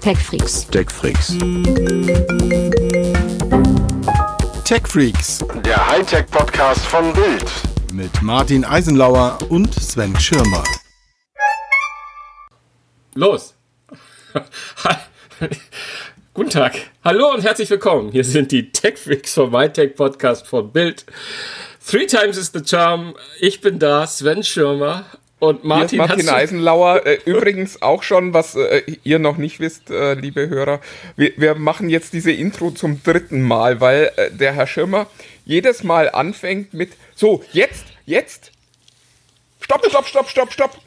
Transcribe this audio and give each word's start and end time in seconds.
TechFreaks. 0.00 0.66
TechFreaks. 0.70 1.28
TechFreaks 4.64 5.44
Der 5.64 5.86
Hightech-Podcast 5.86 6.80
von 6.86 7.12
Bild. 7.12 7.44
mit 7.92 8.22
Martin 8.22 8.64
Eisenlauer 8.64 9.38
und 9.50 9.74
Sven 9.74 10.18
Schirmer. 10.18 10.64
Los. 13.14 13.54
Guten 16.34 16.50
Tag. 16.50 16.74
Hallo 17.04 17.32
und 17.34 17.42
herzlich 17.42 17.68
willkommen. 17.68 18.10
Hier 18.12 18.24
sind 18.24 18.52
die 18.52 18.70
Tech 18.72 18.96
Freaks 18.98 19.34
vom 19.34 19.50
MyTech 19.50 19.96
Podcast 19.96 20.46
von 20.46 20.72
Bild. 20.72 21.04
Three 21.86 22.06
times 22.06 22.36
is 22.36 22.52
the 22.52 22.62
charm. 22.64 23.14
Ich 23.40 23.60
bin 23.60 23.78
da, 23.78 24.06
Sven 24.06 24.42
Schirmer. 24.42 25.04
Und 25.40 25.64
Martin, 25.64 25.98
Martin 25.98 26.28
Eisenlauer. 26.28 27.04
Äh, 27.06 27.18
übrigens 27.24 27.82
auch 27.82 28.02
schon, 28.02 28.34
was 28.34 28.54
äh, 28.54 28.82
ihr 29.02 29.18
noch 29.18 29.38
nicht 29.38 29.58
wisst, 29.58 29.90
äh, 29.90 30.14
liebe 30.14 30.48
Hörer. 30.48 30.80
Wir, 31.16 31.32
wir 31.36 31.54
machen 31.54 31.88
jetzt 31.88 32.12
diese 32.12 32.30
Intro 32.30 32.70
zum 32.70 33.02
dritten 33.02 33.42
Mal, 33.42 33.80
weil 33.80 34.12
äh, 34.16 34.30
der 34.30 34.52
Herr 34.52 34.66
Schirmer 34.66 35.06
jedes 35.44 35.82
Mal 35.82 36.10
anfängt 36.10 36.74
mit 36.74 36.92
So, 37.16 37.42
jetzt, 37.52 37.86
jetzt. 38.04 38.52
Stopp, 39.62 39.84
stopp, 39.88 40.06
stopp, 40.06 40.28
stopp, 40.28 40.52
stopp. 40.52 40.78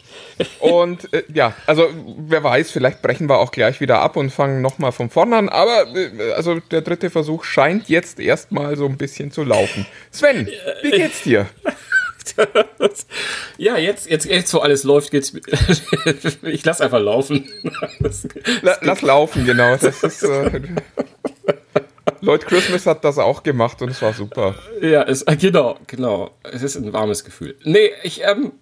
Und 0.59 1.11
äh, 1.13 1.23
ja, 1.33 1.53
also 1.65 1.89
wer 2.17 2.43
weiß, 2.43 2.69
vielleicht 2.69 3.01
brechen 3.01 3.27
wir 3.29 3.39
auch 3.39 3.51
gleich 3.51 3.81
wieder 3.81 4.01
ab 4.01 4.17
und 4.17 4.29
fangen 4.29 4.61
nochmal 4.61 4.91
von 4.91 5.09
vorne 5.09 5.35
an. 5.35 5.49
Aber 5.49 5.87
äh, 5.95 6.33
also 6.33 6.59
der 6.59 6.81
dritte 6.81 7.09
Versuch 7.09 7.43
scheint 7.43 7.89
jetzt 7.89 8.19
erstmal 8.19 8.75
so 8.77 8.85
ein 8.85 8.97
bisschen 8.97 9.31
zu 9.31 9.43
laufen. 9.43 9.85
Sven, 10.11 10.47
wie 10.83 10.91
geht's 10.91 11.23
dir? 11.23 11.47
Ja, 13.57 13.77
jetzt, 13.77 14.09
jetzt, 14.09 14.25
jetzt, 14.25 14.53
wo 14.53 14.59
alles 14.59 14.83
läuft, 14.83 15.11
geht's. 15.11 15.33
ich 16.43 16.65
lass 16.65 16.81
einfach 16.81 16.99
laufen. 16.99 17.49
Das- 17.99 18.27
La 18.61 18.77
lass 18.81 19.01
laufen, 19.01 19.45
genau. 19.45 19.75
Das 19.77 20.03
ist. 20.03 20.23
Äh, 20.23 20.61
Lloyd 22.21 22.45
Christmas 22.45 22.85
hat 22.85 23.03
das 23.03 23.17
auch 23.17 23.43
gemacht 23.43 23.81
und 23.81 23.89
es 23.89 24.01
war 24.01 24.13
super. 24.13 24.55
Ja, 24.81 25.03
es, 25.03 25.23
äh, 25.23 25.35
genau, 25.35 25.77
genau. 25.87 26.31
Es 26.43 26.63
ist 26.63 26.77
ein 26.77 26.93
warmes 26.93 27.23
Gefühl. 27.25 27.55
Nee, 27.63 27.91
ich, 28.03 28.21
ähm, 28.23 28.53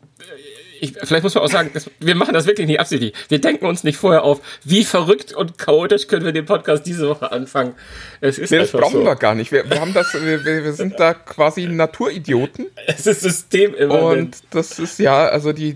ich, 0.82 0.96
vielleicht 1.04 1.24
muss 1.24 1.36
man 1.36 1.44
auch 1.44 1.50
sagen, 1.50 1.70
das, 1.74 1.90
wir 2.00 2.16
machen 2.16 2.34
das 2.34 2.48
wirklich 2.48 2.66
nicht 2.66 2.80
absichtlich. 2.80 3.14
Wir 3.30 3.40
denken 3.40 3.68
uns 3.68 3.84
nicht 3.84 3.98
vorher 3.98 4.24
auf, 4.24 4.42
wie 4.64 4.84
verrückt 4.84 5.32
und 5.32 5.60
chaotisch 5.60 6.08
können 6.08 6.26
wir 6.26 6.32
den 6.32 6.46
Podcast 6.46 6.88
diese 6.88 7.08
Woche 7.08 7.32
anfangen. 7.32 7.76
Es 8.20 8.40
ist 8.40 8.50
Nee, 8.50 8.58
das 8.58 8.72
brauchen 8.72 9.02
so. 9.02 9.06
wir 9.06 9.16
gar 9.16 9.36
nicht. 9.36 9.52
Wir, 9.52 9.70
wir 9.70 9.80
haben 9.80 9.94
das, 9.94 10.14
wir, 10.14 10.44
wir 10.44 10.74
sind 10.74 11.00
da 11.00 11.14
quasi 11.14 11.68
Naturidioten 11.68 12.66
Es 12.88 13.06
ist 13.06 13.22
System 13.22 13.76
immer. 13.76 14.02
und 14.06 14.38
das 14.50 14.80
ist 14.80 14.98
ja, 14.98 15.28
also 15.28 15.54
die, 15.54 15.76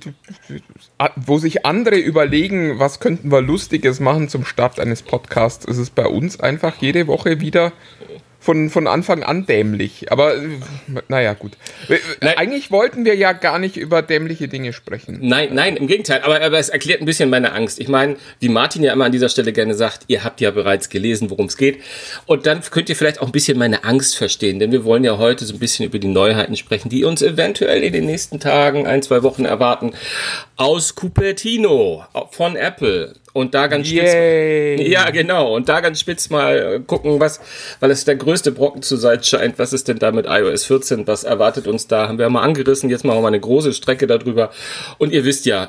wo 1.15 1.37
sich 1.37 1.65
andere 1.67 1.97
überlegen, 1.97 2.79
was 2.79 2.99
könnten 2.99 3.31
wir 3.31 3.41
Lustiges 3.41 3.99
machen 3.99 4.27
zum 4.27 4.43
Start 4.43 4.79
eines 4.79 5.03
Podcasts, 5.03 5.65
ist 5.65 5.77
es 5.77 5.91
bei 5.91 6.07
uns 6.07 6.39
einfach 6.39 6.77
jede 6.81 7.05
Woche 7.05 7.39
wieder 7.39 7.73
von, 8.45 8.69
von 8.69 8.85
Anfang 8.87 9.23
an 9.23 9.47
dämlich. 9.47 10.11
Aber 10.11 10.35
äh, 10.35 10.41
naja, 11.07 11.33
gut. 11.33 11.53
Wir- 11.87 11.99
Nein. 12.21 12.37
Eigentlich 12.37 12.69
wollten 12.69 13.03
wir 13.03 13.15
ja 13.15 13.31
gar 13.33 13.57
nicht 13.57 13.75
über 13.75 14.03
dämliche 14.03 14.47
Dinge 14.47 14.71
sprechen. 14.71 15.17
Nein, 15.21 15.49
nein, 15.53 15.75
im 15.77 15.87
Gegenteil. 15.87 16.21
Aber, 16.21 16.39
aber 16.41 16.59
es 16.59 16.69
erklärt 16.69 17.01
ein 17.01 17.05
bisschen 17.05 17.31
meine 17.31 17.53
Angst. 17.53 17.79
Ich 17.79 17.87
meine, 17.87 18.17
wie 18.39 18.49
Martin 18.49 18.83
ja 18.83 18.93
immer 18.93 19.05
an 19.05 19.11
dieser 19.11 19.29
Stelle 19.29 19.51
gerne 19.51 19.73
sagt, 19.73 20.03
ihr 20.07 20.23
habt 20.23 20.41
ja 20.41 20.51
bereits 20.51 20.89
gelesen, 20.89 21.31
worum 21.31 21.47
es 21.47 21.57
geht. 21.57 21.79
Und 22.27 22.45
dann 22.45 22.61
könnt 22.61 22.87
ihr 22.89 22.95
vielleicht 22.95 23.19
auch 23.19 23.25
ein 23.25 23.31
bisschen 23.31 23.57
meine 23.57 23.83
Angst 23.83 24.15
verstehen, 24.15 24.59
denn 24.59 24.71
wir 24.71 24.83
wollen 24.85 25.03
ja 25.03 25.17
heute 25.17 25.43
so 25.45 25.53
ein 25.55 25.59
bisschen 25.59 25.85
über 25.85 25.97
die 25.97 26.07
Neuheiten 26.07 26.55
sprechen, 26.55 26.89
die 26.89 27.03
uns 27.03 27.23
eventuell 27.23 27.81
in 27.83 27.93
den 27.93 28.05
nächsten 28.05 28.39
Tagen, 28.39 28.85
ein, 28.85 29.01
zwei 29.01 29.23
Wochen 29.23 29.45
erwarten. 29.45 29.93
Aus 30.55 30.93
Cupertino 30.95 32.05
von 32.31 32.55
Apple. 32.55 33.15
Und 33.35 33.53
da 33.53 33.67
ganz 33.67 33.89
spitz. 33.89 34.13
Yay. 34.13 34.89
Ja, 34.89 35.09
genau. 35.09 35.53
Und 35.53 35.67
da 35.67 35.81
ganz 35.81 35.99
spitz 35.99 36.29
mal 36.29 36.79
gucken, 36.87 37.19
was, 37.19 37.41
weil 37.81 37.91
es 37.91 38.05
der 38.05 38.15
größte 38.15 38.53
Brocken 38.53 38.81
zu 38.81 38.95
sein 38.95 39.21
scheint, 39.21 39.59
was 39.59 39.73
ist 39.73 39.89
denn 39.89 39.99
da 39.99 40.13
mit 40.13 40.25
iOS 40.25 40.63
14? 40.63 41.05
Was 41.05 41.25
erwartet 41.25 41.67
uns 41.67 41.85
da? 41.85 42.07
Haben 42.07 42.17
wir 42.17 42.29
mal 42.29 42.43
angerissen. 42.43 42.89
Jetzt 42.89 43.03
machen 43.03 43.17
wir 43.17 43.23
mal 43.23 43.27
eine 43.27 43.41
große 43.41 43.73
Strecke 43.73 44.07
darüber. 44.07 44.51
Und 44.99 45.11
ihr 45.11 45.25
wisst 45.25 45.45
ja, 45.45 45.67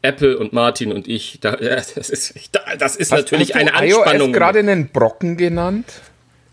Apple 0.00 0.38
und 0.38 0.54
Martin 0.54 0.92
und 0.92 1.06
ich, 1.06 1.40
da, 1.42 1.58
ja, 1.60 1.76
das 1.76 2.08
ist, 2.08 2.34
das 2.78 2.96
ist 2.96 3.12
natürlich 3.12 3.50
Hast 3.50 3.54
du 3.54 3.58
eine 3.58 3.74
Anspannung. 3.74 4.28
iOS 4.30 4.36
gerade 4.38 4.58
einen 4.60 4.88
Brocken 4.88 5.36
genannt? 5.36 5.84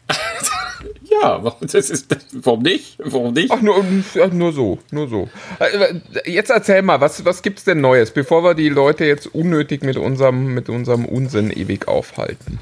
ja, 1.11 1.55
das 1.61 1.89
ist, 1.89 2.07
warum 2.31 2.61
nicht? 2.63 2.97
Warum 2.99 3.33
nicht? 3.33 3.51
Ach, 3.51 3.61
nur, 3.61 3.83
nur 4.31 4.53
so, 4.53 4.79
nur 4.91 5.07
so. 5.09 5.29
Äh, 5.59 6.31
Jetzt 6.31 6.49
erzähl 6.49 6.81
mal, 6.81 7.01
was, 7.01 7.25
was 7.25 7.41
gibt's 7.41 7.63
denn 7.63 7.81
Neues, 7.81 8.11
bevor 8.11 8.43
wir 8.43 8.53
die 8.53 8.69
Leute 8.69 9.05
jetzt 9.05 9.27
unnötig 9.33 9.83
mit 9.83 9.97
unserem, 9.97 10.53
mit 10.53 10.69
unserem 10.69 11.05
Unsinn 11.05 11.51
ewig 11.51 11.87
aufhalten? 11.87 12.59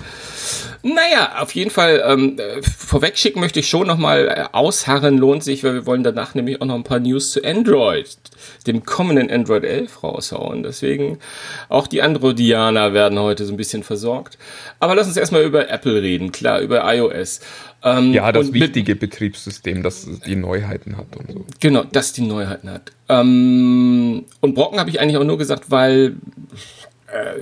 Naja, 0.82 1.42
auf 1.42 1.54
jeden 1.56 1.72
Fall 1.72 2.04
ähm, 2.06 2.38
äh, 2.40 2.62
vorwegschicken 2.62 3.42
möchte 3.42 3.60
ich 3.60 3.70
schon 3.70 3.88
nochmal 3.88 4.28
äh, 4.28 4.56
ausharren 4.56 5.18
lohnt 5.18 5.44
sich, 5.44 5.64
weil 5.64 5.74
wir 5.74 5.86
wollen 5.86 6.04
danach 6.04 6.36
nämlich 6.36 6.62
auch 6.62 6.66
noch 6.66 6.76
ein 6.76 6.84
paar 6.84 7.00
News 7.00 7.32
zu 7.32 7.44
Android, 7.44 8.18
dem 8.66 8.84
kommenden 8.86 9.30
Android 9.30 9.64
11 9.64 10.04
raushauen. 10.04 10.64
Deswegen 10.64 11.20
auch 11.68 11.88
die 11.88 12.02
Androidianer 12.02 12.94
werden 12.94 13.20
heute 13.20 13.46
so 13.46 13.54
ein 13.54 13.58
bisschen 13.58 13.84
versorgt. 13.84 14.38
Aber 14.80 14.96
lass 14.96 15.08
uns 15.08 15.18
erstmal 15.18 15.44
über 15.44 15.70
Apple 15.70 16.02
reden, 16.02 16.32
klar, 16.32 16.60
über 16.62 16.84
iOS. 16.94 17.42
Ähm, 17.84 18.14
Ja, 18.14 18.32
das 18.32 18.52
wichtige 18.54 18.96
Betriebssystem, 18.96 19.84
das 19.84 20.08
die 20.26 20.36
Neuheiten 20.36 20.98
hat 20.98 21.08
und 21.18 21.32
so. 21.32 21.46
Genau, 21.60 21.84
das 21.84 22.14
die 22.14 22.22
Neuheiten 22.22 22.70
hat. 22.70 22.92
Ähm, 23.08 24.26
und 24.42 24.56
Brocken 24.56 24.80
habe 24.80 24.90
ich 24.90 25.00
eigentlich 25.00 25.18
auch 25.18 25.24
nur 25.24 25.38
gesagt, 25.38 25.72
weil 25.72 26.16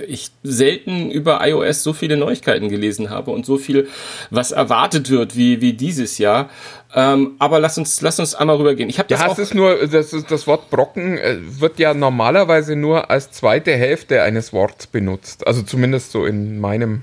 ich 0.06 0.30
selten 0.42 1.10
über 1.10 1.46
iOS 1.46 1.82
so 1.82 1.92
viele 1.92 2.16
Neuigkeiten 2.16 2.68
gelesen 2.68 3.10
habe 3.10 3.30
und 3.30 3.44
so 3.46 3.58
viel, 3.58 3.88
was 4.30 4.50
erwartet 4.52 5.10
wird, 5.10 5.36
wie, 5.36 5.60
wie 5.60 5.72
dieses 5.74 6.18
Jahr. 6.18 6.48
Ähm, 6.94 7.32
aber 7.38 7.60
lass 7.60 7.76
uns, 7.76 8.00
lass 8.00 8.18
uns 8.18 8.34
einmal 8.34 8.56
rübergehen. 8.56 8.88
Ich 8.88 8.98
habe 8.98 9.08
das 9.08 9.20
Ja, 9.20 9.26
auch. 9.26 9.32
es 9.32 9.38
ist 9.38 9.54
nur, 9.54 9.86
das, 9.86 10.12
ist, 10.12 10.30
das 10.30 10.46
Wort 10.46 10.70
Brocken 10.70 11.18
äh, 11.18 11.36
wird 11.40 11.78
ja 11.78 11.92
normalerweise 11.92 12.76
nur 12.76 13.10
als 13.10 13.30
zweite 13.30 13.72
Hälfte 13.72 14.22
eines 14.22 14.52
Worts 14.52 14.86
benutzt. 14.86 15.46
Also 15.46 15.62
zumindest 15.62 16.12
so 16.12 16.24
in 16.24 16.58
meinem 16.60 17.02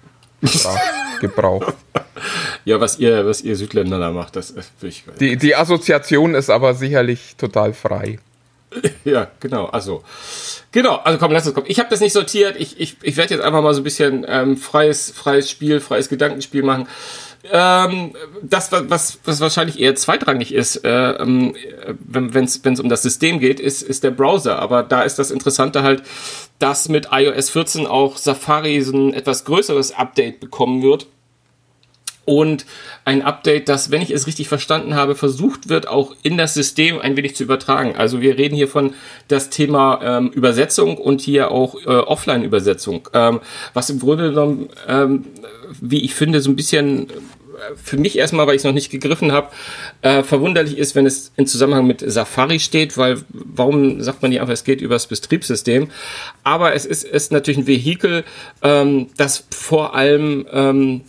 Sprachgebrauch. 0.44 1.72
ja, 2.64 2.80
was 2.80 2.98
ihr, 2.98 3.24
was 3.26 3.42
ihr 3.42 3.54
Südländer 3.56 3.98
da 3.98 4.10
macht, 4.10 4.36
das 4.36 4.50
ist 4.50 4.72
ich, 4.82 5.04
Die, 5.20 5.36
die 5.36 5.54
Assoziation 5.54 6.34
ist 6.34 6.50
aber 6.50 6.74
sicherlich 6.74 7.36
total 7.36 7.72
frei. 7.72 8.18
Ja, 9.04 9.28
genau. 9.40 9.66
Also, 9.66 10.04
genau. 10.72 10.96
Also 10.96 11.18
komm, 11.18 11.32
lass 11.32 11.46
uns 11.46 11.54
kommen. 11.54 11.66
Ich 11.68 11.78
habe 11.78 11.88
das 11.90 12.00
nicht 12.00 12.12
sortiert. 12.12 12.56
Ich, 12.58 12.78
ich, 12.80 12.96
ich 13.02 13.16
werde 13.16 13.34
jetzt 13.34 13.42
einfach 13.42 13.62
mal 13.62 13.74
so 13.74 13.80
ein 13.80 13.84
bisschen 13.84 14.24
ähm, 14.28 14.56
freies, 14.56 15.10
freies 15.10 15.50
Spiel, 15.50 15.80
freies 15.80 16.08
Gedankenspiel 16.08 16.62
machen. 16.62 16.86
Ähm, 17.50 18.12
das, 18.42 18.70
wa- 18.70 18.82
was, 18.86 19.18
was 19.24 19.40
wahrscheinlich 19.40 19.80
eher 19.80 19.94
zweitrangig 19.96 20.52
ist, 20.52 20.84
äh, 20.84 21.12
ähm, 21.12 21.56
wenn 22.06 22.44
es 22.44 22.60
um 22.80 22.88
das 22.90 23.02
System 23.02 23.40
geht, 23.40 23.58
ist, 23.58 23.82
ist 23.82 24.04
der 24.04 24.10
Browser. 24.10 24.58
Aber 24.58 24.82
da 24.82 25.02
ist 25.02 25.18
das 25.18 25.30
Interessante 25.30 25.82
halt, 25.82 26.02
dass 26.58 26.88
mit 26.90 27.08
iOS 27.10 27.48
14 27.50 27.86
auch 27.86 28.18
Safari 28.18 28.82
so 28.82 28.92
ein 28.92 29.14
etwas 29.14 29.44
größeres 29.46 29.92
Update 29.96 30.38
bekommen 30.40 30.82
wird 30.82 31.06
und 32.24 32.66
ein 33.04 33.22
Update, 33.22 33.68
das, 33.68 33.90
wenn 33.90 34.02
ich 34.02 34.10
es 34.10 34.26
richtig 34.26 34.48
verstanden 34.48 34.94
habe, 34.94 35.14
versucht 35.14 35.68
wird, 35.68 35.88
auch 35.88 36.14
in 36.22 36.36
das 36.36 36.54
System 36.54 37.00
ein 37.00 37.16
wenig 37.16 37.34
zu 37.34 37.42
übertragen. 37.42 37.96
Also 37.96 38.20
wir 38.20 38.38
reden 38.38 38.54
hier 38.54 38.68
von 38.68 38.94
das 39.28 39.50
Thema 39.50 40.00
ähm, 40.02 40.28
Übersetzung 40.28 40.96
und 40.96 41.20
hier 41.20 41.50
auch 41.50 41.74
äh, 41.86 41.88
Offline-Übersetzung, 41.88 43.08
ähm, 43.14 43.40
was 43.74 43.90
im 43.90 43.98
Grunde 43.98 44.30
genommen, 44.30 44.68
ähm, 44.86 45.24
wie 45.80 46.04
ich 46.04 46.14
finde, 46.14 46.40
so 46.40 46.50
ein 46.50 46.56
bisschen 46.56 47.08
äh, 47.08 47.74
für 47.82 47.96
mich 47.96 48.16
erstmal, 48.18 48.46
weil 48.46 48.54
ich 48.54 48.60
es 48.60 48.64
noch 48.64 48.72
nicht 48.72 48.90
gegriffen 48.90 49.32
habe, 49.32 49.48
äh, 50.02 50.22
verwunderlich 50.22 50.78
ist, 50.78 50.94
wenn 50.94 51.06
es 51.06 51.32
in 51.36 51.46
Zusammenhang 51.46 51.86
mit 51.86 52.04
Safari 52.06 52.60
steht, 52.60 52.96
weil 52.96 53.18
warum 53.30 54.00
sagt 54.02 54.22
man 54.22 54.30
nicht 54.30 54.40
einfach, 54.40 54.54
es 54.54 54.64
geht 54.64 54.80
über 54.80 54.94
das 54.94 55.06
Betriebssystem? 55.06 55.90
Aber 56.44 56.74
es 56.74 56.86
ist, 56.86 57.04
ist 57.04 57.32
natürlich 57.32 57.58
ein 57.58 57.66
Vehikel, 57.66 58.24
ähm, 58.62 59.08
das 59.16 59.44
vor 59.50 59.94
allem 59.94 60.46
ähm, 60.52 61.00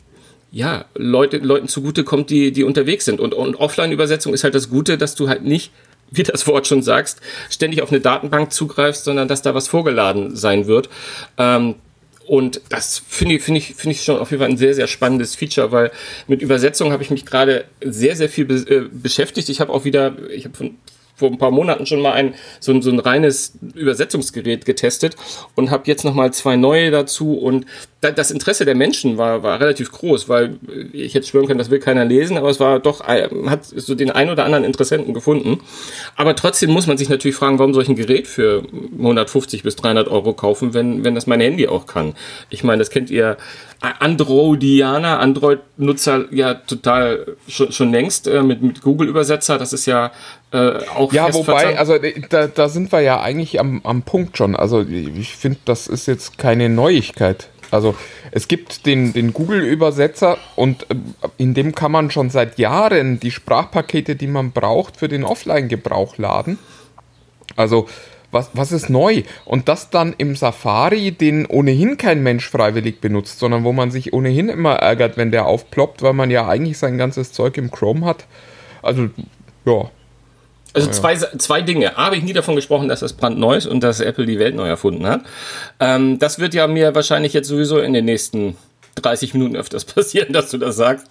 ja, 0.51 0.85
Leute, 0.95 1.37
Leuten 1.37 1.67
zugute 1.67 2.03
kommt, 2.03 2.29
die, 2.29 2.51
die 2.51 2.63
unterwegs 2.63 3.05
sind. 3.05 3.19
Und, 3.19 3.33
und 3.33 3.55
Offline-Übersetzung 3.55 4.33
ist 4.33 4.43
halt 4.43 4.53
das 4.53 4.69
Gute, 4.69 4.97
dass 4.97 5.15
du 5.15 5.29
halt 5.29 5.43
nicht, 5.43 5.71
wie 6.13 6.23
das 6.23 6.45
Wort 6.45 6.67
schon 6.67 6.83
sagst, 6.83 7.21
ständig 7.49 7.81
auf 7.81 7.89
eine 7.89 8.01
Datenbank 8.01 8.51
zugreifst, 8.51 9.05
sondern 9.05 9.29
dass 9.29 9.41
da 9.41 9.55
was 9.55 9.69
vorgeladen 9.69 10.35
sein 10.35 10.67
wird. 10.67 10.89
Ähm, 11.37 11.75
und 12.27 12.61
das 12.69 13.01
finde 13.07 13.35
ich, 13.35 13.43
finde 13.43 13.59
ich, 13.59 13.75
finde 13.75 13.95
ich 13.95 14.03
schon 14.03 14.17
auf 14.17 14.31
jeden 14.31 14.41
Fall 14.41 14.49
ein 14.49 14.57
sehr, 14.57 14.73
sehr 14.73 14.87
spannendes 14.87 15.35
Feature, 15.35 15.71
weil 15.71 15.91
mit 16.27 16.41
Übersetzung 16.41 16.91
habe 16.91 17.01
ich 17.01 17.11
mich 17.11 17.25
gerade 17.25 17.65
sehr, 17.81 18.15
sehr 18.17 18.29
viel 18.29 18.45
be 18.45 18.55
äh, 18.55 18.89
beschäftigt. 18.91 19.47
Ich 19.49 19.61
habe 19.61 19.71
auch 19.71 19.85
wieder, 19.85 20.15
ich 20.29 20.45
habe 20.45 20.71
vor 21.15 21.29
ein 21.29 21.37
paar 21.37 21.51
Monaten 21.51 21.85
schon 21.85 22.01
mal 22.01 22.13
ein 22.13 22.33
so 22.59 22.71
ein, 22.71 22.81
so 22.81 22.89
ein 22.89 22.99
reines 22.99 23.53
Übersetzungsgerät 23.75 24.65
getestet 24.65 25.15
und 25.55 25.71
habe 25.71 25.83
jetzt 25.85 26.03
noch 26.03 26.13
mal 26.13 26.33
zwei 26.33 26.55
neue 26.55 26.91
dazu 26.91 27.37
und 27.37 27.65
das 28.01 28.31
Interesse 28.31 28.65
der 28.65 28.73
Menschen 28.73 29.19
war, 29.19 29.43
war 29.43 29.59
relativ 29.59 29.91
groß, 29.91 30.27
weil 30.27 30.57
ich 30.91 31.13
hätte 31.13 31.27
schwören 31.27 31.45
können, 31.45 31.59
das 31.59 31.69
will 31.69 31.79
keiner 31.79 32.03
lesen, 32.03 32.35
aber 32.35 32.49
es 32.49 32.59
war 32.59 32.79
doch, 32.79 33.05
hat 33.05 33.63
so 33.63 33.93
den 33.93 34.09
ein 34.09 34.31
oder 34.31 34.43
anderen 34.43 34.63
Interessenten 34.63 35.13
gefunden. 35.13 35.59
Aber 36.15 36.35
trotzdem 36.35 36.71
muss 36.71 36.87
man 36.87 36.97
sich 36.97 37.09
natürlich 37.09 37.35
fragen, 37.35 37.59
warum 37.59 37.75
soll 37.75 37.83
ich 37.83 37.89
ein 37.89 37.95
Gerät 37.95 38.27
für 38.27 38.63
150 38.97 39.61
bis 39.61 39.75
300 39.75 40.07
Euro 40.07 40.33
kaufen, 40.33 40.73
wenn, 40.73 41.03
wenn 41.03 41.13
das 41.13 41.27
mein 41.27 41.41
Handy 41.41 41.67
auch 41.67 41.85
kann? 41.85 42.15
Ich 42.49 42.63
meine, 42.63 42.79
das 42.79 42.89
kennt 42.89 43.11
ihr 43.11 43.37
Androidianer, 43.81 45.19
Android-Nutzer 45.19 46.25
ja 46.31 46.55
total 46.55 47.35
schon, 47.47 47.71
schon 47.71 47.91
längst 47.91 48.27
äh, 48.27 48.41
mit, 48.43 48.61
mit 48.61 48.81
Google-Übersetzer. 48.81 49.57
Das 49.57 49.73
ist 49.73 49.85
ja 49.85 50.11
äh, 50.51 50.85
auch. 50.95 51.11
Ja, 51.13 51.33
wobei, 51.33 51.77
also 51.77 51.95
da, 52.29 52.47
da 52.47 52.69
sind 52.69 52.91
wir 52.91 53.01
ja 53.01 53.21
eigentlich 53.21 53.59
am, 53.59 53.81
am 53.83 54.03
Punkt 54.03 54.37
schon. 54.37 54.55
Also 54.55 54.81
ich 54.81 55.35
finde, 55.35 55.59
das 55.65 55.87
ist 55.87 56.07
jetzt 56.07 56.37
keine 56.37 56.69
Neuigkeit. 56.69 57.49
Also 57.71 57.95
es 58.31 58.47
gibt 58.47 58.85
den, 58.85 59.13
den 59.13 59.33
Google-Übersetzer 59.33 60.37
und 60.55 60.83
äh, 60.91 60.95
in 61.37 61.53
dem 61.53 61.73
kann 61.73 61.91
man 61.91 62.11
schon 62.11 62.29
seit 62.29 62.59
Jahren 62.59 63.19
die 63.19 63.31
Sprachpakete, 63.31 64.15
die 64.15 64.27
man 64.27 64.51
braucht, 64.51 64.97
für 64.97 65.07
den 65.07 65.23
Offline-Gebrauch 65.23 66.17
laden. 66.17 66.59
Also 67.55 67.87
was, 68.31 68.49
was 68.53 68.71
ist 68.71 68.89
neu? 68.89 69.23
Und 69.45 69.67
das 69.67 69.89
dann 69.89 70.13
im 70.17 70.35
Safari, 70.35 71.11
den 71.11 71.45
ohnehin 71.45 71.97
kein 71.97 72.23
Mensch 72.23 72.49
freiwillig 72.49 73.01
benutzt, 73.01 73.39
sondern 73.39 73.63
wo 73.63 73.73
man 73.73 73.91
sich 73.91 74.13
ohnehin 74.13 74.49
immer 74.49 74.75
ärgert, 74.75 75.17
wenn 75.17 75.31
der 75.31 75.45
aufploppt, 75.47 76.01
weil 76.01 76.13
man 76.13 76.31
ja 76.31 76.47
eigentlich 76.47 76.77
sein 76.77 76.97
ganzes 76.97 77.33
Zeug 77.33 77.57
im 77.57 77.71
Chrome 77.71 78.05
hat. 78.05 78.25
Also, 78.81 79.09
ja. 79.65 79.89
Also 80.73 80.89
zwei, 80.91 81.15
zwei 81.15 81.61
Dinge. 81.61 81.97
A, 81.97 82.05
habe 82.05 82.17
ich 82.17 82.23
nie 82.23 82.33
davon 82.33 82.55
gesprochen, 82.55 82.87
dass 82.87 83.01
das 83.01 83.13
brandneu 83.13 83.55
ist 83.55 83.67
und 83.67 83.81
dass 83.81 83.99
Apple 83.99 84.25
die 84.25 84.39
Welt 84.39 84.55
neu 84.55 84.67
erfunden 84.67 85.05
hat. 85.05 85.21
Ähm, 85.79 86.19
das 86.19 86.39
wird 86.39 86.53
ja 86.53 86.67
mir 86.67 86.95
wahrscheinlich 86.95 87.33
jetzt 87.33 87.47
sowieso 87.47 87.79
in 87.79 87.93
den 87.93 88.05
nächsten 88.05 88.55
30 88.95 89.33
Minuten 89.33 89.55
öfters 89.55 89.85
passieren, 89.85 90.33
dass 90.33 90.49
du 90.49 90.57
das 90.57 90.75
sagst. 90.75 91.07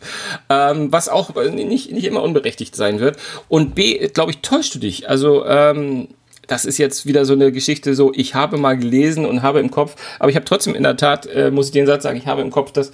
Ähm, 0.49 0.93
was 0.93 1.09
auch 1.09 1.35
nicht, 1.35 1.93
nicht 1.93 2.05
immer 2.05 2.23
unberechtigt 2.23 2.75
sein 2.77 3.01
wird. 3.01 3.19
Und 3.49 3.75
B, 3.75 4.09
glaube 4.09 4.33
ich, 4.33 4.39
täuschst 4.39 4.75
du 4.75 4.79
dich. 4.79 5.09
Also, 5.09 5.45
ähm, 5.47 6.09
das 6.47 6.65
ist 6.65 6.79
jetzt 6.79 7.07
wieder 7.07 7.25
so 7.25 7.35
eine 7.35 7.53
Geschichte, 7.53 7.95
so 7.95 8.13
ich 8.13 8.35
habe 8.35 8.57
mal 8.57 8.77
gelesen 8.77 9.25
und 9.25 9.43
habe 9.43 9.61
im 9.61 9.71
Kopf, 9.71 9.95
aber 10.19 10.31
ich 10.31 10.37
habe 10.37 10.45
trotzdem 10.45 10.75
in 10.75 10.83
der 10.83 10.97
Tat, 10.97 11.27
äh, 11.27 11.53
muss 11.53 11.67
ich 11.67 11.73
den 11.73 11.87
Satz 11.87 12.03
sagen, 12.03 12.19
ich 12.19 12.27
habe 12.27 12.41
im 12.41 12.51
Kopf, 12.51 12.73
dass 12.73 12.91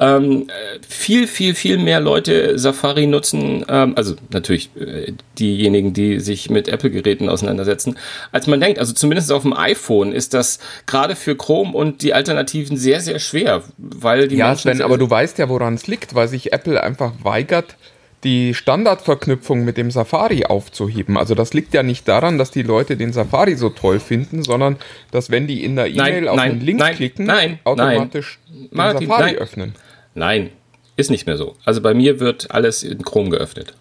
ähm, 0.00 0.48
viel, 0.88 1.26
viel, 1.26 1.54
viel 1.54 1.78
mehr 1.78 2.00
Leute 2.00 2.58
Safari 2.58 3.06
nutzen, 3.06 3.64
ähm, 3.68 3.94
also 3.96 4.14
natürlich 4.30 4.70
äh, 4.76 5.12
diejenigen, 5.38 5.92
die 5.92 6.20
sich 6.20 6.50
mit 6.50 6.68
Apple-Geräten 6.68 7.28
auseinandersetzen, 7.28 7.98
als 8.32 8.46
man 8.46 8.60
denkt. 8.60 8.78
Also 8.78 8.92
zumindest 8.92 9.32
auf 9.32 9.42
dem 9.42 9.52
iPhone 9.52 10.12
ist 10.12 10.34
das 10.34 10.58
gerade 10.86 11.16
für 11.16 11.36
Chrome 11.36 11.72
und 11.72 12.02
die 12.02 12.14
Alternativen 12.14 12.76
sehr, 12.76 13.00
sehr 13.00 13.18
schwer, 13.18 13.62
weil 13.76 14.28
die 14.28 14.36
Ja, 14.36 14.54
Sven, 14.54 14.82
aber 14.82 14.98
du 14.98 15.08
weißt 15.08 15.38
ja, 15.38 15.48
woran 15.48 15.74
es 15.74 15.86
liegt, 15.86 16.14
weil 16.14 16.28
sich 16.28 16.52
Apple 16.52 16.82
einfach 16.82 17.12
weigert, 17.22 17.76
die 18.24 18.54
Standardverknüpfung 18.54 19.64
mit 19.64 19.76
dem 19.76 19.90
Safari 19.90 20.44
aufzuheben. 20.44 21.16
Also 21.16 21.34
das 21.34 21.54
liegt 21.54 21.72
ja 21.74 21.82
nicht 21.82 22.08
daran, 22.08 22.38
dass 22.38 22.50
die 22.50 22.62
Leute 22.62 22.96
den 22.96 23.12
Safari 23.12 23.54
so 23.56 23.70
toll 23.70 24.00
finden, 24.00 24.42
sondern 24.42 24.76
dass 25.10 25.30
wenn 25.30 25.46
die 25.46 25.64
in 25.64 25.76
der 25.76 25.86
E-Mail 25.86 26.28
auf 26.28 26.36
nein, 26.36 26.58
den 26.58 26.66
Link 26.66 26.80
nein, 26.80 26.96
klicken, 26.96 27.26
nein, 27.26 27.58
automatisch 27.64 28.40
den 28.48 28.68
Martin, 28.72 29.08
Safari 29.08 29.36
öffnen. 29.36 29.74
Nein, 30.14 30.50
ist 30.96 31.10
nicht 31.10 31.26
mehr 31.26 31.36
so. 31.36 31.54
Also 31.64 31.80
bei 31.80 31.94
mir 31.94 32.18
wird 32.18 32.50
alles 32.50 32.82
in 32.82 33.02
Chrome 33.02 33.30
geöffnet. 33.30 33.74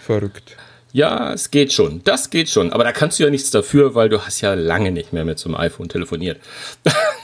Verrückt. 0.00 0.56
Ja, 0.92 1.32
es 1.32 1.50
geht 1.50 1.72
schon. 1.72 2.02
Das 2.04 2.30
geht 2.30 2.48
schon. 2.48 2.72
Aber 2.72 2.84
da 2.84 2.92
kannst 2.92 3.18
du 3.18 3.24
ja 3.24 3.30
nichts 3.30 3.50
dafür, 3.50 3.94
weil 3.94 4.08
du 4.08 4.24
hast 4.24 4.40
ja 4.40 4.54
lange 4.54 4.90
nicht 4.90 5.12
mehr 5.12 5.24
mit 5.24 5.38
so 5.38 5.48
einem 5.48 5.56
iPhone 5.56 5.88
telefoniert. 5.88 6.40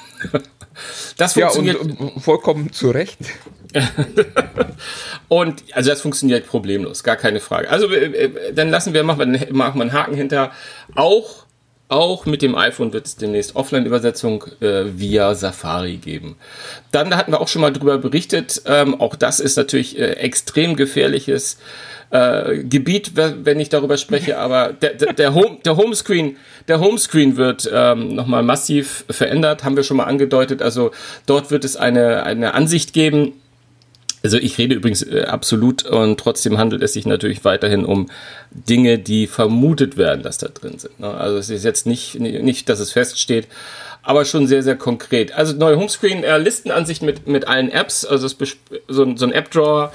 das 1.17 1.35
Ja, 1.35 1.49
funktioniert. 1.49 1.77
und 1.81 2.17
äh, 2.17 2.21
vollkommen 2.21 2.73
zu 2.73 2.91
Recht. 2.91 3.19
Und 5.29 5.65
also 5.73 5.91
das 5.91 6.01
funktioniert 6.01 6.47
problemlos, 6.47 7.03
gar 7.03 7.17
keine 7.17 7.41
Frage. 7.41 7.69
Also 7.69 7.91
äh, 7.91 8.05
äh, 8.05 8.53
dann 8.55 8.71
lassen 8.71 8.95
wir, 8.95 9.03
machen 9.03 9.33
wir, 9.33 9.53
machen 9.53 9.79
wir 9.79 9.83
einen 9.83 9.93
Haken 9.93 10.15
hinter. 10.15 10.53
Auch, 10.95 11.46
auch 11.89 12.27
mit 12.27 12.43
dem 12.43 12.57
iPhone 12.57 12.93
wird 12.93 13.07
es 13.07 13.17
demnächst 13.17 13.55
Offline-Übersetzung 13.55 14.45
äh, 14.61 14.85
via 14.97 15.35
Safari 15.35 15.97
geben. 15.99 16.37
Dann 16.91 17.11
da 17.11 17.17
hatten 17.17 17.31
wir 17.33 17.41
auch 17.41 17.49
schon 17.49 17.63
mal 17.63 17.73
drüber 17.73 17.99
berichtet. 17.99 18.63
Ähm, 18.67 19.01
auch 19.01 19.15
das 19.15 19.39
ist 19.39 19.57
natürlich 19.57 19.99
äh, 19.99 20.13
extrem 20.15 20.75
gefährliches 20.75 21.59
äh, 22.11 22.65
Gebiet, 22.65 23.17
we- 23.17 23.37
wenn 23.45 23.61
ich 23.61 23.69
darüber 23.69 23.97
spreche. 23.99 24.39
Aber 24.47 24.73
der, 24.73 24.95
der, 24.95 25.13
der, 25.13 25.35
Home, 25.35 25.59
der 25.65 25.77
Homescreen, 25.77 26.37
der 26.67 26.81
Homescreen 26.81 27.37
wird 27.37 27.71
ähm, 27.73 28.15
nochmal 28.17 28.43
massiv 28.43 29.05
verändert, 29.09 29.63
haben 29.63 29.77
wir 29.77 29.85
schon 29.85 29.97
mal 29.99 30.05
angedeutet. 30.05 30.63
Also 30.63 30.91
dort 31.27 31.53
wird 31.53 31.65
es 31.65 31.77
eine, 31.77 32.25
eine 32.25 32.55
Ansicht 32.55 32.93
geben 32.95 33.35
also 34.27 34.39
ich 34.39 34.59
rede 34.59 34.75
übrigens 34.75 35.05
äh, 35.05 35.23
absolut 35.23 35.85
und 35.85 36.19
trotzdem 36.19 36.59
handelt 36.59 36.83
es 36.83 36.95
sich 36.95 37.07
natürlich 37.07 37.45
weiterhin 37.45 37.85
um 37.85 38.11
Dinge, 38.51 38.99
die 38.99 39.29
vermutet 39.29 39.97
werden, 39.97 40.25
dass 40.25 40.37
da 40.37 40.49
drin 40.49 40.81
sind. 40.81 40.99
ne? 40.99 41.15
Also 41.15 41.39
es 41.39 41.49
ist 41.49 41.65
jetzt 41.65 41.87
nicht, 41.87 42.19
nicht, 42.19 42.69
dass 42.69 42.81
es 42.81 42.91
feststeht, 42.91 43.47
aber 44.03 44.25
schon 44.25 44.49
sehr, 44.49 44.65
sehr 44.65 44.75
konkret. 44.75 45.33
Also 45.33 45.55
neue 45.57 45.77
Homescreen, 45.77 46.25
äh, 46.25 46.39
Listenansicht 46.39 47.03
mit, 47.03 47.29
mit 47.29 47.47
allen 47.47 47.71
Apps, 47.71 48.05
also 48.05 48.27
so, 48.27 49.17
so 49.17 49.27
ein 49.27 49.33
App-Drawer, 49.33 49.93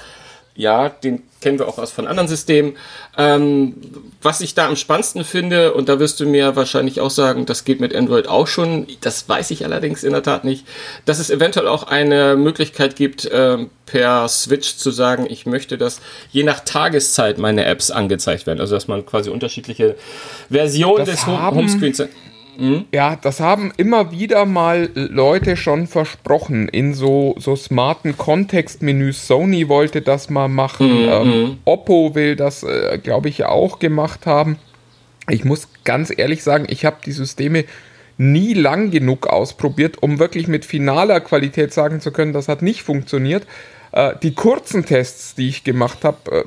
ja, 0.54 0.88
den 0.90 1.22
kennen 1.40 1.58
wir 1.58 1.66
auch 1.66 1.78
aus 1.78 1.90
von 1.90 2.06
anderen 2.06 2.28
Systemen. 2.28 2.76
Ähm, 3.18 3.74
was 4.20 4.40
ich 4.40 4.54
da 4.54 4.68
am 4.68 4.76
spannendsten 4.76 5.24
finde, 5.24 5.72
und 5.74 5.88
da 5.88 5.98
wirst 5.98 6.20
du 6.20 6.26
mir 6.26 6.54
wahrscheinlich 6.56 7.00
auch 7.00 7.10
sagen, 7.10 7.46
das 7.46 7.64
geht 7.64 7.80
mit 7.80 7.94
Android 7.94 8.28
auch 8.28 8.46
schon, 8.46 8.86
das 9.00 9.28
weiß 9.28 9.50
ich 9.50 9.64
allerdings 9.64 10.04
in 10.04 10.12
der 10.12 10.22
Tat 10.22 10.44
nicht, 10.44 10.66
dass 11.04 11.18
es 11.18 11.30
eventuell 11.30 11.66
auch 11.66 11.84
eine 11.84 12.36
Möglichkeit 12.36 12.94
gibt, 12.96 13.28
ähm, 13.32 13.70
per 13.86 14.28
Switch 14.28 14.76
zu 14.76 14.90
sagen, 14.90 15.26
ich 15.28 15.44
möchte, 15.46 15.78
dass 15.78 16.00
je 16.30 16.44
nach 16.44 16.60
Tageszeit 16.60 17.38
meine 17.38 17.64
Apps 17.64 17.90
angezeigt 17.90 18.46
werden. 18.46 18.60
Also 18.60 18.74
dass 18.74 18.86
man 18.88 19.04
quasi 19.04 19.30
unterschiedliche 19.30 19.96
Versionen 20.50 21.04
Das 21.04 21.16
des 21.16 21.26
Home 21.26 21.40
haben- 21.40 21.56
Homescreens. 21.56 22.02
Ja, 22.92 23.16
das 23.16 23.40
haben 23.40 23.72
immer 23.76 24.12
wieder 24.12 24.44
mal 24.44 24.90
Leute 24.94 25.56
schon 25.56 25.86
versprochen 25.86 26.68
in 26.68 26.94
so, 26.94 27.34
so 27.38 27.56
smarten 27.56 28.16
Kontextmenüs. 28.16 29.26
Sony 29.26 29.68
wollte 29.68 30.02
das 30.02 30.28
mal 30.30 30.48
machen. 30.48 30.90
Ähm, 31.08 31.58
Oppo 31.64 32.14
will 32.14 32.36
das, 32.36 32.62
äh, 32.62 32.98
glaube 33.02 33.28
ich, 33.28 33.44
auch 33.44 33.78
gemacht 33.78 34.26
haben. 34.26 34.58
Ich 35.28 35.44
muss 35.44 35.68
ganz 35.84 36.12
ehrlich 36.16 36.42
sagen, 36.42 36.66
ich 36.68 36.84
habe 36.84 36.96
die 37.04 37.12
Systeme 37.12 37.64
nie 38.18 38.54
lang 38.54 38.90
genug 38.90 39.26
ausprobiert, 39.26 40.02
um 40.02 40.18
wirklich 40.18 40.48
mit 40.48 40.64
finaler 40.64 41.20
Qualität 41.20 41.72
sagen 41.72 42.00
zu 42.00 42.12
können, 42.12 42.32
das 42.32 42.48
hat 42.48 42.62
nicht 42.62 42.82
funktioniert. 42.82 43.46
Äh, 43.92 44.14
die 44.22 44.34
kurzen 44.34 44.84
Tests, 44.84 45.34
die 45.34 45.48
ich 45.48 45.64
gemacht 45.64 46.04
habe, 46.04 46.30
äh, 46.30 46.44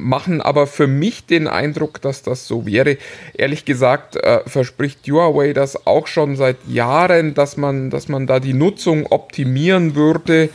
machen 0.00 0.40
aber 0.40 0.66
für 0.66 0.86
mich 0.86 1.26
den 1.26 1.46
Eindruck, 1.46 2.00
dass 2.00 2.22
das 2.22 2.46
so 2.46 2.66
wäre. 2.66 2.96
Ehrlich 3.34 3.64
gesagt 3.64 4.16
äh, 4.16 4.40
verspricht 4.46 5.06
Huawei 5.06 5.52
das 5.52 5.86
auch 5.86 6.06
schon 6.06 6.36
seit 6.36 6.56
Jahren, 6.66 7.34
dass 7.34 7.56
man, 7.56 7.90
dass 7.90 8.08
man 8.08 8.26
da 8.26 8.40
die 8.40 8.54
Nutzung 8.54 9.06
optimieren 9.06 9.94
würde. 9.94 10.48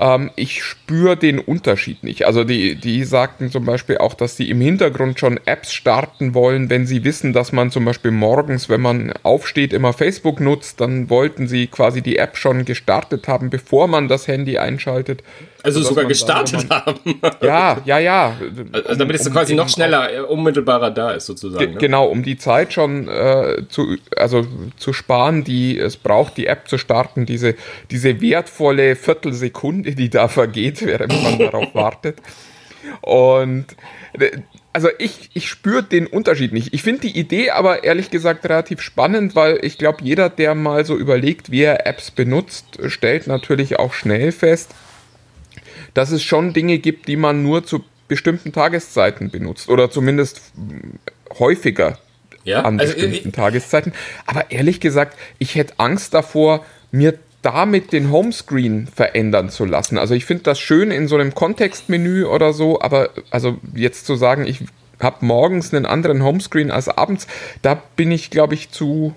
Ähm, 0.00 0.30
ich 0.36 0.64
spüre 0.64 1.16
den 1.16 1.38
Unterschied 1.38 2.02
nicht. 2.02 2.26
Also 2.26 2.44
die, 2.44 2.74
die 2.74 3.04
sagten 3.04 3.50
zum 3.50 3.64
Beispiel 3.64 3.98
auch, 3.98 4.14
dass 4.14 4.36
sie 4.36 4.48
im 4.48 4.60
Hintergrund 4.60 5.20
schon 5.20 5.38
Apps 5.44 5.72
starten 5.72 6.34
wollen, 6.34 6.70
wenn 6.70 6.86
sie 6.86 7.04
wissen, 7.04 7.32
dass 7.32 7.52
man 7.52 7.70
zum 7.70 7.84
Beispiel 7.84 8.10
morgens, 8.10 8.68
wenn 8.68 8.80
man 8.80 9.12
aufsteht, 9.22 9.72
immer 9.72 9.92
Facebook 9.92 10.40
nutzt, 10.40 10.80
dann 10.80 11.10
wollten 11.10 11.46
sie 11.48 11.66
quasi 11.66 12.00
die 12.02 12.16
App 12.16 12.36
schon 12.36 12.64
gestartet 12.64 13.28
haben, 13.28 13.50
bevor 13.50 13.88
man 13.88 14.08
das 14.08 14.26
Handy 14.26 14.58
einschaltet. 14.58 15.22
Also 15.62 15.80
Sodass 15.80 15.88
sogar 15.88 16.04
gestartet 16.06 16.68
man- 16.68 16.84
haben. 16.86 17.20
Ja, 17.42 17.78
ja, 17.84 17.98
ja. 17.98 18.36
Also 18.84 18.94
damit 18.96 19.16
es 19.16 19.22
Um- 19.22 19.28
um 19.28 19.32
quasi 19.34 19.54
noch 19.54 19.64
eben 19.64 19.70
schneller, 19.72 20.12
äh, 20.12 20.20
unmittelbarer 20.20 20.90
da 20.90 21.12
ist 21.12 21.26
sozusagen. 21.26 21.64
Ge 21.64 21.74
ne? 21.74 21.78
Genau, 21.78 22.06
um 22.06 22.22
die 22.22 22.38
Zeit 22.38 22.72
schon 22.72 23.08
äh, 23.08 23.62
zu, 23.68 23.96
also 24.16 24.46
zu 24.76 24.92
sparen, 24.92 25.44
die 25.44 25.78
es 25.78 25.96
braucht, 25.96 26.36
die 26.36 26.46
App 26.46 26.68
zu 26.68 26.78
starten, 26.78 27.26
diese, 27.26 27.54
diese 27.90 28.20
wertvolle 28.20 28.96
Viertelsekunde, 28.96 29.94
die 29.94 30.10
da 30.10 30.28
vergeht, 30.28 30.84
während 30.86 31.22
man 31.22 31.38
darauf 31.38 31.74
wartet. 31.74 32.18
Und 33.02 33.66
äh, 34.18 34.30
also 34.72 34.88
ich, 34.98 35.30
ich 35.34 35.48
spüre 35.48 35.82
den 35.82 36.06
Unterschied 36.06 36.52
nicht. 36.52 36.72
Ich 36.72 36.82
finde 36.84 37.00
die 37.00 37.18
Idee 37.18 37.50
aber 37.50 37.82
ehrlich 37.82 38.10
gesagt 38.10 38.44
relativ 38.48 38.80
spannend, 38.80 39.34
weil 39.34 39.58
ich 39.62 39.78
glaube, 39.78 39.98
jeder, 40.02 40.28
der 40.30 40.54
mal 40.54 40.84
so 40.84 40.96
überlegt, 40.96 41.50
wie 41.50 41.62
er 41.62 41.86
Apps 41.88 42.12
benutzt, 42.12 42.78
stellt 42.86 43.26
natürlich 43.26 43.80
auch 43.80 43.92
schnell 43.92 44.30
fest, 44.30 44.70
dass 45.94 46.10
es 46.10 46.22
schon 46.22 46.52
Dinge 46.52 46.78
gibt, 46.78 47.08
die 47.08 47.16
man 47.16 47.42
nur 47.42 47.64
zu 47.64 47.84
bestimmten 48.08 48.52
Tageszeiten 48.52 49.30
benutzt 49.30 49.68
oder 49.68 49.90
zumindest 49.90 50.52
mm, 50.56 51.38
häufiger 51.38 51.98
Ja, 52.44 52.62
an 52.62 52.80
also, 52.80 52.92
bestimmten 52.94 53.28
äh, 53.28 53.32
Tageszeiten. 53.32 53.92
Aber 54.26 54.50
ehrlich 54.50 54.80
gesagt, 54.80 55.16
ich 55.38 55.54
hätte 55.54 55.74
Angst 55.78 56.12
davor, 56.12 56.64
mir 56.90 57.18
damit 57.42 57.92
den 57.92 58.10
Homescreen 58.10 58.86
verändern 58.86 59.48
zu 59.48 59.64
lassen. 59.64 59.96
Also 59.96 60.14
ich 60.14 60.26
finde 60.26 60.42
das 60.42 60.60
schön 60.60 60.90
in 60.90 61.08
so 61.08 61.14
einem 61.16 61.34
Kontextmenü 61.34 62.24
oder 62.24 62.52
so, 62.52 62.80
aber 62.80 63.10
also 63.30 63.58
jetzt 63.74 64.04
zu 64.06 64.14
sagen, 64.16 64.46
ich 64.46 64.60
habe 65.00 65.24
morgens 65.24 65.72
einen 65.72 65.86
anderen 65.86 66.22
Homescreen 66.22 66.70
als 66.70 66.88
abends, 66.88 67.26
da 67.62 67.82
bin 67.96 68.12
ich, 68.12 68.30
glaube 68.30 68.54
ich, 68.54 68.70
zu 68.70 69.14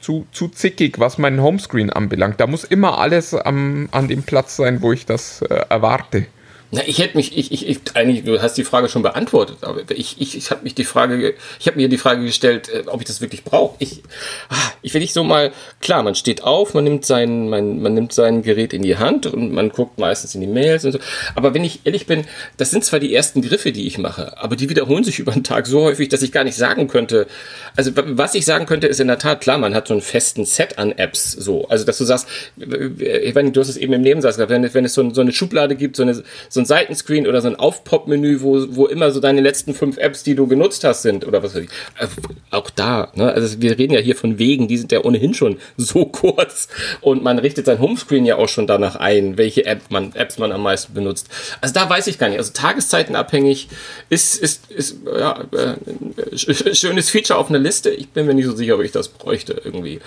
zu, 0.00 0.26
zu 0.32 0.48
zickig, 0.48 0.98
was 0.98 1.18
meinen 1.18 1.42
Homescreen 1.42 1.90
anbelangt. 1.90 2.40
Da 2.40 2.46
muss 2.46 2.64
immer 2.64 2.98
alles 2.98 3.34
am, 3.34 3.88
an 3.92 4.08
dem 4.08 4.22
Platz 4.22 4.56
sein, 4.56 4.82
wo 4.82 4.92
ich 4.92 5.06
das 5.06 5.42
äh, 5.42 5.54
erwarte. 5.68 6.26
Na, 6.70 6.82
ich 6.86 6.98
hätte 6.98 7.16
mich, 7.16 7.36
ich, 7.36 7.50
ich, 7.50 7.66
ich, 7.66 7.78
eigentlich, 7.94 8.24
du 8.24 8.42
hast 8.42 8.58
die 8.58 8.64
Frage 8.64 8.90
schon 8.90 9.00
beantwortet, 9.00 9.56
aber 9.62 9.80
ich, 9.90 10.20
ich, 10.20 10.36
ich 10.36 10.50
habe 10.50 10.64
mich 10.64 10.74
die 10.74 10.84
Frage, 10.84 11.34
ich 11.58 11.66
habe 11.66 11.78
mir 11.78 11.88
die 11.88 11.96
Frage 11.96 12.22
gestellt, 12.22 12.68
äh, 12.68 12.82
ob 12.86 13.00
ich 13.00 13.06
das 13.06 13.22
wirklich 13.22 13.42
brauche. 13.42 13.76
Ich, 13.78 14.02
ah, 14.50 14.56
ich 14.82 14.92
will 14.92 15.00
nicht 15.00 15.14
so 15.14 15.24
mal, 15.24 15.50
klar, 15.80 16.02
man 16.02 16.14
steht 16.14 16.44
auf, 16.44 16.74
man 16.74 16.84
nimmt 16.84 17.06
sein, 17.06 17.48
man, 17.48 17.80
man 17.80 17.94
nimmt 17.94 18.12
sein 18.12 18.42
Gerät 18.42 18.74
in 18.74 18.82
die 18.82 18.98
Hand 18.98 19.24
und 19.24 19.52
man 19.52 19.70
guckt 19.70 19.98
meistens 19.98 20.34
in 20.34 20.42
die 20.42 20.46
Mails 20.46 20.84
und 20.84 20.92
so. 20.92 20.98
Aber 21.34 21.54
wenn 21.54 21.64
ich 21.64 21.80
ehrlich 21.84 22.06
bin, 22.06 22.26
das 22.58 22.70
sind 22.70 22.84
zwar 22.84 23.00
die 23.00 23.14
ersten 23.14 23.40
Griffe, 23.40 23.72
die 23.72 23.86
ich 23.86 23.96
mache, 23.96 24.36
aber 24.36 24.54
die 24.54 24.68
wiederholen 24.68 25.04
sich 25.04 25.18
über 25.20 25.32
den 25.32 25.44
Tag 25.44 25.66
so 25.66 25.80
häufig, 25.80 26.10
dass 26.10 26.20
ich 26.20 26.32
gar 26.32 26.44
nicht 26.44 26.56
sagen 26.56 26.86
könnte. 26.86 27.28
Also, 27.76 27.92
was 27.94 28.34
ich 28.34 28.44
sagen 28.44 28.66
könnte, 28.66 28.88
ist 28.88 29.00
in 29.00 29.08
der 29.08 29.18
Tat, 29.18 29.40
klar, 29.40 29.56
man 29.56 29.74
hat 29.74 29.88
so 29.88 29.94
einen 29.94 30.02
festen 30.02 30.44
Set 30.44 30.76
an 30.76 30.92
Apps, 30.92 31.32
so. 31.32 31.66
Also, 31.68 31.86
dass 31.86 31.96
du 31.96 32.04
sagst, 32.04 32.28
ich 32.58 33.34
meine, 33.34 33.52
du 33.52 33.60
hast 33.60 33.70
es 33.70 33.78
eben 33.78 33.94
im 33.94 34.02
Nebensatz 34.02 34.36
gesagt, 34.36 34.50
wenn, 34.50 34.74
wenn 34.74 34.84
es 34.84 34.92
so, 34.92 35.00
eine 35.00 35.32
Schublade 35.32 35.74
gibt, 35.74 35.96
so 35.96 36.02
eine, 36.02 36.22
so 36.50 36.57
ein 36.60 36.66
Seitenscreen 36.66 37.26
oder 37.26 37.40
so 37.40 37.48
ein 37.48 37.56
Aufpop-Menü, 37.56 38.40
wo, 38.40 38.64
wo 38.70 38.86
immer 38.86 39.10
so 39.10 39.20
deine 39.20 39.40
letzten 39.40 39.74
fünf 39.74 39.98
Apps, 39.98 40.22
die 40.22 40.34
du 40.34 40.46
genutzt 40.46 40.84
hast, 40.84 41.02
sind 41.02 41.26
oder 41.26 41.42
was 41.42 41.54
weiß 41.54 41.62
ich. 41.62 41.70
Äh, 41.98 42.06
auch 42.50 42.70
da, 42.70 43.12
ne? 43.14 43.32
Also 43.32 43.60
wir 43.60 43.78
reden 43.78 43.94
ja 43.94 44.00
hier 44.00 44.16
von 44.16 44.38
Wegen, 44.38 44.68
die 44.68 44.76
sind 44.76 44.92
ja 44.92 45.04
ohnehin 45.04 45.34
schon 45.34 45.58
so 45.76 46.04
kurz 46.12 46.68
und 47.00 47.22
man 47.22 47.38
richtet 47.38 47.66
sein 47.66 47.78
Homescreen 47.78 48.26
ja 48.26 48.36
auch 48.36 48.48
schon 48.48 48.66
danach 48.66 48.96
ein, 48.96 49.38
welche 49.38 49.64
App 49.64 49.82
man, 49.90 50.12
Apps 50.14 50.38
man 50.38 50.52
am 50.52 50.62
meisten 50.62 50.94
benutzt. 50.94 51.28
Also 51.60 51.74
da 51.74 51.88
weiß 51.88 52.06
ich 52.08 52.18
gar 52.18 52.28
nicht. 52.28 52.38
Also 52.38 52.52
tageszeitenabhängig 52.52 53.68
ist, 54.08 54.36
ist, 54.36 54.70
ist 54.70 54.96
ja, 55.06 55.44
äh, 55.52 56.74
schönes 56.74 57.10
Feature 57.10 57.38
auf 57.38 57.48
einer 57.48 57.58
Liste. 57.58 57.90
Ich 57.90 58.08
bin 58.10 58.26
mir 58.26 58.34
nicht 58.34 58.46
so 58.46 58.56
sicher, 58.56 58.74
ob 58.74 58.82
ich 58.82 58.92
das 58.92 59.08
bräuchte 59.08 59.60
irgendwie. 59.64 60.00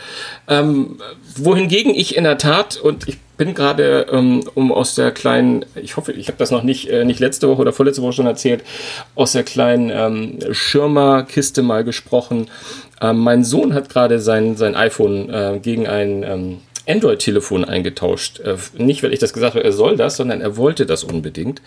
Ähm, 0.48 1.00
wohingegen 1.36 1.94
ich 1.96 2.16
in 2.16 2.24
der 2.24 2.38
Tat, 2.38 2.78
und 2.78 3.08
ich 3.08 3.18
bin 3.42 3.56
gerade, 3.56 4.06
ähm, 4.12 4.44
um 4.54 4.72
aus 4.72 4.94
der 4.94 5.10
kleinen, 5.10 5.66
ich 5.74 5.98
hoffe, 5.98 6.12
ich 6.12 6.28
habe 6.28 6.38
das 6.38 6.52
noch 6.52 6.62
nicht, 6.62 6.88
äh, 6.90 7.04
nicht 7.06 7.20
letzte 7.20 7.50
Woche 7.50 7.62
oder 7.62 7.74
vorletzte 7.74 8.04
Woche 8.04 8.14
schon 8.14 8.28
erzählt, 8.28 8.64
aus 9.16 9.32
der 9.32 9.42
kleinen 9.42 9.90
ähm, 9.90 10.54
Schirmerkiste 10.54 11.64
mal 11.64 11.84
gesprochen. 11.84 12.52
Ähm, 13.02 13.18
mein 13.18 13.44
Sohn 13.44 13.74
hat 13.74 13.90
gerade 13.90 14.20
sein, 14.20 14.58
sein 14.58 14.76
iPhone 14.76 15.32
äh, 15.32 15.60
gegen 15.60 15.88
ein 15.88 16.22
ähm, 16.22 16.58
Android-Telefon 16.88 17.66
eingetauscht. 17.66 18.40
Äh, 18.40 18.58
nicht, 18.78 19.04
weil 19.04 19.14
ich 19.14 19.20
das 19.20 19.34
gesagt 19.34 19.56
habe, 19.56 19.64
er 19.64 19.72
soll 19.72 19.98
das, 19.98 20.18
sondern 20.18 20.42
er 20.42 20.58
wollte 20.58 20.86
das 20.86 21.04
unbedingt. 21.04 21.62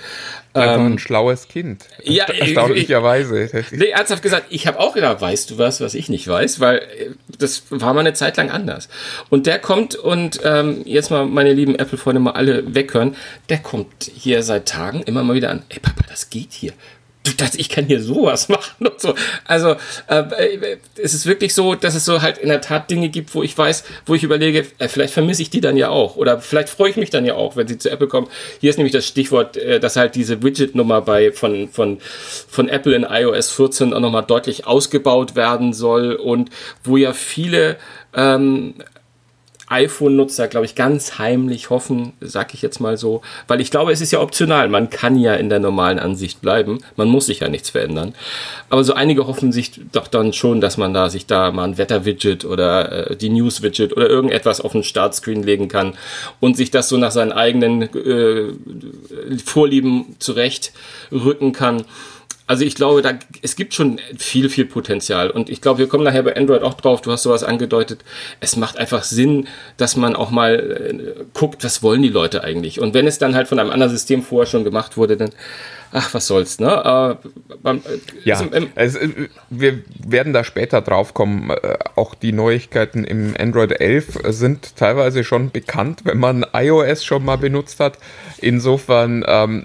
Einfach 0.52 0.76
ähm, 0.76 0.94
ein 0.94 0.99
schlaues 0.99 1.49
Kind. 1.49 1.87
Ja, 2.02 2.25
erstaunlicherweise. 2.28 3.49
Nee, 3.71 3.88
ernsthaft 3.88 4.23
gesagt, 4.23 4.47
ich 4.50 4.66
habe 4.66 4.78
auch 4.78 4.94
gedacht, 4.94 5.21
weißt 5.21 5.50
du 5.50 5.59
was, 5.59 5.80
was 5.80 5.94
ich 5.94 6.09
nicht 6.09 6.26
weiß, 6.26 6.61
weil 6.61 6.78
äh, 6.78 7.11
das 7.38 7.64
war 7.71 7.92
mal 7.94 8.00
eine 8.00 8.14
Zeit 8.14 8.37
lang 8.37 8.50
anders. 8.50 8.88
Und 9.30 9.47
der 9.47 9.59
kommt 9.59 9.94
und 9.94 10.40
ähm, 10.44 10.83
jetzt 10.85 11.11
mal 11.11 11.25
meine 11.26 11.52
lieben 11.52 11.75
Apple-Freunde 11.75 12.21
mal 12.21 12.33
alle 12.33 12.75
weghören, 12.75 13.16
der 13.49 13.59
kommt 13.59 14.11
hier 14.14 14.42
seit 14.42 14.66
Tagen 14.66 15.02
immer 15.02 15.23
mal 15.25 15.35
wieder 15.35 15.50
an, 15.50 15.62
ey 15.68 15.80
Papa, 15.80 16.04
das 16.09 16.30
geht 16.30 16.52
hier 16.52 16.73
du 17.25 17.33
dachtest, 17.33 17.59
ich 17.59 17.69
kann 17.69 17.87
hier 17.87 18.02
sowas 18.02 18.49
machen 18.49 18.87
und 18.87 19.00
so. 19.00 19.14
Also 19.45 19.76
äh, 20.07 20.76
es 21.02 21.14
ist 21.14 21.26
wirklich 21.26 21.54
so, 21.54 21.75
dass 21.75 21.95
es 21.95 22.04
so 22.04 22.23
halt 22.23 22.38
in 22.38 22.49
der 22.49 22.61
Tat 22.61 22.90
Dinge 22.90 23.09
gibt, 23.09 23.35
wo 23.35 23.43
ich 23.43 23.57
weiß, 23.57 23.85
wo 24.07 24.14
ich 24.14 24.23
überlege, 24.23 24.66
äh, 24.78 24.88
vielleicht 24.88 25.12
vermisse 25.12 25.43
ich 25.43 25.50
die 25.50 25.61
dann 25.61 25.76
ja 25.76 25.88
auch 25.88 26.16
oder 26.16 26.40
vielleicht 26.40 26.69
freue 26.69 26.90
ich 26.90 26.97
mich 26.97 27.11
dann 27.11 27.25
ja 27.25 27.35
auch, 27.35 27.57
wenn 27.57 27.66
sie 27.66 27.78
zu 27.78 27.90
Apple 27.90 28.09
kommen. 28.09 28.28
Hier 28.61 28.71
ist 28.71 28.76
nämlich 28.76 28.93
das 28.93 29.07
Stichwort, 29.07 29.57
äh, 29.57 29.81
dass 29.81 29.97
halt 29.97 30.14
diese 30.14 30.43
Widget-Nummer 30.43 31.00
bei 31.00 31.33
von 31.33 31.69
von 31.69 31.99
von 32.00 32.69
Apple 32.69 32.95
in 32.95 33.04
iOS 33.09 33.50
14 33.50 33.95
auch 33.95 34.00
nochmal 34.00 34.25
deutlich 34.25 34.66
ausgebaut 34.66 35.35
werden 35.35 35.73
soll 35.73 36.14
und 36.14 36.50
wo 36.85 36.97
ja 36.97 37.12
viele 37.12 37.76
ähm, 38.14 38.75
iPhone-Nutzer, 39.75 40.47
glaube 40.47 40.66
ich, 40.66 40.75
ganz 40.76 41.19
heimlich 41.19 41.69
hoffen, 41.69 42.12
sag 42.21 42.54
ich 42.54 42.62
jetzt 42.62 42.81
mal 42.81 42.97
so, 42.97 43.23
weil 43.49 43.61
ich 43.61 43.71
glaube, 43.71 43.93
es 43.93 44.00
ist 44.00 44.12
ja 44.12 44.21
optional. 44.21 44.69
Man 44.69 44.88
kann 44.88 45.19
ja 45.19 45.35
in 45.35 45.49
der 45.49 45.59
normalen 45.59 45.99
Ansicht 45.99 46.40
bleiben. 46.40 46.78
Man 46.97 47.09
muss 47.09 47.26
sich 47.26 47.40
ja 47.40 47.49
nichts 47.49 47.71
verändern. 47.71 48.14
Aber 48.71 48.85
so 48.85 48.95
einige 48.95 49.26
hoffen 49.26 49.52
sich 49.52 49.73
doch 49.93 50.07
dann 50.07 50.33
schon, 50.33 50.61
dass 50.61 50.76
man 50.76 50.95
da 50.95 51.11
sich 51.11 51.26
da 51.26 51.50
mal 51.50 51.64
ein 51.64 51.78
Wetter-Widget 51.78 52.45
oder 52.45 53.11
äh, 53.11 53.16
die 53.16 53.31
News-Widget 53.31 53.97
oder 53.97 54.09
irgendetwas 54.09 54.61
auf 54.61 54.73
den 54.73 54.85
Startscreen 54.85 55.43
legen 55.43 55.69
kann 55.69 55.95
und 56.40 56.57
sich 56.57 56.71
das 56.71 56.88
so 56.88 56.97
nach 56.97 57.11
seinen 57.11 57.33
eigenen 57.33 57.83
äh, 57.83 58.52
Vorlieben 59.45 60.16
zurechtrücken 60.21 61.52
kann 61.52 61.85
also 62.47 62.65
ich 62.65 62.75
glaube, 62.75 63.01
da, 63.01 63.15
es 63.41 63.57
gibt 63.57 63.73
schon 63.73 63.99
viel, 64.19 64.51
viel 64.51 64.67
Potenzial. 64.67 65.31
Und 65.31 65.49
ich 65.49 65.63
glaube, 65.63 65.79
wir 65.79 65.89
kommen 65.89 66.05
nachher 66.05 66.23
bei 66.23 66.37
Android 66.37 66.63
auch 66.63 66.75
drauf. 66.75 67.01
Du 67.01 67.11
hast 67.11 67.23
sowas 67.23 67.43
angedeutet. 67.43 68.05
Es 68.41 68.57
macht 68.57 68.77
einfach 68.77 69.03
Sinn, 69.03 69.49
dass 69.79 69.97
man 69.97 70.15
auch 70.15 70.31
mal 70.31 70.55
äh, 70.55 71.25
guckt, 71.33 71.65
was 71.65 71.83
wollen 71.83 72.03
die 72.03 72.11
Leute 72.11 72.45
eigentlich. 72.45 72.81
Und 72.81 72.93
wenn 72.93 73.07
es 73.07 73.19
dann 73.19 73.35
halt 73.35 73.49
von 73.49 73.59
einem 73.59 73.71
anderen 73.71 73.91
System 73.91 74.23
vorher 74.23 74.47
schon 74.47 74.63
gemacht 74.63 74.99
wurde, 74.99 75.17
dann, 75.17 75.31
ach, 75.93 76.13
was 76.13 76.27
soll's, 76.27 76.59
ne? 76.61 77.19
Äh, 77.65 77.71
äh, 77.71 77.81
ja, 78.25 78.43
also, 78.75 78.99
wir 79.49 79.83
werden 80.07 80.35
da 80.35 80.45
später 80.45 80.83
drauf 80.83 81.15
kommen. 81.15 81.49
Äh, 81.49 81.79
auch 81.95 82.15
die 82.15 82.33
Neuigkeiten 82.33 83.05
im 83.05 83.35
Android 83.39 83.81
11 83.81 84.19
sind 84.29 84.77
teilweise 84.77 85.25
schon 85.25 85.51
bekannt, 85.51 86.01
wenn 86.05 86.19
man 86.19 86.45
iOS 86.53 87.07
schon 87.07 87.25
mal 87.25 87.39
benutzt 87.39 87.81
hat. 87.81 87.99
Insofern, 88.37 89.25
ähm, 89.27 89.65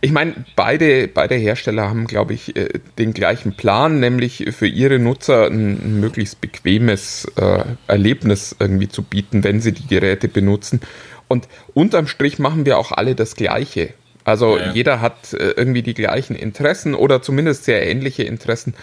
ich 0.00 0.12
meine, 0.12 0.34
beide, 0.56 1.08
beide 1.08 1.34
Hersteller 1.34 1.88
haben, 1.88 2.06
glaube 2.06 2.34
ich, 2.34 2.56
äh, 2.56 2.80
den 2.98 3.12
gleichen 3.12 3.54
Plan, 3.54 4.00
nämlich 4.00 4.46
für 4.50 4.66
ihre 4.66 4.98
Nutzer 4.98 5.46
ein, 5.46 6.00
möglichst 6.00 6.40
bequemes 6.40 7.26
äh, 7.36 7.64
Erlebnis 7.86 8.56
irgendwie 8.58 8.88
zu 8.88 9.02
bieten, 9.02 9.44
wenn 9.44 9.60
sie 9.60 9.72
die 9.72 9.86
Geräte 9.86 10.28
benutzen. 10.28 10.80
Und 11.28 11.48
unterm 11.74 12.06
Strich 12.06 12.38
machen 12.38 12.66
wir 12.66 12.78
auch 12.78 12.92
alle 12.92 13.14
das 13.14 13.36
Gleiche. 13.36 13.94
Also 14.24 14.58
ja, 14.58 14.66
ja. 14.66 14.72
jeder 14.72 15.00
hat 15.00 15.32
äh, 15.32 15.52
irgendwie 15.56 15.82
die 15.82 15.94
gleichen 15.94 16.36
Interessen 16.36 16.94
oder 16.94 17.22
zumindest 17.22 17.64
sehr 17.64 17.86
ähnliche 17.86 18.22
Interessen. 18.24 18.74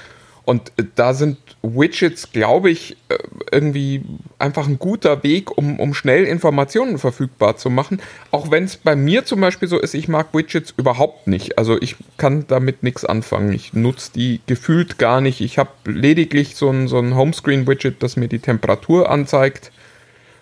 Und 0.48 0.72
da 0.96 1.14
sind 1.14 1.38
Widgets, 1.62 2.32
glaube 2.32 2.70
ich, 2.70 2.96
äh, 3.10 3.18
irgendwie 3.52 4.02
einfach 4.40 4.66
ein 4.66 4.80
guter 4.80 5.22
Weg, 5.22 5.58
um, 5.58 5.78
um 5.78 5.94
schnell 5.94 6.24
Informationen 6.24 7.00
verfügbar 7.00 7.58
zu 7.58 7.70
machen. 7.70 8.02
Auch 8.32 8.50
wenn 8.50 8.64
es 8.64 8.78
bei 8.78 8.96
mir 8.96 9.26
zum 9.26 9.42
Beispiel 9.42 9.68
so 9.68 9.78
ist, 9.78 9.94
ich 9.94 10.08
mag 10.08 10.28
Widgets 10.34 10.74
überhaupt 10.78 11.28
nicht. 11.28 11.58
Also 11.58 11.78
ich 11.82 11.98
kann 12.16 12.46
damit 12.48 12.82
nichts 12.82 13.04
anfangen. 13.04 13.52
Ich 13.52 13.74
nutze 13.74 14.14
die 14.14 14.40
gefühlt 14.48 14.98
gar 14.98 15.20
nicht. 15.20 15.42
Ich 15.42 15.58
habe 15.58 15.72
lediglich 15.84 16.56
so 16.56 16.70
ein, 16.70 16.88
so 16.88 16.98
ein 16.98 17.14
Homescreen-Widget, 17.14 18.02
das 18.02 18.16
mir 18.16 18.30
die 18.30 18.40
Temperatur 18.40 19.12
anzeigt. 19.12 19.74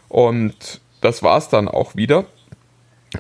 Und 0.07 0.81
das 1.01 1.23
war 1.23 1.39
es 1.39 1.49
dann 1.49 1.67
auch 1.67 1.95
wieder. 1.95 2.25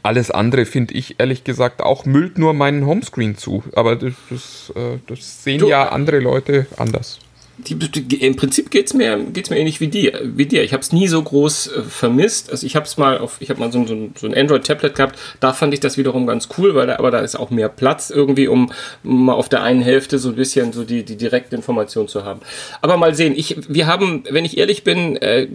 Alles 0.03 0.31
andere 0.31 0.65
finde 0.65 0.93
ich 0.93 1.19
ehrlich 1.19 1.43
gesagt 1.43 1.81
auch 1.81 2.05
müllt 2.05 2.37
nur 2.37 2.53
meinen 2.53 2.85
Homescreen 2.85 3.37
zu. 3.37 3.63
Aber 3.73 3.95
das, 3.95 4.13
das, 4.29 4.73
äh, 4.75 4.99
das 5.07 5.43
sehen 5.43 5.59
du, 5.59 5.69
ja 5.69 5.89
andere 5.89 6.19
Leute 6.19 6.67
anders. 6.77 7.19
Die, 7.57 7.75
die, 7.75 8.17
Im 8.17 8.35
Prinzip 8.35 8.69
geht 8.69 8.87
es 8.87 8.93
mir, 8.93 9.17
geht's 9.31 9.49
mir 9.49 9.57
ähnlich 9.57 9.79
wie, 9.79 9.87
die, 9.87 10.11
wie 10.21 10.45
dir. 10.45 10.63
Ich 10.63 10.73
habe 10.73 10.81
es 10.81 10.91
nie 10.91 11.07
so 11.07 11.21
groß 11.21 11.67
äh, 11.67 11.81
vermisst. 11.83 12.51
Also 12.51 12.65
ich 12.65 12.75
habe 12.75 12.85
es 12.85 12.97
mal 12.97 13.17
auf, 13.17 13.37
ich 13.39 13.49
habe 13.49 13.61
mal 13.61 13.71
so, 13.71 13.85
so, 13.87 14.09
so 14.13 14.27
ein 14.27 14.33
Android-Tablet 14.33 14.93
gehabt. 14.93 15.17
Da 15.39 15.53
fand 15.53 15.73
ich 15.73 15.79
das 15.79 15.97
wiederum 15.97 16.27
ganz 16.27 16.49
cool, 16.57 16.75
weil 16.75 16.87
da, 16.87 16.97
aber 16.97 17.11
da 17.11 17.19
ist 17.19 17.35
auch 17.37 17.51
mehr 17.51 17.69
Platz 17.69 18.09
irgendwie, 18.09 18.49
um 18.49 18.73
mal 19.03 19.33
auf 19.33 19.47
der 19.47 19.63
einen 19.63 19.81
Hälfte 19.81 20.19
so 20.19 20.29
ein 20.29 20.35
bisschen 20.35 20.73
so 20.73 20.83
die, 20.83 21.03
die 21.03 21.15
direkte 21.15 21.55
Information 21.55 22.09
zu 22.09 22.25
haben. 22.25 22.41
Aber 22.81 22.97
mal 22.97 23.15
sehen. 23.15 23.33
Ich, 23.37 23.55
wir 23.69 23.87
haben, 23.87 24.25
wenn 24.29 24.43
ich 24.43 24.57
ehrlich 24.57 24.83
bin, 24.83 25.15
äh, 25.15 25.47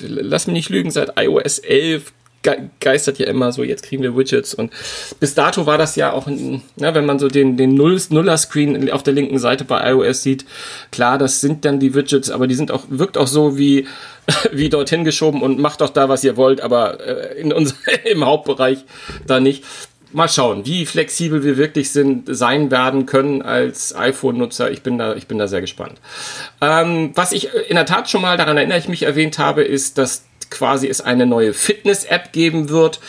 lass 0.00 0.46
mich 0.46 0.54
nicht 0.54 0.70
lügen, 0.70 0.92
seit 0.92 1.20
iOS 1.20 1.58
11 1.58 2.12
geistert 2.80 3.18
ja 3.18 3.26
immer 3.26 3.52
so, 3.52 3.62
jetzt 3.62 3.84
kriegen 3.84 4.02
wir 4.02 4.16
Widgets 4.16 4.54
und 4.54 4.72
bis 5.20 5.34
dato 5.34 5.66
war 5.66 5.78
das 5.78 5.96
ja 5.96 6.12
auch, 6.12 6.26
na, 6.76 6.94
wenn 6.94 7.06
man 7.06 7.18
so 7.18 7.28
den, 7.28 7.56
den 7.56 7.74
Nuller-Screen 7.74 8.90
auf 8.90 9.02
der 9.02 9.14
linken 9.14 9.38
Seite 9.38 9.64
bei 9.64 9.90
iOS 9.90 10.22
sieht, 10.22 10.44
klar, 10.90 11.18
das 11.18 11.40
sind 11.40 11.64
dann 11.64 11.78
die 11.78 11.94
Widgets, 11.94 12.30
aber 12.30 12.46
die 12.46 12.54
sind 12.54 12.70
auch, 12.70 12.84
wirkt 12.88 13.16
auch 13.16 13.28
so 13.28 13.56
wie, 13.58 13.86
wie 14.52 14.68
dorthin 14.68 15.04
geschoben 15.04 15.42
und 15.42 15.58
macht 15.58 15.80
doch 15.80 15.90
da, 15.90 16.08
was 16.08 16.24
ihr 16.24 16.36
wollt, 16.36 16.60
aber 16.60 17.00
äh, 17.00 17.40
in 17.40 17.52
unser, 17.52 17.76
im 18.04 18.24
Hauptbereich 18.24 18.84
da 19.26 19.40
nicht. 19.40 19.64
Mal 20.14 20.28
schauen, 20.28 20.66
wie 20.66 20.84
flexibel 20.84 21.42
wir 21.42 21.56
wirklich 21.56 21.90
sind, 21.90 22.24
sein 22.28 22.70
werden 22.70 23.06
können 23.06 23.40
als 23.40 23.96
iPhone-Nutzer. 23.96 24.70
Ich 24.70 24.82
bin 24.82 24.98
da, 24.98 25.14
ich 25.14 25.26
bin 25.26 25.38
da 25.38 25.48
sehr 25.48 25.62
gespannt. 25.62 26.02
Ähm, 26.60 27.12
was 27.14 27.32
ich 27.32 27.48
in 27.68 27.76
der 27.76 27.86
Tat 27.86 28.10
schon 28.10 28.20
mal, 28.20 28.36
daran 28.36 28.58
erinnere 28.58 28.76
ich 28.76 28.88
mich, 28.88 29.04
erwähnt 29.04 29.38
habe, 29.38 29.62
ist, 29.62 29.96
dass 29.96 30.24
quasi 30.52 30.86
es 30.88 31.00
eine 31.00 31.26
neue 31.26 31.52
Fitness-App 31.52 32.32
geben 32.32 32.68
wird, 32.68 33.00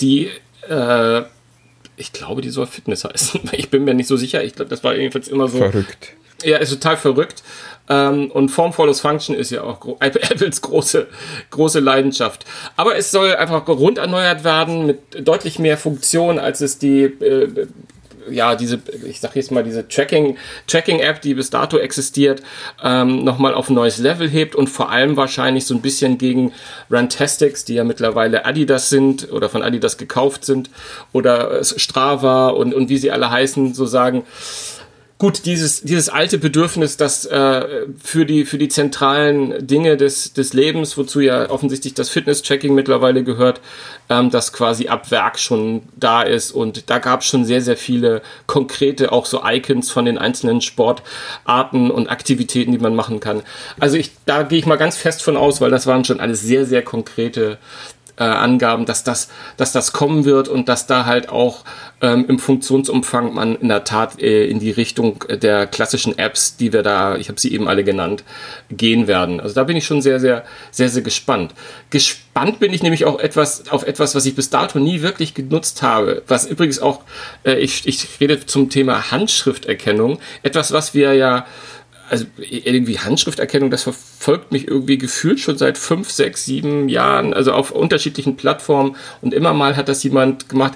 die 0.00 0.30
äh, 0.68 1.22
ich 1.96 2.12
glaube, 2.12 2.40
die 2.40 2.50
soll 2.50 2.66
Fitness 2.66 3.04
heißen. 3.04 3.40
Ich 3.52 3.70
bin 3.70 3.84
mir 3.84 3.94
nicht 3.94 4.06
so 4.08 4.16
sicher. 4.16 4.42
Ich 4.42 4.54
glaube, 4.54 4.70
das 4.70 4.82
war 4.82 4.94
jedenfalls 4.94 5.28
immer 5.28 5.48
so. 5.48 5.58
Verrückt. 5.58 6.14
Ja, 6.42 6.56
ist 6.56 6.70
total 6.70 6.96
verrückt. 6.96 7.42
Ähm, 7.88 8.30
und 8.30 8.48
Form 8.48 8.72
follows 8.72 9.00
Function 9.00 9.36
ist 9.36 9.50
ja 9.50 9.62
auch 9.62 9.86
Apples 10.00 10.62
große, 10.62 11.06
große 11.50 11.80
Leidenschaft. 11.80 12.44
Aber 12.76 12.96
es 12.96 13.10
soll 13.10 13.34
einfach 13.36 13.66
rund 13.68 13.98
erneuert 13.98 14.44
werden 14.44 14.86
mit 14.86 15.26
deutlich 15.26 15.58
mehr 15.58 15.76
Funktionen, 15.76 16.38
als 16.38 16.60
es 16.60 16.78
die 16.78 17.02
äh, 17.02 17.66
ja, 18.30 18.54
diese, 18.54 18.80
ich 19.06 19.20
sag 19.20 19.36
jetzt 19.36 19.50
mal, 19.50 19.64
diese 19.64 19.86
Tracking, 19.88 20.36
Tracking-App, 20.66 21.20
die 21.20 21.34
bis 21.34 21.50
dato 21.50 21.78
existiert, 21.78 22.42
ähm, 22.82 23.24
nochmal 23.24 23.54
auf 23.54 23.68
ein 23.68 23.74
neues 23.74 23.98
Level 23.98 24.28
hebt 24.28 24.54
und 24.54 24.68
vor 24.68 24.90
allem 24.90 25.16
wahrscheinlich 25.16 25.66
so 25.66 25.74
ein 25.74 25.82
bisschen 25.82 26.18
gegen 26.18 26.52
Runtastics, 26.90 27.64
die 27.64 27.74
ja 27.74 27.84
mittlerweile 27.84 28.44
Adidas 28.44 28.88
sind 28.90 29.30
oder 29.32 29.48
von 29.48 29.62
Adidas 29.62 29.96
gekauft 29.96 30.44
sind 30.44 30.70
oder 31.12 31.62
Strava 31.64 32.48
und, 32.48 32.74
und 32.74 32.88
wie 32.88 32.98
sie 32.98 33.10
alle 33.10 33.30
heißen, 33.30 33.74
so 33.74 33.86
sagen, 33.86 34.24
gut, 35.22 35.46
dieses, 35.46 35.82
dieses 35.82 36.08
alte 36.08 36.36
Bedürfnis, 36.36 36.96
das 36.96 37.24
äh, 37.26 37.86
für, 38.02 38.26
die, 38.26 38.44
für 38.44 38.58
die 38.58 38.68
zentralen 38.68 39.64
Dinge 39.64 39.96
des, 39.96 40.32
des 40.32 40.52
Lebens, 40.52 40.98
wozu 40.98 41.20
ja 41.20 41.48
offensichtlich 41.48 41.94
das 41.94 42.08
Fitness-Tracking 42.08 42.74
mittlerweile 42.74 43.22
gehört, 43.22 43.60
ähm, 44.08 44.30
das 44.30 44.52
quasi 44.52 44.88
ab 44.88 45.12
Werk 45.12 45.38
schon 45.38 45.82
da 45.94 46.22
ist. 46.22 46.50
Und 46.50 46.90
da 46.90 46.98
gab 46.98 47.20
es 47.20 47.28
schon 47.28 47.44
sehr, 47.44 47.60
sehr 47.62 47.76
viele 47.76 48.20
konkrete, 48.48 49.12
auch 49.12 49.26
so 49.26 49.42
Icons 49.44 49.92
von 49.92 50.06
den 50.06 50.18
einzelnen 50.18 50.60
Sportarten 50.60 51.92
und 51.92 52.10
Aktivitäten, 52.10 52.72
die 52.72 52.78
man 52.78 52.96
machen 52.96 53.20
kann. 53.20 53.44
Also 53.78 53.98
ich, 53.98 54.10
da 54.26 54.42
gehe 54.42 54.58
ich 54.58 54.66
mal 54.66 54.74
ganz 54.74 54.96
fest 54.96 55.22
von 55.22 55.36
aus, 55.36 55.60
weil 55.60 55.70
das 55.70 55.86
waren 55.86 56.04
schon 56.04 56.18
alles 56.18 56.40
sehr, 56.40 56.66
sehr 56.66 56.82
konkrete 56.82 57.58
äh, 58.16 58.24
Angaben, 58.24 58.84
dass 58.84 59.04
das, 59.04 59.28
dass 59.56 59.72
das 59.72 59.92
kommen 59.92 60.24
wird 60.24 60.48
und 60.48 60.68
dass 60.68 60.86
da 60.86 61.06
halt 61.06 61.28
auch 61.28 61.64
ähm, 62.00 62.26
im 62.28 62.38
Funktionsumfang 62.38 63.32
man 63.32 63.56
in 63.56 63.68
der 63.68 63.84
Tat 63.84 64.20
äh, 64.20 64.46
in 64.46 64.60
die 64.60 64.70
Richtung 64.70 65.24
der 65.28 65.66
klassischen 65.66 66.18
Apps, 66.18 66.56
die 66.56 66.72
wir 66.72 66.82
da, 66.82 67.16
ich 67.16 67.28
habe 67.28 67.40
sie 67.40 67.52
eben 67.52 67.68
alle 67.68 67.84
genannt, 67.84 68.24
gehen 68.70 69.06
werden. 69.06 69.40
Also 69.40 69.54
da 69.54 69.64
bin 69.64 69.76
ich 69.76 69.86
schon 69.86 70.02
sehr, 70.02 70.20
sehr, 70.20 70.44
sehr, 70.70 70.88
sehr 70.88 71.02
gespannt. 71.02 71.54
Gespannt 71.90 72.60
bin 72.60 72.72
ich 72.72 72.82
nämlich 72.82 73.04
auch 73.04 73.18
etwas 73.18 73.70
auf 73.70 73.86
etwas, 73.86 74.14
was 74.14 74.26
ich 74.26 74.34
bis 74.34 74.50
dato 74.50 74.78
nie 74.78 75.02
wirklich 75.02 75.34
genutzt 75.34 75.82
habe. 75.82 76.22
Was 76.26 76.46
übrigens 76.46 76.80
auch, 76.80 77.00
äh, 77.44 77.54
ich, 77.54 77.86
ich 77.86 78.20
rede 78.20 78.44
zum 78.44 78.68
Thema 78.68 79.10
Handschrifterkennung, 79.10 80.18
etwas, 80.42 80.72
was 80.72 80.94
wir 80.94 81.14
ja 81.14 81.46
also 82.12 82.26
irgendwie 82.36 82.98
Handschrifterkennung, 82.98 83.70
das 83.70 83.84
verfolgt 83.84 84.52
mich 84.52 84.68
irgendwie 84.68 84.98
gefühlt 84.98 85.40
schon 85.40 85.56
seit 85.56 85.78
fünf, 85.78 86.10
sechs, 86.10 86.44
sieben 86.44 86.90
Jahren, 86.90 87.32
also 87.32 87.52
auf 87.52 87.70
unterschiedlichen 87.70 88.36
Plattformen. 88.36 88.96
Und 89.22 89.32
immer 89.32 89.54
mal 89.54 89.76
hat 89.76 89.88
das 89.88 90.02
jemand 90.02 90.50
gemacht 90.50 90.74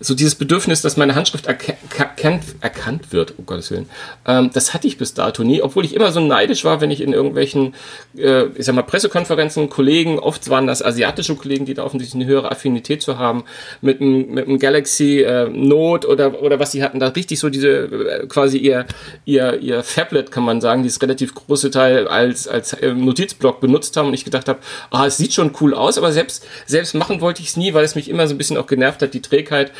so 0.00 0.14
dieses 0.14 0.34
Bedürfnis, 0.34 0.80
dass 0.80 0.96
meine 0.96 1.14
Handschrift 1.14 1.46
erkannt, 1.46 2.44
erkannt 2.60 3.12
wird, 3.12 3.34
um 3.38 3.44
Gottes 3.44 3.70
Willen, 3.70 3.88
ähm, 4.26 4.50
das 4.52 4.72
hatte 4.72 4.86
ich 4.86 4.96
bis 4.96 5.12
dato 5.12 5.44
nie, 5.44 5.62
obwohl 5.62 5.84
ich 5.84 5.94
immer 5.94 6.10
so 6.10 6.20
neidisch 6.20 6.64
war, 6.64 6.80
wenn 6.80 6.90
ich 6.90 7.02
in 7.02 7.12
irgendwelchen, 7.12 7.74
äh, 8.16 8.46
ich 8.54 8.64
sag 8.64 8.74
mal, 8.74 8.82
Pressekonferenzen, 8.82 9.68
Kollegen, 9.68 10.18
oft 10.18 10.48
waren 10.48 10.66
das 10.66 10.82
asiatische 10.82 11.36
Kollegen, 11.36 11.66
die 11.66 11.74
da 11.74 11.84
offensichtlich 11.84 12.20
eine 12.20 12.30
höhere 12.30 12.50
Affinität 12.50 13.02
zu 13.02 13.18
haben, 13.18 13.44
mit 13.82 14.00
einem 14.00 14.30
mit 14.32 14.46
einem 14.46 14.58
Galaxy 14.58 15.20
äh, 15.20 15.48
Note 15.48 16.08
oder, 16.08 16.42
oder 16.42 16.58
was 16.58 16.72
sie 16.72 16.82
hatten, 16.82 16.98
da 16.98 17.08
richtig 17.08 17.38
so 17.38 17.50
diese, 17.50 17.68
äh, 17.68 18.26
quasi 18.26 18.58
ihr, 18.58 18.86
ihr, 19.24 19.60
ihr 19.60 19.82
Fablet, 19.82 20.30
kann 20.30 20.44
man 20.44 20.60
sagen, 20.60 20.82
dieses 20.82 21.02
relativ 21.02 21.34
große 21.34 21.70
Teil 21.70 22.08
als, 22.08 22.48
als 22.48 22.72
äh, 22.72 22.94
Notizblock 22.94 23.60
benutzt 23.60 23.96
haben 23.96 24.08
und 24.08 24.14
ich 24.14 24.24
gedacht 24.24 24.48
habe, 24.48 24.60
ah, 24.90 25.06
es 25.06 25.18
sieht 25.18 25.34
schon 25.34 25.52
cool 25.60 25.74
aus, 25.74 25.98
aber 25.98 26.12
selbst, 26.12 26.46
selbst 26.66 26.94
machen 26.94 27.20
wollte 27.20 27.42
ich 27.42 27.48
es 27.48 27.56
nie, 27.56 27.74
weil 27.74 27.84
es 27.84 27.94
mich 27.94 28.08
immer 28.08 28.26
so 28.26 28.34
ein 28.34 28.38
bisschen 28.38 28.56
auch 28.56 28.66
genervt 28.66 29.02
hat, 29.02 29.14
die 29.14 29.22
Trägheit 29.22 29.72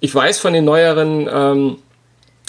ich 0.00 0.14
weiß 0.14 0.38
von 0.38 0.52
den 0.52 0.64
neueren, 0.64 1.28
ähm, 1.32 1.76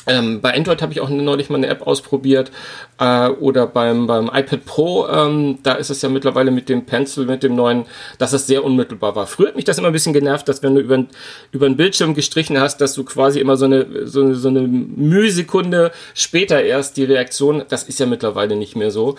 ähm, 0.08 0.41
bei 0.41 0.56
Android 0.56 0.82
habe 0.82 0.94
ich 0.94 1.01
auch 1.01 1.10
neulich 1.10 1.50
mal 1.50 1.58
eine 1.58 1.68
App 1.68 1.86
ausprobiert 1.86 2.51
äh, 3.00 3.27
oder 3.27 3.68
beim, 3.68 4.08
beim 4.08 4.27
iPad 4.34 4.65
Pro, 4.65 5.08
ähm, 5.08 5.60
da 5.63 5.74
ist 5.74 5.89
es 5.89 6.01
ja 6.01 6.10
mittlerweile 6.10 6.51
mit 6.51 6.70
dem 6.70 6.86
Pencil, 6.86 7.25
mit 7.25 7.44
dem 7.44 7.56
neuen, 7.56 7.86
dass 8.18 8.34
es 8.34 8.48
sehr 8.48 8.63
unmittelbar 8.63 9.15
war. 9.15 9.27
Früher 9.27 9.50
hat 9.50 9.56
mich 9.56 9.65
das 9.65 9.77
immer 9.77 9.88
ein 9.88 9.94
bisschen 9.94 10.13
genervt, 10.13 10.48
dass 10.48 10.63
wenn 10.63 10.75
du 10.75 10.82
über, 10.82 11.06
über 11.51 11.65
einen 11.65 11.77
Bildschirm 11.77 12.13
gestrichen 12.13 12.60
hast, 12.60 12.77
dass 12.82 12.94
du 12.94 13.03
quasi 13.03 13.39
immer 13.39 13.58
so 13.58 13.65
eine, 13.65 14.08
so, 14.08 14.22
eine, 14.22 14.36
so 14.36 14.48
eine 14.48 14.62
Mühsekunde 14.62 15.91
später 16.13 16.62
erst 16.62 16.98
die 16.98 17.03
Reaktion, 17.03 17.63
das 17.68 17.84
ist 17.84 18.00
ja 18.00 18.06
mittlerweile 18.06 18.56
nicht 18.56 18.75
mehr 18.75 18.91
so. 18.91 19.15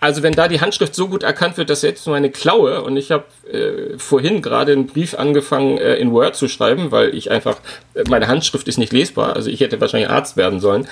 Also 0.00 0.22
wenn 0.22 0.32
da 0.32 0.48
die 0.48 0.62
Handschrift 0.62 0.94
so 0.94 1.08
gut 1.08 1.22
erkannt 1.22 1.58
wird, 1.58 1.68
dass 1.68 1.82
selbst 1.82 2.06
meine 2.06 2.30
Klaue 2.30 2.82
und 2.82 2.96
ich 2.96 3.10
habe 3.10 3.24
äh, 3.52 3.98
vorhin 3.98 4.40
gerade 4.40 4.72
einen 4.72 4.86
Brief 4.86 5.14
angefangen 5.14 5.76
äh, 5.76 5.96
in 5.96 6.10
Word 6.12 6.36
zu 6.36 6.48
schreiben, 6.48 6.90
weil 6.90 7.14
ich 7.14 7.30
einfach 7.30 7.58
äh, 7.94 8.04
meine 8.08 8.26
Handschrift 8.26 8.66
ist 8.66 8.78
nicht 8.78 8.94
lesbar, 8.94 9.36
also 9.36 9.50
ich 9.50 9.60
hätte 9.60 9.78
wahrscheinlich 9.78 10.08
Arzt 10.08 10.29
werden 10.36 10.60
sollen. 10.60 10.86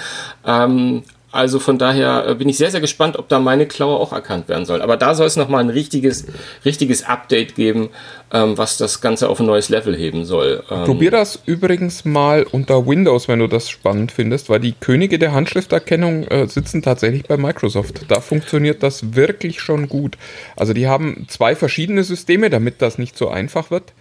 Ähm, 0.46 1.02
also 1.30 1.58
von 1.58 1.76
daher 1.76 2.26
äh, 2.26 2.34
bin 2.34 2.48
ich 2.48 2.56
sehr, 2.56 2.70
sehr 2.70 2.80
gespannt, 2.80 3.18
ob 3.18 3.28
da 3.28 3.38
meine 3.38 3.66
Klaue 3.66 3.98
auch 3.98 4.12
erkannt 4.12 4.48
werden 4.48 4.64
soll. 4.64 4.80
Aber 4.80 4.96
da 4.96 5.14
soll 5.14 5.26
es 5.26 5.36
nochmal 5.36 5.62
ein 5.62 5.68
richtiges, 5.68 6.26
richtiges 6.64 7.04
Update 7.04 7.54
geben, 7.54 7.90
ähm, 8.32 8.56
was 8.56 8.78
das 8.78 9.02
Ganze 9.02 9.28
auf 9.28 9.38
ein 9.38 9.46
neues 9.46 9.68
Level 9.68 9.94
heben 9.94 10.24
soll. 10.24 10.62
Ähm 10.70 10.84
Probier 10.84 11.10
das 11.10 11.38
übrigens 11.44 12.06
mal 12.06 12.44
unter 12.50 12.86
Windows, 12.86 13.28
wenn 13.28 13.40
du 13.40 13.46
das 13.46 13.68
spannend 13.68 14.10
findest, 14.10 14.48
weil 14.48 14.60
die 14.60 14.72
Könige 14.72 15.18
der 15.18 15.32
Handschrifterkennung 15.32 16.24
äh, 16.28 16.46
sitzen 16.48 16.80
tatsächlich 16.80 17.24
bei 17.24 17.36
Microsoft. 17.36 18.06
Da 18.08 18.20
funktioniert 18.20 18.82
das 18.82 19.14
wirklich 19.14 19.60
schon 19.60 19.88
gut. 19.88 20.16
Also 20.56 20.72
die 20.72 20.88
haben 20.88 21.26
zwei 21.28 21.54
verschiedene 21.54 22.04
Systeme, 22.04 22.48
damit 22.48 22.80
das 22.80 22.96
nicht 22.96 23.18
so 23.18 23.28
einfach 23.28 23.70
wird 23.70 23.92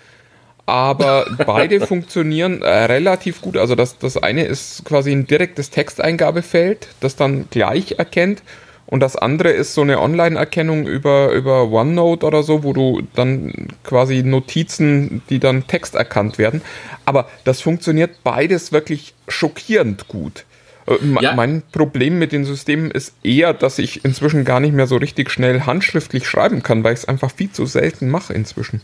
aber 0.67 1.25
beide 1.47 1.79
funktionieren 1.79 2.61
äh, 2.61 2.67
relativ 2.85 3.41
gut. 3.41 3.57
Also 3.57 3.73
das, 3.73 3.97
das 3.97 4.17
eine 4.17 4.43
ist 4.43 4.85
quasi 4.85 5.11
ein 5.11 5.25
direktes 5.25 5.71
Texteingabefeld, 5.71 6.89
das 6.99 7.15
dann 7.15 7.47
gleich 7.49 7.93
erkennt. 7.97 8.43
Und 8.85 9.01
das 9.01 9.17
andere 9.17 9.49
ist 9.49 9.73
so 9.73 9.81
eine 9.81 9.99
Online-Erkennung 9.99 10.87
über, 10.87 11.31
über 11.31 11.69
OneNote 11.71 12.25
oder 12.25 12.43
so, 12.43 12.63
wo 12.63 12.71
du 12.71 13.01
dann 13.15 13.67
quasi 13.83 14.23
Notizen, 14.23 15.23
die 15.29 15.39
dann 15.39 15.67
Text 15.67 15.95
erkannt 15.95 16.37
werden. 16.37 16.61
Aber 17.03 17.27
das 17.43 17.61
funktioniert 17.61 18.23
beides 18.23 18.71
wirklich 18.71 19.13
schockierend 19.27 20.07
gut. 20.07 20.45
Äh, 20.85 20.95
ja. 21.21 21.33
Mein 21.33 21.63
Problem 21.71 22.19
mit 22.19 22.31
den 22.31 22.45
Systemen 22.45 22.91
ist 22.91 23.13
eher, 23.23 23.53
dass 23.53 23.79
ich 23.79 24.05
inzwischen 24.05 24.45
gar 24.45 24.59
nicht 24.59 24.73
mehr 24.73 24.87
so 24.87 24.97
richtig 24.97 25.31
schnell 25.31 25.61
handschriftlich 25.61 26.27
schreiben 26.27 26.63
kann, 26.63 26.83
weil 26.83 26.93
ich 26.93 26.99
es 26.99 27.07
einfach 27.07 27.31
viel 27.31 27.51
zu 27.51 27.65
selten 27.65 28.09
mache 28.09 28.33
inzwischen. 28.33 28.81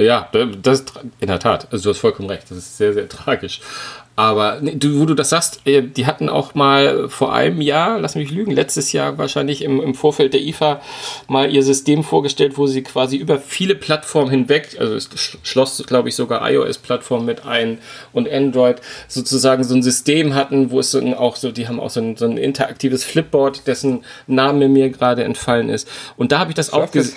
Ja, 0.00 0.30
das 0.62 0.84
in 1.20 1.26
der 1.26 1.38
Tat. 1.38 1.68
Also 1.70 1.84
du 1.84 1.90
hast 1.90 1.98
vollkommen 1.98 2.30
recht. 2.30 2.44
Das 2.50 2.56
ist 2.56 2.78
sehr, 2.78 2.94
sehr 2.94 3.08
tragisch. 3.08 3.60
Aber 4.16 4.58
du, 4.60 5.00
wo 5.00 5.06
du 5.06 5.14
das 5.14 5.30
sagst, 5.30 5.60
äh, 5.66 5.82
die 5.82 6.04
hatten 6.04 6.28
auch 6.28 6.54
mal 6.54 7.08
vor 7.08 7.32
einem 7.32 7.60
Jahr, 7.60 7.98
lass 8.00 8.16
mich 8.16 8.30
lügen, 8.30 8.50
letztes 8.50 8.92
Jahr 8.92 9.16
wahrscheinlich 9.16 9.62
im, 9.62 9.80
im 9.80 9.94
Vorfeld 9.94 10.34
der 10.34 10.42
IFA 10.42 10.82
mal 11.26 11.50
ihr 11.50 11.62
System 11.62 12.02
vorgestellt, 12.02 12.58
wo 12.58 12.66
sie 12.66 12.82
quasi 12.82 13.16
über 13.16 13.38
viele 13.38 13.74
Plattformen 13.74 14.30
hinweg, 14.30 14.76
also 14.78 14.94
es 14.94 15.08
schloss, 15.42 15.82
glaube 15.86 16.10
ich, 16.10 16.16
sogar 16.16 16.50
iOS-Plattformen 16.50 17.24
mit 17.24 17.46
ein 17.46 17.78
und 18.12 18.28
Android, 18.28 18.82
sozusagen 19.08 19.64
so 19.64 19.74
ein 19.74 19.82
System 19.82 20.34
hatten, 20.34 20.70
wo 20.70 20.80
es 20.80 20.94
auch 20.94 21.36
so, 21.36 21.50
die 21.50 21.66
haben 21.66 21.80
auch 21.80 21.90
so 21.90 22.00
ein, 22.00 22.16
so 22.16 22.26
ein 22.26 22.36
interaktives 22.36 23.04
Flipboard, 23.04 23.66
dessen 23.66 24.04
Name 24.26 24.68
mir 24.68 24.90
gerade 24.90 25.24
entfallen 25.24 25.70
ist. 25.70 25.88
Und 26.18 26.32
da 26.32 26.40
habe 26.40 26.50
ich 26.50 26.56
das 26.56 26.66
Surface 26.66 26.88
auch 26.88 26.92
gesehen. 26.92 27.16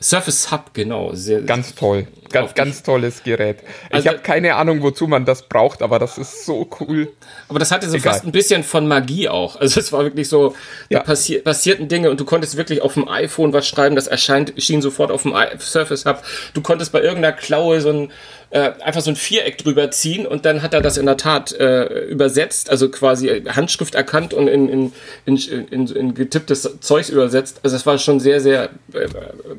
Surface 0.00 0.52
Hub, 0.52 0.74
genau. 0.74 1.12
Sehr, 1.14 1.40
ganz 1.40 1.74
toll. 1.74 2.06
Ganz, 2.30 2.54
ganz 2.54 2.82
tolles 2.82 3.22
Gerät. 3.24 3.58
Also, 3.90 4.04
ich 4.04 4.08
habe 4.08 4.22
keine 4.22 4.54
Ahnung, 4.54 4.82
wozu 4.82 5.06
man 5.06 5.24
das 5.24 5.48
braucht, 5.48 5.82
aber 5.82 5.98
das 5.98 6.18
ist 6.18 6.44
so 6.44 6.68
cool. 6.78 7.08
Aber 7.48 7.58
das 7.58 7.72
hatte 7.72 7.88
so 7.88 7.96
Egal. 7.96 8.12
fast 8.12 8.24
ein 8.24 8.32
bisschen 8.32 8.62
von 8.62 8.86
Magie 8.86 9.28
auch. 9.28 9.56
Also 9.56 9.80
es 9.80 9.92
war 9.92 10.04
wirklich 10.04 10.28
so, 10.28 10.54
ja. 10.90 10.98
da 10.98 11.04
passi 11.04 11.38
passierten 11.38 11.88
Dinge 11.88 12.10
und 12.10 12.20
du 12.20 12.24
konntest 12.24 12.56
wirklich 12.56 12.82
auf 12.82 12.94
dem 12.94 13.08
iPhone 13.08 13.52
was 13.52 13.66
schreiben, 13.66 13.96
das 13.96 14.06
erscheint, 14.06 14.52
schien 14.58 14.82
sofort 14.82 15.10
auf 15.10 15.22
dem 15.22 15.34
Surface 15.58 16.04
Hub. 16.04 16.22
Du 16.52 16.60
konntest 16.60 16.92
bei 16.92 17.00
irgendeiner 17.00 17.32
Klaue 17.32 17.80
so 17.80 17.90
ein 17.90 18.12
äh, 18.50 18.72
einfach 18.82 19.02
so 19.02 19.10
ein 19.10 19.16
Viereck 19.16 19.58
drüber 19.58 19.90
ziehen 19.90 20.26
und 20.26 20.44
dann 20.44 20.62
hat 20.62 20.72
er 20.72 20.80
das 20.80 20.96
in 20.96 21.06
der 21.06 21.16
Tat 21.16 21.52
äh, 21.52 22.04
übersetzt, 22.04 22.70
also 22.70 22.88
quasi 22.88 23.42
Handschrift 23.48 23.94
erkannt 23.94 24.32
und 24.32 24.48
in, 24.48 24.68
in, 24.68 24.92
in, 25.26 25.36
in, 25.70 25.86
in 25.88 26.14
getipptes 26.14 26.78
Zeugs 26.80 27.10
übersetzt. 27.10 27.60
Also 27.62 27.76
das 27.76 27.84
war 27.84 27.98
schon 27.98 28.20
sehr, 28.20 28.40
sehr 28.40 28.70
äh, 28.92 29.08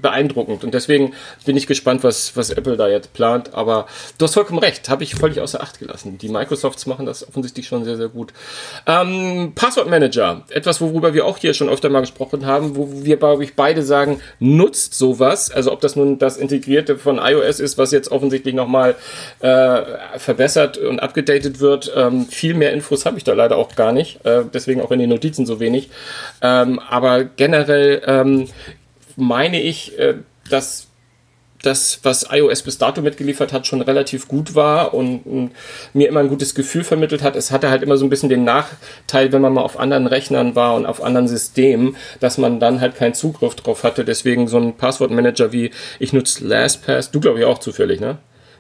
beeindruckend 0.02 0.64
und 0.64 0.74
deswegen 0.74 1.14
bin 1.46 1.56
ich 1.56 1.68
gespannt, 1.68 2.04
was, 2.04 2.36
was 2.36 2.50
Apple 2.50 2.78
da 2.78 2.88
jetzt 2.88 3.14
plant. 3.14 3.54
Aber 3.54 3.86
du 4.18 4.26
hast 4.26 4.34
vollkommen 4.34 4.60
recht, 4.60 4.90
habe 4.90 5.04
ich 5.04 5.14
völlig 5.14 5.40
außer 5.40 5.62
Acht 5.62 5.80
gelassen. 5.80 6.18
Die 6.18 6.30
Microsofts 6.30 6.86
machen 6.88 7.06
das 7.06 7.28
offensichtlich 7.28 7.68
schon 7.68 7.84
sehr, 7.84 7.98
sehr 7.98 8.10
gut. 8.10 8.34
Ähm, 8.88 9.54
Passwortmanager, 9.54 10.46
etwas, 10.50 10.82
worüber 10.82 11.14
wir 11.14 11.26
auch 11.26 11.38
hier 11.38 11.54
schon 11.54 11.70
öfter 11.70 11.90
mal 11.90 12.02
gesprochen 12.02 12.46
haben, 12.46 12.76
wo 12.76 12.90
wir, 13.04 13.18
glaube 13.18 13.44
ich, 13.44 13.56
beide 13.56 13.84
sagen, 13.84 14.20
nutzt 14.40 14.96
sowas. 14.96 15.52
Also 15.52 15.72
ob 15.72 15.82
das 15.82 15.96
nun 15.96 16.18
das 16.18 16.38
Integrierte 16.38 16.98
von 16.98 17.20
iOS 17.20 17.60
ist, 17.60 17.78
was 17.78 17.92
jetzt 17.92 18.12
offensichtlich 18.12 18.56
nochmal 18.56 18.79
nochmal 18.80 18.96
äh, 19.40 20.20
verbessert 20.20 20.78
und 20.78 21.00
abgedatet 21.00 21.60
wird. 21.60 21.92
Ähm, 21.96 22.26
viel 22.28 22.54
mehr 22.54 22.74
Infos 22.74 23.06
habe 23.06 23.18
ich 23.18 23.24
da 23.24 23.34
leider 23.34 23.58
auch 23.58 23.76
gar 23.76 23.92
nicht, 23.92 24.26
äh, 24.26 24.44
deswegen 24.54 24.82
auch 24.82 24.92
in 24.92 25.00
den 25.00 25.10
Notizen 25.10 25.46
so 25.46 25.60
wenig. 25.60 25.90
Ähm, 26.42 26.80
aber 26.80 27.24
generell 27.24 28.02
ähm, 28.06 28.48
meine 29.16 29.62
ich, 29.62 29.98
äh, 30.00 30.16
dass 30.50 30.88
das, 31.62 32.00
was 32.04 32.28
iOS 32.32 32.64
bis 32.64 32.78
dato 32.78 33.02
mitgeliefert 33.02 33.52
hat, 33.52 33.68
schon 33.68 33.82
relativ 33.82 34.30
gut 34.30 34.56
war 34.56 34.94
und, 34.94 35.26
und, 35.26 35.52
mir 35.94 36.08
immer 36.08 36.22
ein 36.22 36.30
gutes 36.30 36.56
Gefühl 36.56 36.86
vermittelt 36.86 37.22
hat. 37.22 37.36
Es 37.36 37.52
hatte 37.52 37.70
halt 37.70 37.84
immer 37.84 37.98
so 37.98 38.06
ein 38.06 38.10
bisschen 38.10 38.30
den 38.30 38.46
Nachteil, 38.46 39.34
wenn 39.34 39.42
man 39.42 39.52
mal 39.52 39.62
auf 39.62 39.78
anderen 39.78 40.08
Rechnern 40.08 40.56
war 40.56 40.76
und 40.76 40.86
auf 40.86 41.04
anderen 41.04 41.28
Systemen, 41.28 41.98
dass 42.22 42.38
man 42.38 42.62
dann 42.62 42.80
halt 42.80 42.96
keinen 42.96 43.14
Zugriff 43.14 43.56
drauf 43.56 43.84
hatte. 43.84 44.06
Deswegen 44.06 44.48
so 44.48 44.58
ein 44.58 44.78
Passwortmanager 44.78 45.52
wie 45.52 45.72
ich 46.00 46.14
nutze 46.14 46.48
LastPass, 46.48 47.12
du 47.12 47.20
glaube 47.20 47.40
ich 47.40 47.46
auch 47.46 47.58
zufällig, 47.58 48.00
ne? 48.00 48.20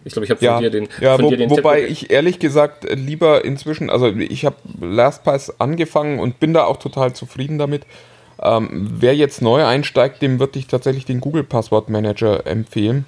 Ich 0.09 0.13
glaube, 0.13 0.25
ich 0.25 0.31
habe 0.31 0.39
von 0.39 0.45
Ja, 0.45 0.59
dir 0.59 0.69
den, 0.71 0.87
ja 0.99 1.15
von 1.15 1.25
wo, 1.25 1.29
dir 1.29 1.37
den 1.37 1.49
wobei 1.51 1.81
Tipp. 1.81 1.91
ich 1.91 2.09
ehrlich 2.11 2.39
gesagt 2.39 2.85
lieber 2.91 3.45
inzwischen, 3.45 3.89
also 3.89 4.07
ich 4.07 4.43
habe 4.45 4.55
LastPass 4.81 5.59
angefangen 5.59 6.19
und 6.19 6.39
bin 6.39 6.53
da 6.53 6.65
auch 6.65 6.77
total 6.77 7.13
zufrieden 7.13 7.57
damit. 7.59 7.85
Ähm, 8.41 8.89
wer 8.99 9.15
jetzt 9.15 9.41
neu 9.41 9.63
einsteigt, 9.65 10.21
dem 10.21 10.39
würde 10.39 10.57
ich 10.59 10.67
tatsächlich 10.67 11.05
den 11.05 11.19
Google 11.21 11.43
Passwort 11.43 11.89
Manager 11.89 12.47
empfehlen, 12.47 13.05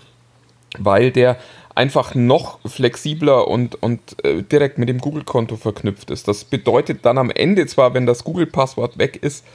weil 0.78 1.12
der 1.12 1.38
einfach 1.74 2.14
noch 2.16 2.60
flexibler 2.68 3.48
und, 3.48 3.82
und 3.82 4.02
äh, 4.26 4.44
direkt 4.44 4.78
mit 4.78 4.90
dem 4.90 5.00
Google-Konto 5.00 5.56
verknüpft 5.56 6.12
ist. 6.12 6.28
Das 6.28 6.44
bedeutet 6.44 7.06
dann 7.06 7.18
am 7.18 7.32
Ende 7.32 7.66
zwar, 7.66 7.94
wenn 7.94 8.06
das 8.06 8.24
Google-Passwort 8.26 8.98
weg 8.98 9.18
ist, 9.22 9.46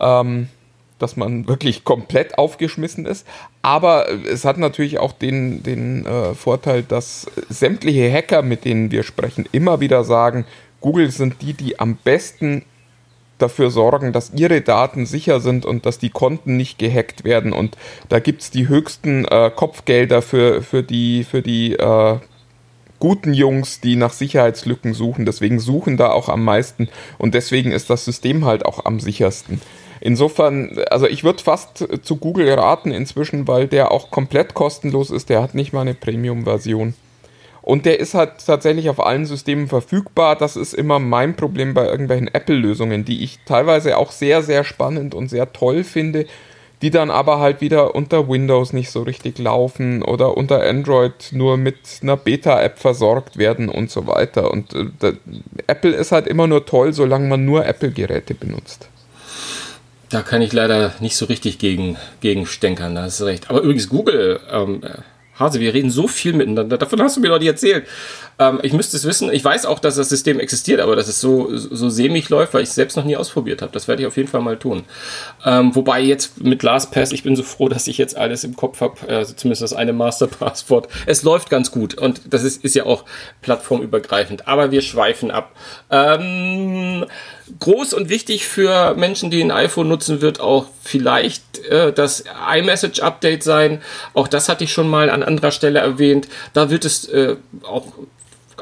ähm, 0.00 0.48
dass 0.98 1.16
man 1.16 1.48
wirklich 1.48 1.84
komplett 1.84 2.38
aufgeschmissen 2.38 3.06
ist. 3.06 3.26
Aber 3.62 4.08
es 4.10 4.44
hat 4.44 4.58
natürlich 4.58 4.98
auch 4.98 5.12
den, 5.12 5.62
den 5.62 6.06
äh, 6.06 6.34
Vorteil, 6.34 6.82
dass 6.82 7.26
sämtliche 7.48 8.10
Hacker, 8.10 8.42
mit 8.42 8.64
denen 8.64 8.90
wir 8.90 9.02
sprechen, 9.02 9.46
immer 9.52 9.80
wieder 9.80 10.04
sagen, 10.04 10.44
Google 10.80 11.10
sind 11.10 11.42
die, 11.42 11.54
die 11.54 11.80
am 11.80 11.96
besten 11.96 12.64
dafür 13.38 13.70
sorgen, 13.70 14.12
dass 14.12 14.32
ihre 14.34 14.60
Daten 14.60 15.06
sicher 15.06 15.40
sind 15.40 15.66
und 15.66 15.86
dass 15.86 15.98
die 15.98 16.10
Konten 16.10 16.56
nicht 16.56 16.78
gehackt 16.78 17.24
werden. 17.24 17.52
Und 17.52 17.76
da 18.08 18.20
gibt 18.20 18.42
es 18.42 18.50
die 18.50 18.68
höchsten 18.68 19.24
äh, 19.24 19.50
Kopfgelder 19.54 20.22
für, 20.22 20.62
für 20.62 20.82
die, 20.82 21.24
für 21.24 21.42
die 21.42 21.72
äh, 21.72 22.18
guten 23.00 23.34
Jungs, 23.34 23.80
die 23.80 23.96
nach 23.96 24.12
Sicherheitslücken 24.12 24.94
suchen. 24.94 25.26
Deswegen 25.26 25.58
suchen 25.58 25.96
da 25.96 26.10
auch 26.10 26.28
am 26.28 26.44
meisten 26.44 26.88
und 27.18 27.34
deswegen 27.34 27.72
ist 27.72 27.90
das 27.90 28.04
System 28.04 28.44
halt 28.44 28.64
auch 28.64 28.84
am 28.84 29.00
sichersten. 29.00 29.60
Insofern, 30.04 30.78
also 30.90 31.06
ich 31.06 31.24
würde 31.24 31.42
fast 31.42 31.88
zu 32.02 32.16
Google 32.16 32.52
raten 32.52 32.90
inzwischen, 32.90 33.48
weil 33.48 33.66
der 33.66 33.90
auch 33.90 34.10
komplett 34.10 34.52
kostenlos 34.52 35.10
ist. 35.10 35.30
Der 35.30 35.40
hat 35.40 35.54
nicht 35.54 35.72
mal 35.72 35.80
eine 35.80 35.94
Premium-Version. 35.94 36.92
Und 37.62 37.86
der 37.86 37.98
ist 37.98 38.12
halt 38.12 38.32
tatsächlich 38.46 38.90
auf 38.90 39.00
allen 39.02 39.24
Systemen 39.24 39.66
verfügbar. 39.66 40.36
Das 40.36 40.56
ist 40.56 40.74
immer 40.74 40.98
mein 40.98 41.36
Problem 41.36 41.72
bei 41.72 41.86
irgendwelchen 41.86 42.28
Apple-Lösungen, 42.28 43.06
die 43.06 43.24
ich 43.24 43.38
teilweise 43.46 43.96
auch 43.96 44.12
sehr, 44.12 44.42
sehr 44.42 44.62
spannend 44.62 45.14
und 45.14 45.28
sehr 45.28 45.54
toll 45.54 45.84
finde, 45.84 46.26
die 46.82 46.90
dann 46.90 47.10
aber 47.10 47.38
halt 47.38 47.62
wieder 47.62 47.94
unter 47.94 48.28
Windows 48.28 48.74
nicht 48.74 48.90
so 48.90 49.04
richtig 49.04 49.38
laufen 49.38 50.02
oder 50.02 50.36
unter 50.36 50.62
Android 50.64 51.30
nur 51.32 51.56
mit 51.56 51.78
einer 52.02 52.18
Beta-App 52.18 52.78
versorgt 52.78 53.38
werden 53.38 53.70
und 53.70 53.90
so 53.90 54.06
weiter. 54.06 54.50
Und 54.50 54.74
äh, 54.74 55.14
Apple 55.66 55.92
ist 55.92 56.12
halt 56.12 56.26
immer 56.26 56.46
nur 56.46 56.66
toll, 56.66 56.92
solange 56.92 57.26
man 57.26 57.46
nur 57.46 57.64
Apple-Geräte 57.64 58.34
benutzt. 58.34 58.90
Da 60.10 60.22
kann 60.22 60.42
ich 60.42 60.52
leider 60.52 60.92
nicht 61.00 61.16
so 61.16 61.26
richtig 61.26 61.58
gegen, 61.58 61.96
gegen 62.20 62.46
stänkern, 62.46 62.94
da 62.94 63.04
du 63.20 63.24
recht. 63.24 63.50
Aber 63.50 63.60
übrigens, 63.60 63.88
Google, 63.88 64.40
ähm, 64.50 64.82
Hase, 65.38 65.58
wir 65.58 65.74
reden 65.74 65.90
so 65.90 66.06
viel 66.06 66.32
miteinander. 66.32 66.78
Davon 66.78 67.02
hast 67.02 67.16
du 67.16 67.20
mir 67.20 67.28
noch 67.28 67.38
nicht 67.38 67.48
erzählt. 67.48 67.86
Ähm, 68.38 68.60
ich 68.62 68.72
müsste 68.72 68.96
es 68.96 69.04
wissen. 69.04 69.32
Ich 69.32 69.44
weiß 69.44 69.66
auch, 69.66 69.78
dass 69.78 69.96
das 69.96 70.08
System 70.08 70.40
existiert, 70.40 70.80
aber 70.80 70.96
dass 70.96 71.08
es 71.08 71.20
so, 71.20 71.56
so 71.56 71.88
sämig 71.88 72.28
läuft, 72.30 72.54
weil 72.54 72.62
ich 72.62 72.68
es 72.68 72.74
selbst 72.74 72.96
noch 72.96 73.04
nie 73.04 73.16
ausprobiert 73.16 73.62
habe. 73.62 73.72
Das 73.72 73.88
werde 73.88 74.02
ich 74.02 74.08
auf 74.08 74.16
jeden 74.16 74.28
Fall 74.28 74.40
mal 74.40 74.56
tun. 74.56 74.84
Ähm, 75.44 75.74
wobei 75.74 76.00
jetzt 76.00 76.42
mit 76.42 76.62
LastPass, 76.62 77.12
ich 77.12 77.22
bin 77.22 77.36
so 77.36 77.42
froh, 77.42 77.68
dass 77.68 77.86
ich 77.86 77.98
jetzt 77.98 78.16
alles 78.16 78.44
im 78.44 78.56
Kopf 78.56 78.80
habe, 78.80 78.96
also 79.08 79.34
zumindest 79.34 79.62
das 79.62 79.72
eine 79.72 79.92
Masterpasswort. 79.92 80.88
Es 81.06 81.22
läuft 81.22 81.50
ganz 81.50 81.70
gut 81.70 81.94
und 81.94 82.22
das 82.30 82.42
ist, 82.44 82.64
ist 82.64 82.74
ja 82.74 82.86
auch 82.86 83.04
plattformübergreifend. 83.42 84.48
Aber 84.48 84.70
wir 84.70 84.82
schweifen 84.82 85.30
ab. 85.30 85.52
Ähm, 85.90 87.06
groß 87.60 87.94
und 87.94 88.08
wichtig 88.08 88.46
für 88.46 88.94
Menschen, 88.94 89.30
die 89.30 89.42
ein 89.42 89.50
iPhone 89.50 89.88
nutzen, 89.88 90.20
wird 90.20 90.40
auch 90.40 90.66
vielleicht 90.82 91.64
äh, 91.68 91.92
das 91.92 92.24
iMessage-Update 92.54 93.42
sein. 93.42 93.82
Auch 94.12 94.28
das 94.28 94.48
hatte 94.48 94.64
ich 94.64 94.72
schon 94.72 94.88
mal 94.88 95.10
an 95.10 95.22
anderer 95.22 95.50
Stelle 95.50 95.78
erwähnt. 95.78 96.28
Da 96.52 96.70
wird 96.70 96.84
es 96.84 97.06
äh, 97.08 97.36
auch 97.62 97.86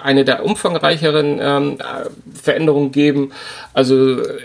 eine 0.05 0.25
der 0.25 0.45
umfangreicheren 0.45 1.39
ähm, 1.41 1.79
äh, 1.79 2.09
Veränderungen 2.35 2.93
geben. 2.93 3.33
Also 3.73 4.21
äh, 4.21 4.39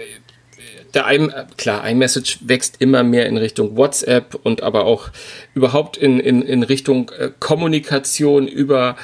der 0.93 1.06
I 1.12 1.30
klar, 1.58 1.88
iMessage 1.88 2.39
wächst 2.41 2.78
immer 2.80 3.04
mehr 3.04 3.28
in 3.28 3.38
Richtung 3.38 3.78
WhatsApp 3.78 4.39
und 4.43 4.63
aber 4.63 4.86
auch 4.86 5.10
überhaupt 5.54 5.98
in, 5.98 6.20
in, 6.20 6.41
in 6.41 6.63
Richtung 6.63 7.12
äh, 7.17 7.30
Kommunikation 7.39 8.48
über 8.48 8.96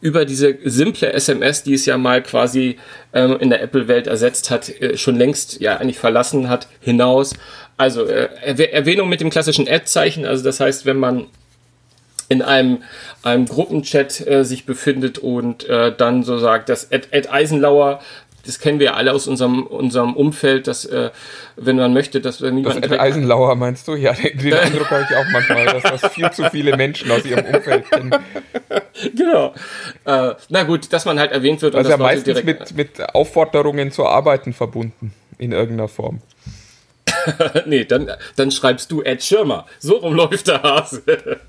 über 0.00 0.24
diese 0.24 0.58
simple 0.64 1.12
SMS, 1.12 1.62
die 1.62 1.74
es 1.74 1.86
ja 1.86 1.96
mal 1.96 2.22
quasi 2.24 2.76
ähm, 3.14 3.36
in 3.38 3.50
der 3.50 3.62
Apple-Welt 3.62 4.08
ersetzt 4.08 4.50
hat, 4.50 4.68
äh, 4.68 4.96
schon 4.96 5.16
längst 5.16 5.60
ja 5.60 5.76
eigentlich 5.76 5.98
verlassen 5.98 6.48
hat, 6.48 6.66
hinaus. 6.80 7.34
Also 7.76 8.04
äh, 8.06 8.28
Erwähnung 8.72 9.08
mit 9.08 9.20
dem 9.20 9.30
klassischen 9.30 9.68
Ad-Zeichen, 9.68 10.26
also 10.26 10.42
das 10.42 10.58
heißt, 10.58 10.86
wenn 10.86 10.96
man 10.96 11.28
in 12.32 12.42
einem, 12.42 12.82
einem 13.22 13.46
Gruppenchat 13.46 14.26
äh, 14.26 14.44
sich 14.44 14.66
befindet 14.66 15.18
und 15.18 15.68
äh, 15.68 15.94
dann 15.94 16.22
so 16.22 16.38
sagt, 16.38 16.68
dass 16.68 16.84
Ed, 16.84 17.08
Ed 17.10 17.32
Eisenlauer 17.32 18.00
das 18.44 18.58
kennen 18.58 18.80
wir 18.80 18.96
alle 18.96 19.12
aus 19.12 19.28
unserem, 19.28 19.62
unserem 19.62 20.14
Umfeld, 20.14 20.66
dass, 20.66 20.84
äh, 20.84 21.10
wenn 21.56 21.76
man 21.76 21.92
möchte, 21.92 22.20
dass 22.20 22.42
wir 22.42 22.50
Das 22.62 22.76
Ed 22.76 22.98
Eisenlauer 22.98 23.54
meinst 23.54 23.86
du? 23.86 23.94
Ja, 23.94 24.12
den, 24.12 24.36
den 24.36 24.54
Eindruck 24.54 24.90
habe 24.90 25.06
ich 25.08 25.16
auch 25.16 25.24
manchmal, 25.30 25.66
dass 25.66 26.00
das 26.00 26.12
viel 26.12 26.28
zu 26.32 26.50
viele 26.50 26.76
Menschen 26.76 27.10
aus 27.12 27.24
ihrem 27.24 27.44
Umfeld 27.46 27.90
kennen. 27.90 28.14
Genau. 29.14 29.54
Äh, 30.04 30.34
na 30.48 30.62
gut, 30.64 30.92
dass 30.92 31.04
man 31.04 31.18
halt 31.18 31.32
erwähnt 31.32 31.62
wird. 31.62 31.74
Also 31.74 31.86
und 31.86 31.90
ja 31.90 31.96
Leute 31.96 32.16
meistens 32.16 32.44
mit, 32.44 32.76
mit 32.76 33.14
Aufforderungen 33.14 33.90
zu 33.90 34.06
arbeiten 34.06 34.52
verbunden, 34.52 35.12
in 35.38 35.52
irgendeiner 35.52 35.88
Form. 35.88 36.20
nee, 37.66 37.84
dann, 37.84 38.10
dann 38.36 38.50
schreibst 38.50 38.90
du 38.90 39.02
Ed 39.02 39.22
Schirmer. 39.22 39.66
So 39.78 39.96
rum 39.96 40.14
läuft 40.14 40.48
der 40.48 40.62
Hase. 40.62 41.02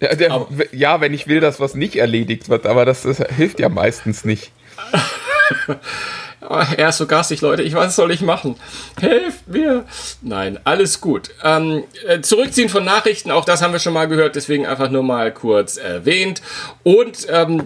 Ja, 0.00 0.14
der, 0.14 0.46
ja, 0.72 1.00
wenn 1.00 1.14
ich 1.14 1.28
will, 1.28 1.38
dass 1.38 1.60
was 1.60 1.74
nicht 1.74 1.94
erledigt 1.94 2.48
wird, 2.48 2.66
aber 2.66 2.84
das, 2.84 3.04
das 3.04 3.18
hilft 3.18 3.60
ja 3.60 3.68
meistens 3.68 4.24
nicht. 4.24 4.50
er 6.76 6.88
ist 6.88 6.98
so 6.98 7.06
garstig, 7.06 7.40
Leute. 7.40 7.62
Ich 7.62 7.74
was 7.74 7.96
soll 7.96 8.10
ich 8.10 8.20
machen? 8.20 8.56
Helft 9.00 9.48
mir! 9.48 9.84
Nein, 10.20 10.58
alles 10.64 11.00
gut. 11.00 11.30
Ähm, 11.42 11.84
äh, 12.06 12.20
zurückziehen 12.20 12.68
von 12.68 12.84
Nachrichten, 12.84 13.30
auch 13.30 13.44
das 13.44 13.62
haben 13.62 13.72
wir 13.72 13.80
schon 13.80 13.94
mal 13.94 14.08
gehört, 14.08 14.36
deswegen 14.36 14.66
einfach 14.66 14.90
nur 14.90 15.04
mal 15.04 15.32
kurz 15.32 15.76
erwähnt. 15.76 16.42
Und 16.82 17.26
ähm, 17.30 17.64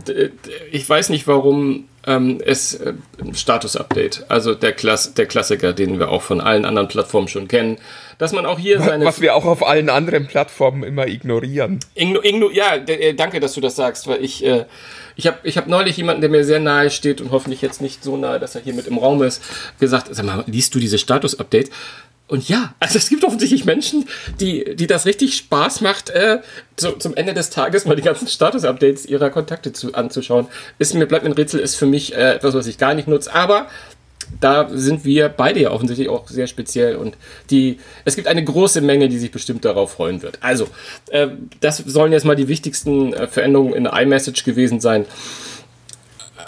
ich 0.70 0.88
weiß 0.88 1.08
nicht, 1.08 1.26
warum 1.26 1.88
ähm, 2.08 2.40
es 2.44 2.74
äh, 2.74 2.94
Status-Update, 3.32 4.24
also 4.28 4.54
der, 4.54 4.72
Klass 4.72 5.14
der 5.14 5.26
Klassiker, 5.26 5.72
den 5.72 5.98
wir 5.98 6.08
auch 6.08 6.22
von 6.22 6.40
allen 6.40 6.64
anderen 6.64 6.88
Plattformen 6.88 7.28
schon 7.28 7.46
kennen, 7.46 7.78
dass 8.16 8.32
man 8.32 8.46
auch 8.46 8.58
hier 8.58 8.80
seine. 8.80 9.04
Was 9.04 9.20
wir 9.20 9.36
auch 9.36 9.44
auf 9.44 9.64
allen 9.64 9.90
anderen 9.90 10.26
Plattformen 10.26 10.82
immer 10.82 11.06
ignorieren. 11.06 11.78
Igno, 11.94 12.20
igno, 12.22 12.50
ja, 12.50 12.76
äh, 12.76 13.14
danke, 13.14 13.38
dass 13.38 13.52
du 13.52 13.60
das 13.60 13.76
sagst, 13.76 14.08
weil 14.08 14.24
ich. 14.24 14.44
Äh, 14.44 14.64
ich 15.14 15.26
habe 15.26 15.38
ich 15.42 15.56
hab 15.58 15.66
neulich 15.66 15.96
jemanden, 15.96 16.20
der 16.20 16.30
mir 16.30 16.44
sehr 16.44 16.60
nahe 16.60 16.90
steht 16.90 17.20
und 17.20 17.32
hoffentlich 17.32 17.60
jetzt 17.60 17.82
nicht 17.82 18.04
so 18.04 18.16
nahe, 18.16 18.38
dass 18.38 18.54
er 18.54 18.60
hier 18.60 18.72
mit 18.72 18.86
im 18.86 18.98
Raum 18.98 19.20
ist, 19.24 19.42
gesagt, 19.80 20.06
sag 20.12 20.24
mal, 20.24 20.44
liest 20.46 20.76
du 20.76 20.78
diese 20.78 20.96
Status-Updates? 20.96 21.70
Und 22.28 22.48
ja, 22.48 22.74
also 22.78 22.98
es 22.98 23.08
gibt 23.08 23.24
offensichtlich 23.24 23.64
Menschen, 23.64 24.06
die, 24.38 24.76
die 24.76 24.86
das 24.86 25.06
richtig 25.06 25.34
Spaß 25.34 25.80
macht, 25.80 26.10
äh, 26.10 26.40
zu, 26.76 26.92
zum 26.92 27.16
Ende 27.16 27.32
des 27.32 27.48
Tages 27.50 27.86
mal 27.86 27.96
die 27.96 28.02
ganzen 28.02 28.28
Status-Updates 28.28 29.06
ihrer 29.06 29.30
Kontakte 29.30 29.72
zu, 29.72 29.94
anzuschauen. 29.94 30.46
Ist 30.78 30.94
mir, 30.94 31.06
bleibt 31.06 31.24
ein 31.24 31.32
Rätsel, 31.32 31.60
ist 31.60 31.76
für 31.76 31.86
mich 31.86 32.14
äh, 32.14 32.34
etwas, 32.34 32.54
was 32.54 32.66
ich 32.66 32.76
gar 32.76 32.92
nicht 32.92 33.08
nutze, 33.08 33.34
aber 33.34 33.68
da 34.40 34.68
sind 34.70 35.06
wir 35.06 35.30
beide 35.30 35.60
ja 35.60 35.70
offensichtlich 35.70 36.10
auch 36.10 36.28
sehr 36.28 36.46
speziell 36.46 36.96
und 36.96 37.16
die, 37.50 37.78
es 38.04 38.14
gibt 38.14 38.28
eine 38.28 38.44
große 38.44 38.82
Menge, 38.82 39.08
die 39.08 39.18
sich 39.18 39.30
bestimmt 39.30 39.64
darauf 39.64 39.92
freuen 39.92 40.22
wird. 40.22 40.38
Also, 40.42 40.68
äh, 41.08 41.28
das 41.60 41.78
sollen 41.78 42.12
jetzt 42.12 42.24
mal 42.24 42.36
die 42.36 42.48
wichtigsten 42.48 43.14
äh, 43.14 43.26
Veränderungen 43.26 43.74
in 43.74 43.86
iMessage 43.86 44.44
gewesen 44.44 44.80
sein. 44.80 45.06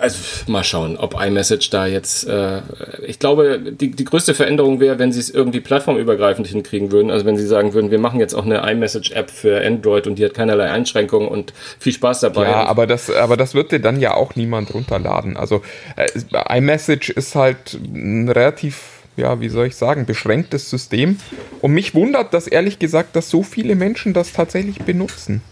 Also 0.00 0.18
mal 0.46 0.64
schauen, 0.64 0.96
ob 0.96 1.20
iMessage 1.20 1.70
da 1.70 1.86
jetzt. 1.86 2.26
Äh, 2.26 2.62
ich 3.06 3.18
glaube, 3.18 3.60
die, 3.60 3.90
die 3.90 4.04
größte 4.04 4.34
Veränderung 4.34 4.80
wäre, 4.80 4.98
wenn 4.98 5.12
sie 5.12 5.20
es 5.20 5.30
irgendwie 5.30 5.60
plattformübergreifend 5.60 6.46
hinkriegen 6.46 6.90
würden. 6.92 7.10
Also 7.10 7.26
wenn 7.26 7.36
sie 7.36 7.46
sagen 7.46 7.74
würden, 7.74 7.90
wir 7.90 7.98
machen 7.98 8.20
jetzt 8.20 8.34
auch 8.34 8.44
eine 8.44 8.70
iMessage-App 8.70 9.30
für 9.30 9.64
Android 9.64 10.06
und 10.06 10.18
die 10.18 10.24
hat 10.24 10.34
keinerlei 10.34 10.70
Einschränkungen 10.70 11.28
und 11.28 11.52
viel 11.78 11.92
Spaß 11.92 12.20
dabei. 12.20 12.44
Ja, 12.44 12.64
aber 12.66 12.86
das, 12.86 13.10
aber 13.10 13.36
das 13.36 13.54
wird 13.54 13.72
dir 13.72 13.80
dann 13.80 14.00
ja 14.00 14.14
auch 14.14 14.36
niemand 14.36 14.72
runterladen. 14.74 15.36
Also 15.36 15.62
äh, 15.96 16.58
iMessage 16.58 17.10
ist 17.10 17.34
halt 17.34 17.74
ein 17.74 18.28
relativ 18.28 19.00
ja, 19.16 19.40
wie 19.40 19.48
soll 19.48 19.66
ich 19.66 19.76
sagen, 19.76 20.06
beschränktes 20.06 20.70
System. 20.70 21.18
Und 21.60 21.72
mich 21.72 21.94
wundert 21.94 22.32
das 22.32 22.46
ehrlich 22.46 22.78
gesagt, 22.78 23.16
dass 23.16 23.28
so 23.28 23.42
viele 23.42 23.74
Menschen 23.74 24.14
das 24.14 24.32
tatsächlich 24.32 24.78
benutzen. 24.78 25.42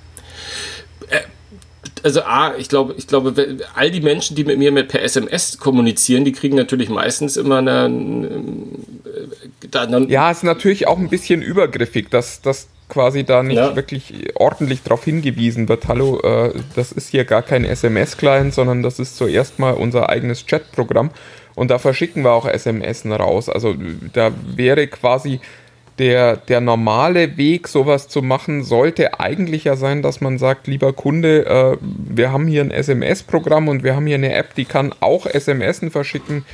Also 2.04 2.22
A, 2.22 2.54
ich 2.56 2.68
glaube, 2.68 2.94
ich 2.96 3.06
glaube, 3.06 3.58
all 3.74 3.90
die 3.90 4.00
Menschen, 4.00 4.36
die 4.36 4.44
mit 4.44 4.58
mir 4.58 4.72
mit 4.72 4.88
per 4.88 5.02
SMS 5.02 5.58
kommunizieren, 5.58 6.24
die 6.24 6.32
kriegen 6.32 6.56
natürlich 6.56 6.88
meistens 6.88 7.36
immer 7.36 7.58
eine. 7.58 7.84
eine 9.74 10.06
ja, 10.08 10.30
ist 10.30 10.44
natürlich 10.44 10.86
auch 10.86 10.98
ein 10.98 11.08
bisschen 11.08 11.42
übergriffig, 11.42 12.10
dass 12.10 12.40
das 12.40 12.68
quasi 12.88 13.24
da 13.24 13.42
nicht 13.42 13.56
ja. 13.56 13.76
wirklich 13.76 14.32
ordentlich 14.34 14.82
darauf 14.82 15.04
hingewiesen 15.04 15.68
wird. 15.68 15.88
Hallo, 15.88 16.20
äh, 16.20 16.52
das 16.74 16.92
ist 16.92 17.10
hier 17.10 17.24
gar 17.24 17.42
kein 17.42 17.64
SMS-Client, 17.64 18.54
sondern 18.54 18.82
das 18.82 18.98
ist 18.98 19.16
zuerst 19.16 19.58
mal 19.58 19.74
unser 19.74 20.08
eigenes 20.08 20.46
Chat-Programm 20.46 21.10
und 21.54 21.70
da 21.70 21.78
verschicken 21.78 22.24
wir 22.24 22.32
auch 22.32 22.46
SMS 22.46 23.04
raus. 23.04 23.48
Also 23.48 23.74
da 24.12 24.32
wäre 24.46 24.86
quasi 24.86 25.40
der, 25.98 26.36
der 26.36 26.60
normale 26.60 27.36
Weg, 27.36 27.68
sowas 27.68 28.08
zu 28.08 28.22
machen, 28.22 28.62
sollte 28.62 29.18
eigentlich 29.20 29.64
ja 29.64 29.76
sein, 29.76 30.02
dass 30.02 30.20
man 30.20 30.38
sagt, 30.38 30.66
lieber 30.66 30.92
Kunde, 30.92 31.46
äh, 31.46 31.76
wir 31.80 32.32
haben 32.32 32.46
hier 32.46 32.62
ein 32.62 32.70
SMS-Programm 32.70 33.68
und 33.68 33.82
wir 33.82 33.96
haben 33.96 34.06
hier 34.06 34.14
eine 34.16 34.32
App, 34.34 34.54
die 34.54 34.64
kann 34.64 34.94
auch 35.00 35.26
SMSen 35.26 35.90
verschicken. 35.90 36.44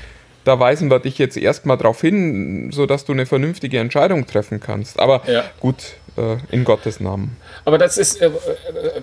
Da 0.44 0.60
weisen 0.60 0.90
wir 0.90 0.98
dich 0.98 1.18
jetzt 1.18 1.36
erstmal 1.36 1.78
darauf 1.78 2.00
hin, 2.00 2.70
sodass 2.72 3.04
du 3.04 3.12
eine 3.12 3.26
vernünftige 3.26 3.78
Entscheidung 3.78 4.26
treffen 4.26 4.60
kannst. 4.60 5.00
Aber 5.00 5.22
Ja. 5.26 5.44
gut, 5.60 5.94
äh, 6.16 6.36
in 6.54 6.64
Gottes 6.64 7.00
Namen. 7.00 7.36
Aber 7.64 7.78
das 7.78 7.98
ist 7.98 8.20
äh, 8.20 8.26
äh, 8.26 8.30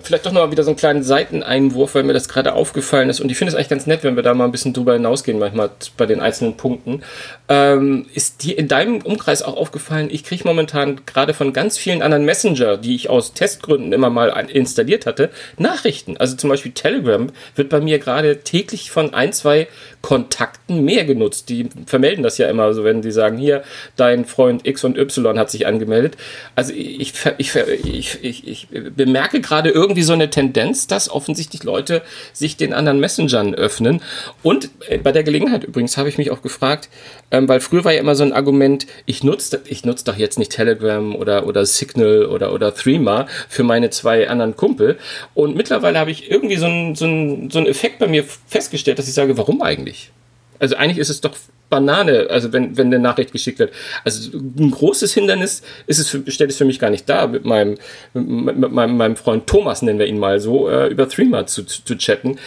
vielleicht 0.02 0.26
doch 0.26 0.32
noch 0.32 0.50
wieder 0.50 0.62
so 0.62 0.70
ein 0.70 0.76
kleinen 0.76 1.02
Seiteneinwurf, 1.02 1.94
weil 1.94 2.02
mir 2.02 2.12
das 2.12 2.28
gerade 2.28 2.52
aufgefallen 2.54 3.10
ist. 3.10 3.20
Und 3.20 3.30
ich 3.30 3.38
finde 3.38 3.50
es 3.50 3.54
eigentlich 3.54 3.68
ganz 3.68 3.86
nett, 3.86 4.04
wenn 4.04 4.16
wir 4.16 4.22
da 4.22 4.34
mal 4.34 4.44
ein 4.44 4.52
bisschen 4.52 4.72
drüber 4.72 4.92
hinausgehen, 4.92 5.38
manchmal 5.38 5.70
bei 5.96 6.06
den 6.06 6.20
einzelnen 6.20 6.56
Punkten. 6.56 7.02
Ähm, 7.48 8.06
ist 8.14 8.44
dir 8.44 8.58
in 8.58 8.68
deinem 8.68 9.02
Umkreis 9.02 9.42
auch 9.42 9.56
aufgefallen, 9.56 10.08
ich 10.10 10.24
kriege 10.24 10.44
momentan 10.46 11.00
gerade 11.06 11.34
von 11.34 11.52
ganz 11.52 11.76
vielen 11.78 12.02
anderen 12.02 12.24
Messenger, 12.24 12.76
die 12.76 12.94
ich 12.94 13.10
aus 13.10 13.34
Testgründen 13.34 13.92
immer 13.92 14.10
mal 14.10 14.28
installiert 14.48 15.06
hatte, 15.06 15.30
Nachrichten. 15.58 16.16
Also 16.16 16.36
zum 16.36 16.50
Beispiel 16.50 16.72
Telegram 16.72 17.28
wird 17.54 17.68
bei 17.68 17.80
mir 17.80 17.98
gerade 17.98 18.40
täglich 18.40 18.90
von 18.90 19.14
ein, 19.14 19.32
zwei 19.32 19.68
Kontakten 20.00 20.84
mehr 20.84 21.04
genutzt. 21.04 21.48
Die 21.48 21.68
vermelden 21.86 22.22
das 22.22 22.38
ja 22.38 22.48
immer 22.48 22.72
so, 22.74 22.84
wenn 22.84 23.02
die 23.02 23.12
sagen, 23.12 23.38
hier, 23.38 23.62
dein 23.96 24.24
Freund 24.24 24.66
X 24.66 24.84
und 24.84 24.98
Y 24.98 25.38
hat 25.38 25.50
sich 25.50 25.66
angemeldet. 25.66 26.16
Also 26.56 26.72
ich, 26.74 27.12
ver- 27.12 27.34
ich, 27.38 27.52
ver- 27.52 27.68
ich, 27.68 28.24
ich, 28.44 28.68
bemerke 28.68 29.40
gerade 29.40 29.70
irgendwie 29.70 30.02
so 30.02 30.12
eine 30.12 30.30
Tendenz, 30.30 30.86
dass 30.86 31.10
offensichtlich 31.10 31.62
Leute 31.64 32.02
sich 32.32 32.56
den 32.56 32.72
anderen 32.72 33.00
Messengern 33.00 33.54
öffnen. 33.54 34.02
Und 34.42 34.70
äh, 34.88 34.98
bei 34.98 35.12
der 35.12 35.22
Gelegenheit 35.22 35.64
übrigens 35.64 35.96
habe 35.96 36.08
ich 36.08 36.18
mich 36.18 36.30
auch 36.30 36.42
gefragt, 36.42 36.88
ähm, 37.30 37.48
weil 37.48 37.60
früher 37.60 37.84
war 37.84 37.92
ja 37.92 38.00
immer 38.00 38.14
so 38.14 38.24
ein 38.24 38.32
Argument, 38.32 38.86
ich 39.06 39.24
nutze 39.24 39.60
ich 39.66 39.84
nutze 39.84 40.04
doch 40.04 40.16
jetzt 40.16 40.38
nicht 40.38 40.52
Telegram 40.52 41.14
oder, 41.14 41.46
oder 41.46 41.66
Signal 41.66 42.26
oder, 42.26 42.52
oder 42.52 42.74
Threema 42.74 43.26
für 43.48 43.64
meine 43.64 43.90
zwei 43.90 44.28
anderen 44.28 44.56
Kumpel. 44.56 44.98
Und 45.34 45.56
mittlerweile 45.56 45.98
habe 45.98 46.10
ich 46.10 46.30
irgendwie 46.30 46.56
so 46.56 46.66
einen 46.66 46.94
so 46.94 47.06
so 47.50 47.58
einen 47.58 47.66
Effekt 47.66 47.98
bei 47.98 48.08
mir 48.08 48.24
festgestellt, 48.46 48.98
dass 48.98 49.08
ich 49.08 49.14
sage, 49.14 49.36
warum 49.36 49.62
eigentlich? 49.62 50.10
Also 50.58 50.76
eigentlich 50.76 50.98
ist 50.98 51.10
es 51.10 51.20
doch 51.20 51.36
Banane, 51.72 52.26
also 52.28 52.52
wenn, 52.52 52.76
wenn 52.76 52.88
eine 52.88 52.98
Nachricht 52.98 53.32
geschickt 53.32 53.58
wird. 53.58 53.72
Also 54.04 54.36
ein 54.36 54.70
großes 54.70 55.14
Hindernis 55.14 55.62
ist 55.86 55.98
es 55.98 56.10
für, 56.10 56.22
stellt 56.30 56.50
es 56.50 56.58
für 56.58 56.66
mich 56.66 56.78
gar 56.78 56.90
nicht 56.90 57.08
dar, 57.08 57.28
mit 57.28 57.46
meinem, 57.46 57.78
mit, 58.12 58.58
mit 58.58 58.72
meinem, 58.72 58.96
meinem 58.98 59.16
Freund 59.16 59.46
Thomas, 59.46 59.80
nennen 59.80 59.98
wir 59.98 60.06
ihn 60.06 60.18
mal 60.18 60.38
so, 60.38 60.68
äh, 60.68 60.88
über 60.88 61.08
Threema 61.08 61.46
zu, 61.46 61.64
zu, 61.64 61.82
zu 61.82 61.96
chatten. 61.96 62.38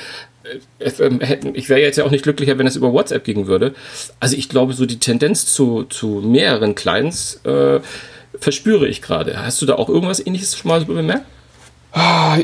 Äh, 0.79 0.91
ähm, 0.99 1.19
Ich 1.55 1.69
wäre 1.69 1.81
jetzt 1.81 1.97
ja 1.97 2.03
auch 2.03 2.11
nicht 2.11 2.23
glücklicher, 2.23 2.59
wenn 2.59 2.67
es 2.67 2.75
über 2.75 2.93
WhatsApp 2.93 3.23
gehen 3.23 3.47
würde. 3.47 3.73
Also 4.19 4.37
ich 4.37 4.47
glaube, 4.47 4.73
so 4.73 4.85
die 4.85 4.99
Tendenz 4.99 5.47
zu, 5.47 5.85
zu 5.85 6.21
mehreren 6.23 6.75
Clients 6.75 7.41
äh, 7.45 7.79
verspüre 8.39 8.87
ich 8.87 9.01
gerade. 9.01 9.43
Hast 9.43 9.59
du 9.59 9.65
da 9.65 9.73
auch 9.73 9.89
irgendwas 9.89 10.23
ähnliches 10.23 10.55
schon 10.55 10.69
mal 10.69 10.85
bemerkt? 10.85 11.25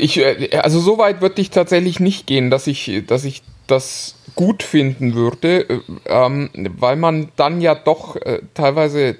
Ich, 0.00 0.18
äh, 0.18 0.56
also 0.56 0.80
so 0.80 0.98
weit 0.98 1.20
würde 1.20 1.40
ich 1.40 1.50
tatsächlich 1.50 2.00
nicht 2.00 2.26
gehen, 2.26 2.50
dass 2.50 2.66
ich, 2.66 3.04
dass 3.06 3.24
ich 3.24 3.42
das 3.68 4.16
gut 4.34 4.62
finden 4.62 5.14
würde, 5.14 5.68
äh, 5.68 5.80
ähm, 6.06 6.50
weil 6.78 6.96
man 6.96 7.28
dann 7.36 7.60
ja 7.60 7.74
doch 7.74 8.16
äh, 8.16 8.40
teilweise 8.54 9.16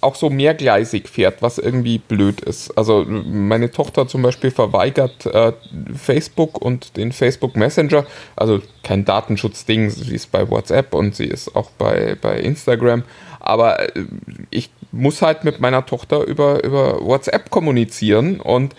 auch 0.00 0.14
so 0.14 0.30
mehrgleisig 0.30 1.08
fährt, 1.08 1.42
was 1.42 1.58
irgendwie 1.58 1.98
blöd 1.98 2.40
ist. 2.40 2.76
Also 2.78 3.04
meine 3.04 3.70
Tochter 3.70 4.06
zum 4.06 4.22
Beispiel 4.22 4.50
verweigert 4.50 5.26
äh, 5.26 5.52
Facebook 5.96 6.60
und 6.60 6.96
den 6.96 7.10
Facebook 7.12 7.56
Messenger, 7.56 8.06
also 8.36 8.60
kein 8.84 9.04
Datenschutzding, 9.04 9.90
sie 9.90 10.14
ist 10.14 10.30
bei 10.30 10.48
WhatsApp 10.48 10.94
und 10.94 11.16
sie 11.16 11.26
ist 11.26 11.56
auch 11.56 11.70
bei, 11.70 12.16
bei 12.20 12.38
Instagram, 12.38 13.02
aber 13.40 13.96
äh, 13.96 14.04
ich 14.50 14.70
muss 14.92 15.20
halt 15.20 15.44
mit 15.44 15.60
meiner 15.60 15.84
Tochter 15.84 16.24
über, 16.24 16.62
über 16.64 17.04
WhatsApp 17.04 17.50
kommunizieren 17.50 18.40
und 18.40 18.74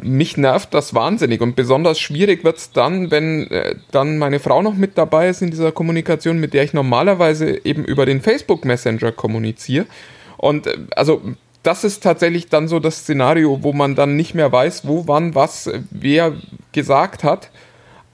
mich 0.00 0.36
nervt 0.36 0.72
das 0.72 0.94
wahnsinnig 0.94 1.40
und 1.40 1.56
besonders 1.56 2.00
schwierig 2.00 2.44
wird 2.44 2.56
es 2.56 2.72
dann, 2.72 3.10
wenn 3.10 3.50
äh, 3.50 3.76
dann 3.90 4.18
meine 4.18 4.40
Frau 4.40 4.62
noch 4.62 4.74
mit 4.74 4.96
dabei 4.96 5.28
ist 5.28 5.42
in 5.42 5.50
dieser 5.50 5.72
Kommunikation, 5.72 6.38
mit 6.38 6.54
der 6.54 6.64
ich 6.64 6.72
normalerweise 6.72 7.64
eben 7.64 7.84
über 7.84 8.06
den 8.06 8.20
Facebook 8.20 8.64
Messenger 8.64 9.12
kommuniziere. 9.12 9.86
Und 10.36 10.66
äh, 10.66 10.78
also 10.96 11.20
das 11.62 11.84
ist 11.84 12.02
tatsächlich 12.02 12.48
dann 12.48 12.68
so 12.68 12.80
das 12.80 13.00
Szenario, 13.00 13.62
wo 13.62 13.72
man 13.72 13.94
dann 13.94 14.16
nicht 14.16 14.34
mehr 14.34 14.50
weiß, 14.50 14.86
wo, 14.86 15.06
wann, 15.06 15.34
was, 15.34 15.66
äh, 15.66 15.80
wer 15.90 16.32
gesagt 16.72 17.24
hat. 17.24 17.50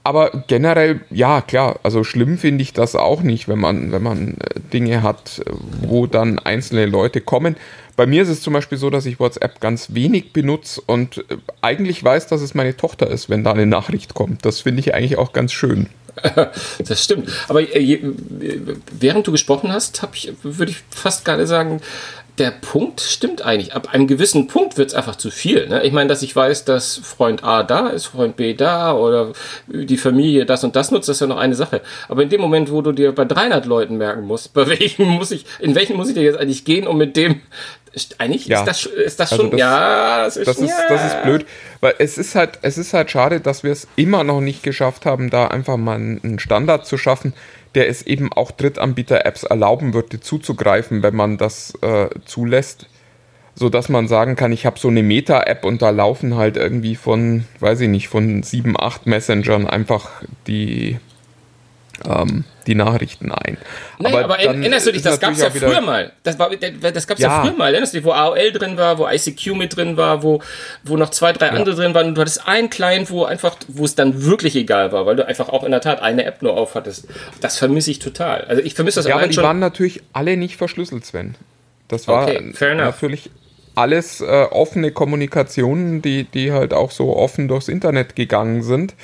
Aber 0.05 0.29
generell, 0.45 1.01
ja, 1.09 1.41
klar, 1.41 1.79
also 1.81 2.03
schlimm 2.03 2.37
finde 2.37 2.61
ich 2.61 2.73
das 2.73 2.95
auch 2.95 3.23
nicht, 3.23 3.47
wenn 3.47 3.57
man, 3.57 3.91
wenn 3.91 4.03
man 4.03 4.35
äh, 4.35 4.59
Dinge 4.71 5.01
hat, 5.01 5.39
äh, 5.39 5.51
wo 5.81 6.05
dann 6.05 6.37
einzelne 6.37 6.85
Leute 6.85 7.21
kommen. 7.21 7.55
Bei 7.95 8.05
mir 8.05 8.21
ist 8.21 8.29
es 8.29 8.41
zum 8.41 8.53
Beispiel 8.53 8.77
so, 8.77 8.91
dass 8.91 9.07
ich 9.07 9.19
WhatsApp 9.19 9.59
ganz 9.61 9.95
wenig 9.95 10.31
benutze 10.31 10.79
und 10.85 11.25
äh, 11.29 11.37
eigentlich 11.63 12.03
weiß, 12.03 12.27
dass 12.27 12.41
es 12.41 12.53
meine 12.53 12.77
Tochter 12.77 13.09
ist, 13.09 13.31
wenn 13.31 13.43
da 13.43 13.53
eine 13.53 13.65
Nachricht 13.65 14.13
kommt. 14.13 14.45
Das 14.45 14.59
finde 14.59 14.81
ich 14.81 14.93
eigentlich 14.93 15.17
auch 15.17 15.33
ganz 15.33 15.51
schön. 15.51 15.87
Das 16.87 17.03
stimmt. 17.03 17.29
Aber 17.47 17.61
äh, 17.61 17.93
äh, 17.93 18.13
während 18.91 19.25
du 19.25 19.31
gesprochen 19.31 19.71
hast, 19.71 20.07
ich, 20.13 20.31
würde 20.43 20.71
ich 20.71 20.83
fast 20.91 21.25
gerade 21.25 21.47
sagen, 21.47 21.81
der 22.37 22.51
Punkt 22.51 22.99
stimmt 23.01 23.43
eigentlich. 23.43 23.73
Ab 23.73 23.93
einem 23.93 24.07
gewissen 24.07 24.47
Punkt 24.47 24.77
wird 24.77 24.89
es 24.89 24.93
einfach 24.93 25.15
zu 25.15 25.31
viel. 25.31 25.67
Ne? 25.67 25.83
Ich 25.83 25.93
meine, 25.93 26.09
dass 26.09 26.21
ich 26.21 26.35
weiß, 26.35 26.65
dass 26.65 26.97
Freund 26.97 27.43
A 27.43 27.63
da 27.63 27.87
ist, 27.87 28.07
Freund 28.07 28.35
B 28.35 28.53
da 28.53 28.93
oder 28.93 29.31
die 29.67 29.97
Familie 29.97 30.45
das 30.45 30.63
und 30.63 30.75
das 30.75 30.91
nutzt, 30.91 31.07
das 31.07 31.17
ist 31.17 31.21
ja 31.21 31.27
noch 31.27 31.37
eine 31.37 31.55
Sache. 31.55 31.81
Aber 32.09 32.23
in 32.23 32.29
dem 32.29 32.41
Moment, 32.41 32.71
wo 32.71 32.81
du 32.81 32.91
dir 32.91 33.13
bei 33.13 33.23
300 33.25 33.65
Leuten 33.65 33.97
merken 33.97 34.23
musst, 34.23 34.53
bei 34.53 34.67
welchen 34.67 35.05
muss 35.05 35.31
ich, 35.31 35.45
in 35.59 35.75
welchen 35.75 35.95
muss 35.95 36.09
ich 36.09 36.13
dir 36.15 36.23
jetzt 36.23 36.37
eigentlich 36.39 36.65
gehen, 36.65 36.87
um 36.87 36.97
mit 36.97 37.15
dem 37.15 37.41
eigentlich 38.17 38.47
Ja. 38.47 38.59
ist 38.59 38.67
das, 38.67 38.85
ist 38.85 39.19
das 39.21 39.31
Also 39.31 39.43
schon, 39.43 39.51
das- 39.51 39.59
ja, 39.61 40.17
das 40.25 40.35
ist, 40.35 40.47
Das 40.47 40.57
ist, 40.57 40.69
ja. 40.69 40.75
das 40.89 41.05
ist 41.13 41.23
blöd, 41.23 41.45
weil 41.79 41.93
es 41.99 42.17
ist 42.17 42.35
halt, 42.35 42.59
es 42.61 42.77
ist 42.77 42.93
halt 42.93 43.09
schade, 43.09 43.39
dass 43.39 43.63
wir 43.63 43.71
es 43.71 43.87
immer 43.95 44.25
noch 44.25 44.41
nicht 44.41 44.63
geschafft 44.63 45.05
haben, 45.05 45.29
da 45.29 45.47
einfach 45.47 45.77
mal 45.77 45.95
einen 45.95 46.37
Standard 46.39 46.85
zu 46.85 46.97
schaffen, 46.97 47.33
der 47.75 47.89
es 47.89 48.01
eben 48.01 48.31
auch 48.31 48.51
Drittanbieter-Apps 48.51 49.43
erlauben 49.43 49.93
würde, 49.93 50.19
zuzugreifen, 50.19 51.03
wenn 51.03 51.15
man 51.15 51.37
das 51.37 51.73
äh, 51.81 52.09
zulässt. 52.25 52.87
So 53.57 53.69
dass 53.69 53.87
man 53.87 54.09
sagen 54.09 54.35
kann, 54.35 54.51
ich 54.51 54.65
habe 54.65 54.79
so 54.79 54.89
eine 54.89 55.01
Meta-App 55.01 55.63
und 55.63 55.81
da 55.81 55.89
laufen 55.89 56.35
halt 56.35 56.57
irgendwie 56.57 56.95
von, 56.95 57.45
weiß 57.61 57.81
ich 57.81 57.89
nicht, 57.89 58.09
von 58.09 58.43
sieben, 58.43 58.75
acht 58.77 59.07
Messengern 59.07 59.65
einfach 59.65 60.09
die, 60.45 60.97
ähm, 62.03 62.43
die 62.67 62.75
Nachrichten 62.75 63.31
ein. 63.31 63.57
Nein, 63.99 64.15
aber, 64.15 64.37
dann 64.37 64.61
erinnerst 64.61 64.87
du 64.87 64.91
dich, 64.91 65.01
das 65.01 65.19
gab 65.19 65.33
es 65.33 65.41
ja 65.41 65.49
früher 65.49 65.81
mal. 65.81 66.11
Das, 66.23 66.37
war, 66.39 66.49
das 66.49 67.07
gab 67.07 67.17
es 67.17 67.23
ja. 67.23 67.29
Ja. 67.29 67.41
früher 67.43 67.53
mal. 67.57 67.69
Erinnerst 67.69 67.93
du 67.93 67.97
dich, 67.97 68.05
wo 68.05 68.11
AOL 68.11 68.51
drin 68.51 68.77
war, 68.77 68.97
wo 68.97 69.07
ICQ 69.07 69.55
mit 69.55 69.75
drin 69.75 69.97
war, 69.97 70.23
wo, 70.23 70.41
wo 70.83 70.97
noch 70.97 71.11
zwei, 71.11 71.31
drei 71.31 71.51
andere 71.51 71.75
drin 71.75 71.93
waren. 71.93 72.07
Und 72.07 72.15
du 72.15 72.21
hattest 72.21 72.47
einen 72.47 72.69
Client, 72.69 73.09
wo 73.11 73.23
einfach, 73.23 73.55
wo 73.67 73.85
es 73.85 73.95
dann 73.95 74.23
wirklich 74.25 74.55
egal 74.55 74.91
war, 74.91 75.05
weil 75.05 75.15
du 75.15 75.25
einfach 75.27 75.49
auch 75.49 75.63
in 75.63 75.71
der 75.71 75.81
Tat 75.81 76.01
eine 76.01 76.25
App 76.25 76.41
nur 76.41 76.57
auf 76.57 76.75
hattest. 76.75 77.07
Das 77.41 77.57
vermisse 77.57 77.91
ich 77.91 77.99
total. 77.99 78.41
Also 78.45 78.61
ich 78.61 78.73
vermisse 78.73 78.99
das 78.99 79.07
Ja, 79.07 79.15
aber 79.15 79.27
die 79.27 79.33
schon. 79.33 79.43
waren 79.43 79.59
natürlich 79.59 80.01
alle 80.13 80.37
nicht 80.37 80.57
verschlüsselt, 80.57 81.05
Sven. 81.05 81.35
Das 81.87 82.07
war 82.07 82.23
Okay, 82.23 82.53
natürlich 82.75 83.29
alles 83.75 84.21
äh, 84.21 84.25
offene 84.51 84.91
Kommunikationen, 84.91 86.01
die, 86.01 86.23
die 86.23 86.51
halt 86.51 86.73
auch 86.73 86.91
so 86.91 87.15
offen 87.15 87.47
durchs 87.47 87.67
Internet 87.67 88.15
gegangen 88.15 88.63
sind. 88.63 88.95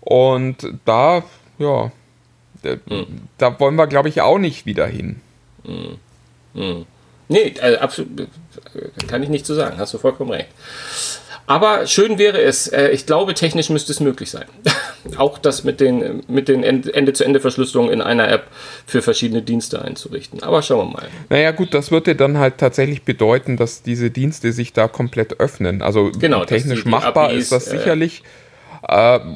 Und 0.00 0.68
da, 0.84 1.24
ja, 1.58 1.90
da, 2.64 2.76
Hm. 2.88 3.06
da 3.38 3.58
wollen 3.60 3.76
wir, 3.76 3.86
glaube 3.86 4.08
ich, 4.08 4.20
auch 4.20 4.38
nicht 4.38 4.66
wieder 4.66 4.86
hin. 4.86 5.16
Nee, 7.28 7.54
also 7.60 7.78
absolut, 7.78 8.28
kann 9.08 9.22
ich 9.22 9.28
nicht 9.28 9.46
so 9.46 9.54
sagen. 9.54 9.78
Hast 9.78 9.94
du 9.94 9.98
vollkommen 9.98 10.30
recht. 10.30 10.48
Aber 11.46 11.86
schön 11.86 12.18
wäre 12.18 12.40
es. 12.40 12.68
Äh, 12.68 12.88
Ich 12.92 13.04
glaube, 13.04 13.34
technisch 13.34 13.68
müsste 13.68 13.92
es 13.92 14.00
möglich 14.00 14.30
sein. 14.30 14.46
Auch 15.18 15.36
das 15.36 15.62
mit 15.62 15.78
den, 15.80 16.22
mit 16.26 16.48
den 16.48 16.62
End- 16.64 16.92
Ende-zu-Ende-Verschlüsselungen 16.94 17.92
in 17.92 18.00
einer 18.00 18.28
App 18.30 18.44
für 18.86 19.02
verschiedene 19.02 19.42
Dienste 19.42 19.82
einzurichten. 19.82 20.42
Aber 20.42 20.62
schauen 20.62 20.88
wir 20.88 20.92
mal. 20.94 21.08
Naja, 21.28 21.50
gut, 21.50 21.74
das 21.74 21.90
würde 21.90 22.14
dann 22.16 22.38
halt 22.38 22.56
tatsächlich 22.58 23.02
bedeuten, 23.02 23.58
dass 23.58 23.82
diese 23.82 24.10
Dienste 24.10 24.52
sich 24.52 24.72
da 24.72 24.88
komplett 24.88 25.38
öffnen. 25.40 25.82
Also 25.82 26.12
Genau, 26.12 26.46
technisch 26.46 26.78
die- 26.78 26.84
die 26.84 26.88
machbar 26.90 27.26
APIs, 27.28 27.42
ist 27.44 27.52
das 27.52 27.66
äh, 27.68 27.76
sicherlich. 27.78 28.20
Äh, 28.20 28.24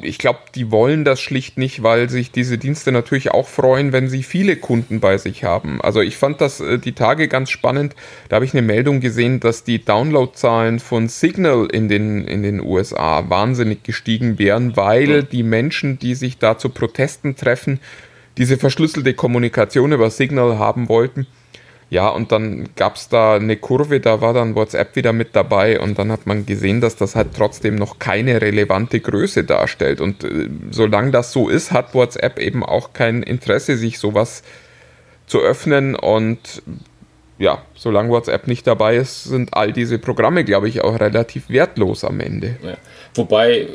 ich 0.01 0.19
glaube, 0.19 0.39
die 0.53 0.71
wollen 0.71 1.03
das 1.03 1.21
schlicht 1.21 1.57
nicht, 1.57 1.81
weil 1.81 2.09
sich 2.09 2.31
diese 2.31 2.57
Dienste 2.57 2.91
natürlich 2.91 3.31
auch 3.31 3.47
freuen, 3.47 3.91
wenn 3.91 4.07
sie 4.07 4.21
viele 4.21 4.55
Kunden 4.55 4.99
bei 4.99 5.17
sich 5.17 5.43
haben. 5.43 5.81
Also 5.81 6.01
ich 6.01 6.17
fand 6.17 6.39
das 6.39 6.59
äh, 6.59 6.77
die 6.77 6.93
Tage 6.93 7.27
ganz 7.27 7.49
spannend. 7.49 7.95
Da 8.27 8.35
habe 8.35 8.45
ich 8.45 8.53
eine 8.53 8.61
Meldung 8.61 8.99
gesehen, 8.99 9.39
dass 9.39 9.63
die 9.63 9.83
Downloadzahlen 9.83 10.79
von 10.79 11.07
Signal 11.07 11.67
in 11.71 11.87
den, 11.89 12.25
in 12.25 12.43
den 12.43 12.61
USA 12.61 13.29
wahnsinnig 13.29 13.83
gestiegen 13.83 14.37
wären, 14.37 14.77
weil 14.77 15.23
die 15.23 15.43
Menschen, 15.43 15.97
die 15.97 16.15
sich 16.15 16.37
da 16.37 16.57
zu 16.57 16.69
Protesten 16.69 17.35
treffen, 17.35 17.79
diese 18.37 18.57
verschlüsselte 18.57 19.13
Kommunikation 19.13 19.91
über 19.91 20.09
Signal 20.09 20.59
haben 20.59 20.89
wollten. 20.89 21.27
Ja, 21.91 22.09
und 22.09 22.31
dann 22.31 22.69
gab 22.75 22.97
es 22.97 23.09
da 23.09 23.35
eine 23.35 23.55
Kurve, 23.55 23.99
da 23.99 24.21
war 24.21 24.33
dann 24.33 24.53
WhatsApp 24.53 24.95
wieder 24.95 25.11
mit 25.11 25.35
dabei 25.35 25.79
und 25.79 25.97
dann 25.97 26.11
hat 26.11 26.27
man 26.27 26.45
gesehen, 26.45 26.81
dass 26.81 26.95
das 26.95 27.15
halt 27.15 27.29
trotzdem 27.35 27.75
noch 27.75 27.97
keine 27.97 28.41
relevante 28.41 28.99
Größe 28.99 29.43
darstellt. 29.43 29.99
Und 29.99 30.23
äh, 30.23 30.49
solange 30.69 31.11
das 31.11 31.31
so 31.31 31.49
ist, 31.49 31.71
hat 31.71 31.95
WhatsApp 31.95 32.37
eben 32.37 32.63
auch 32.63 32.93
kein 32.93 33.23
Interesse, 33.23 33.75
sich 33.75 33.97
sowas 33.97 34.43
zu 35.25 35.39
öffnen 35.39 35.95
und 35.95 36.61
ja, 37.39 37.63
solange 37.73 38.09
WhatsApp 38.09 38.47
nicht 38.47 38.67
dabei 38.67 38.97
ist, 38.97 39.23
sind 39.23 39.53
all 39.53 39.71
diese 39.71 39.97
Programme, 39.97 40.43
glaube 40.43 40.67
ich, 40.67 40.81
auch 40.83 40.99
relativ 40.99 41.49
wertlos 41.49 42.03
am 42.03 42.19
Ende. 42.19 42.57
Ja. 42.61 42.77
Wobei 43.15 43.61
äh, 43.61 43.67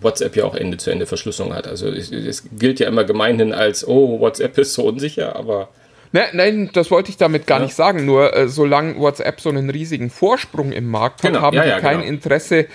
WhatsApp 0.00 0.36
ja 0.36 0.44
auch 0.44 0.54
Ende-zu-Ende-Verschlüsselung 0.54 1.54
hat. 1.54 1.66
Also 1.66 1.88
es, 1.88 2.12
es, 2.12 2.44
gilt 2.52 2.78
ja 2.78 2.88
immer 2.88 3.04
gemeinhin 3.04 3.52
als, 3.52 3.86
oh, 3.86 4.20
WhatsApp 4.20 4.58
ist 4.58 4.74
so 4.74 4.84
unsicher, 4.84 5.34
aber. 5.34 5.70
Nein, 6.12 6.28
nein, 6.32 6.70
das 6.72 6.90
wollte 6.90 7.10
ich 7.10 7.16
damit 7.16 7.46
gar 7.46 7.58
ja. 7.58 7.64
nicht 7.64 7.74
sagen. 7.74 8.04
Nur 8.04 8.36
äh, 8.36 8.48
solange 8.48 8.96
WhatsApp 8.98 9.40
so 9.40 9.48
einen 9.48 9.70
riesigen 9.70 10.10
Vorsprung 10.10 10.72
im 10.72 10.90
Markt 10.90 11.22
hat, 11.22 11.32
genau. 11.32 11.40
haben 11.42 11.56
ja, 11.56 11.64
ja, 11.64 11.76
die 11.76 11.80
kein 11.80 11.98
genau. 11.98 12.08
Interesse, 12.08 12.66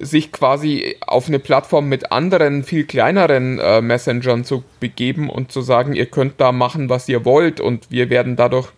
sich 0.00 0.32
quasi 0.32 0.96
auf 1.06 1.28
eine 1.28 1.38
Plattform 1.38 1.88
mit 1.88 2.12
anderen, 2.12 2.64
viel 2.64 2.84
kleineren 2.84 3.58
äh, 3.58 3.80
Messengern 3.80 4.44
zu 4.44 4.64
begeben 4.80 5.30
und 5.30 5.52
zu 5.52 5.62
sagen, 5.62 5.94
ihr 5.94 6.06
könnt 6.06 6.40
da 6.40 6.52
machen, 6.52 6.88
was 6.88 7.08
ihr 7.08 7.24
wollt 7.24 7.60
und 7.60 7.90
wir 7.90 8.10
werden 8.10 8.36
dadurch 8.36 8.68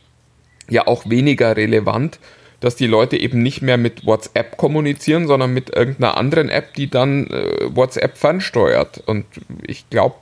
ja 0.68 0.86
auch 0.86 1.08
weniger 1.08 1.56
relevant, 1.56 2.18
dass 2.60 2.76
die 2.76 2.86
Leute 2.86 3.16
eben 3.16 3.42
nicht 3.42 3.62
mehr 3.62 3.76
mit 3.76 4.06
WhatsApp 4.06 4.56
kommunizieren, 4.56 5.26
sondern 5.26 5.52
mit 5.52 5.74
irgendeiner 5.74 6.16
anderen 6.16 6.48
App, 6.48 6.74
die 6.74 6.88
dann 6.88 7.26
äh, 7.26 7.74
WhatsApp 7.74 8.16
fernsteuert. 8.16 9.02
Und 9.06 9.26
ich 9.66 9.88
glaube, 9.90 10.16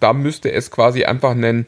da 0.00 0.12
müsste 0.12 0.52
es 0.52 0.70
quasi 0.70 1.04
einfach 1.04 1.30
einen, 1.30 1.66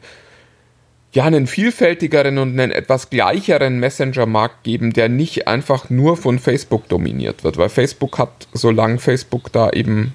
ja, 1.11 1.23
einen 1.25 1.47
vielfältigeren 1.47 2.37
und 2.37 2.59
einen 2.59 2.71
etwas 2.71 3.09
gleicheren 3.09 3.79
Messenger-Markt 3.79 4.63
geben, 4.63 4.93
der 4.93 5.09
nicht 5.09 5.47
einfach 5.47 5.89
nur 5.89 6.17
von 6.17 6.37
Facebook 6.37 6.87
dominiert 6.87 7.43
wird, 7.43 7.57
weil 7.57 7.69
Facebook 7.69 8.19
hat, 8.19 8.47
solange 8.53 8.99
Facebook 8.99 9.51
da 9.51 9.71
eben 9.71 10.13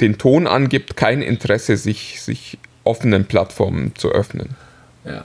den 0.00 0.18
Ton 0.18 0.46
angibt, 0.46 0.96
kein 0.96 1.20
Interesse, 1.20 1.76
sich, 1.76 2.22
sich 2.22 2.58
offenen 2.84 3.24
Plattformen 3.24 3.92
zu 3.96 4.10
öffnen. 4.10 4.50
Ja. 5.04 5.24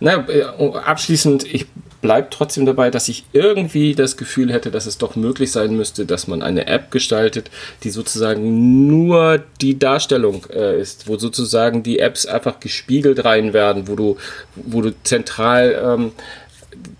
Na, 0.00 0.26
äh, 0.28 0.42
abschließend, 0.84 1.44
ich 1.44 1.66
bleibe 2.04 2.28
trotzdem 2.28 2.66
dabei, 2.66 2.90
dass 2.90 3.08
ich 3.08 3.24
irgendwie 3.32 3.94
das 3.94 4.18
Gefühl 4.18 4.52
hätte, 4.52 4.70
dass 4.70 4.84
es 4.84 4.98
doch 4.98 5.16
möglich 5.16 5.50
sein 5.50 5.74
müsste, 5.74 6.04
dass 6.04 6.26
man 6.26 6.42
eine 6.42 6.66
App 6.66 6.90
gestaltet, 6.90 7.50
die 7.82 7.88
sozusagen 7.88 8.86
nur 8.86 9.42
die 9.62 9.78
Darstellung 9.78 10.44
äh, 10.52 10.78
ist, 10.78 11.08
wo 11.08 11.16
sozusagen 11.16 11.82
die 11.82 12.00
Apps 12.00 12.26
einfach 12.26 12.60
gespiegelt 12.60 13.24
rein 13.24 13.54
werden, 13.54 13.88
wo 13.88 13.96
du, 13.96 14.18
wo 14.54 14.82
du 14.82 14.92
zentral 15.02 15.82
ähm, 15.82 16.12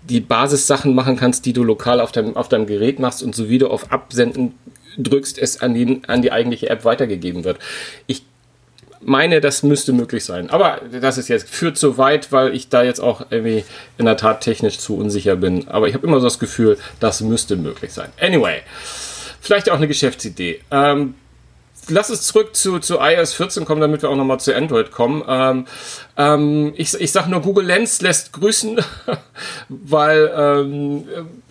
die 0.09 0.21
Basissachen 0.21 0.95
machen 0.95 1.17
kannst, 1.17 1.45
die 1.45 1.53
du 1.53 1.63
lokal 1.63 2.01
auf 2.01 2.11
deinem, 2.11 2.35
auf 2.35 2.49
deinem 2.49 2.65
Gerät 2.65 2.97
machst 2.97 3.21
und 3.21 3.35
so 3.35 3.47
wie 3.47 3.59
du 3.59 3.67
auf 3.67 3.91
Absenden 3.91 4.53
drückst, 4.97 5.37
es 5.37 5.61
an 5.61 5.75
die, 5.75 6.01
an 6.07 6.23
die 6.23 6.31
eigentliche 6.31 6.67
App 6.71 6.83
weitergegeben 6.83 7.43
wird. 7.43 7.59
Ich 8.07 8.23
meine, 9.01 9.41
das 9.41 9.63
müsste 9.63 9.93
möglich 9.93 10.25
sein. 10.25 10.49
Aber 10.49 10.81
das 11.01 11.17
ist 11.17 11.27
jetzt 11.27 11.49
führt 11.49 11.77
zu 11.77 11.97
weit, 11.97 12.31
weil 12.31 12.53
ich 12.55 12.69
da 12.69 12.83
jetzt 12.83 12.99
auch 12.99 13.27
irgendwie 13.29 13.63
in 13.97 14.05
der 14.05 14.17
Tat 14.17 14.41
technisch 14.41 14.79
zu 14.79 14.97
unsicher 14.97 15.35
bin. 15.35 15.67
Aber 15.67 15.87
ich 15.87 15.93
habe 15.93 16.05
immer 16.05 16.19
so 16.19 16.25
das 16.25 16.39
Gefühl, 16.39 16.77
das 16.99 17.21
müsste 17.21 17.55
möglich 17.55 17.93
sein. 17.93 18.09
Anyway, 18.19 18.61
vielleicht 19.41 19.69
auch 19.69 19.75
eine 19.75 19.87
Geschäftsidee. 19.87 20.61
Ähm, 20.71 21.15
lass 21.89 22.09
uns 22.09 22.23
zurück 22.23 22.55
zu, 22.55 22.79
zu 22.79 22.99
iOS 22.99 23.33
14 23.33 23.65
kommen, 23.65 23.81
damit 23.81 24.01
wir 24.01 24.09
auch 24.09 24.15
nochmal 24.15 24.39
zu 24.39 24.55
Android 24.55 24.91
kommen. 24.91 25.23
Ähm, 25.27 25.65
ähm, 26.17 26.73
ich, 26.75 26.93
ich 26.93 27.11
sage 27.11 27.29
nur, 27.29 27.41
Google 27.41 27.65
Lens 27.65 28.01
lässt 28.01 28.33
grüßen, 28.33 28.79
weil 29.69 30.31
ähm, 30.35 31.07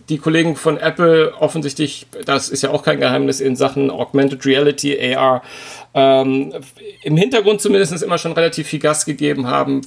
die 0.09 0.19
Kollegen 0.19 0.57
von 0.57 0.77
Apple 0.77 1.35
offensichtlich, 1.39 2.07
das 2.25 2.49
ist 2.49 2.63
ja 2.63 2.71
auch 2.71 2.83
kein 2.83 3.01
Geheimnis 3.01 3.41
in 3.41 3.57
Sachen 3.57 3.91
Augmented 3.91 4.45
Reality, 4.45 5.15
AR, 5.15 5.43
ähm, 5.95 6.53
im 7.03 7.17
Hintergrund 7.17 7.61
zumindest 7.61 8.03
immer 8.03 8.19
schon 8.19 8.33
relativ 8.33 8.69
viel 8.69 8.81
Gas 8.81 9.05
gegeben 9.07 9.47
haben. 9.47 9.81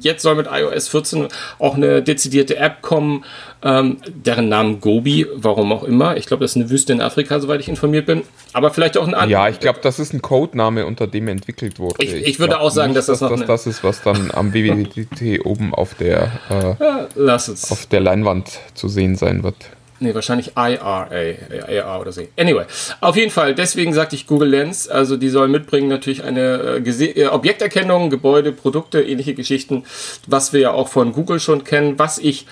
Jetzt 0.00 0.22
soll 0.22 0.34
mit 0.34 0.48
iOS 0.50 0.88
14 0.88 1.28
auch 1.58 1.76
eine 1.76 2.02
dezidierte 2.02 2.56
App 2.56 2.82
kommen, 2.82 3.24
ähm, 3.62 3.98
deren 4.06 4.48
Namen 4.48 4.80
Gobi, 4.80 5.26
warum 5.34 5.72
auch 5.72 5.84
immer. 5.84 6.16
Ich 6.16 6.26
glaube, 6.26 6.44
das 6.44 6.52
ist 6.52 6.56
eine 6.56 6.70
Wüste 6.70 6.92
in 6.92 7.00
Afrika, 7.00 7.40
soweit 7.40 7.60
ich 7.60 7.68
informiert 7.68 8.06
bin. 8.06 8.22
Aber 8.52 8.70
vielleicht 8.70 8.98
auch 8.98 9.06
ein 9.06 9.14
anderer. 9.14 9.44
Ja, 9.44 9.48
ich 9.48 9.60
glaube, 9.60 9.80
das 9.82 9.98
ist 9.98 10.12
ein 10.12 10.22
Codename, 10.22 10.86
unter 10.86 11.06
dem 11.06 11.28
entwickelt 11.28 11.78
wurde. 11.78 12.02
Ich, 12.02 12.12
ich, 12.12 12.26
ich 12.26 12.38
würde 12.38 12.60
auch 12.60 12.70
sagen, 12.70 12.92
nicht, 12.92 12.98
dass 12.98 13.06
das, 13.06 13.20
dass 13.20 13.30
das, 13.30 13.46
das 13.46 13.66
ist, 13.66 13.84
was 13.84 14.02
dann 14.02 14.30
am 14.32 14.52
WWDT 14.52 15.44
oben 15.44 15.74
auf 15.74 15.94
der, 15.94 16.30
äh, 16.50 16.84
ja, 17.24 17.36
auf 17.36 17.86
der 17.86 18.00
Leinwand 18.00 18.60
zu 18.74 18.88
sehen 18.88 19.16
sein 19.16 19.42
wird. 19.42 19.56
Nee, 20.00 20.14
wahrscheinlich 20.14 20.52
IRA, 20.56 21.08
AR 21.08 22.00
oder 22.00 22.10
so. 22.10 22.22
Anyway, 22.36 22.64
auf 23.00 23.16
jeden 23.16 23.30
Fall, 23.30 23.54
deswegen 23.54 23.92
sagte 23.92 24.16
ich 24.16 24.26
Google 24.26 24.48
Lens, 24.48 24.88
also 24.88 25.16
die 25.16 25.28
soll 25.28 25.48
mitbringen 25.48 25.88
natürlich 25.88 26.24
eine 26.24 26.82
äh, 26.84 27.04
äh, 27.04 27.26
Objekterkennung, 27.28 28.10
Gebäude, 28.10 28.52
Produkte, 28.52 29.02
ähnliche 29.02 29.34
Geschichten, 29.34 29.84
was 30.26 30.52
wir 30.52 30.60
ja 30.60 30.70
auch 30.72 30.88
von 30.88 31.12
Google 31.12 31.38
schon 31.38 31.62
kennen. 31.62 31.98
Was 31.98 32.18
ich 32.18 32.46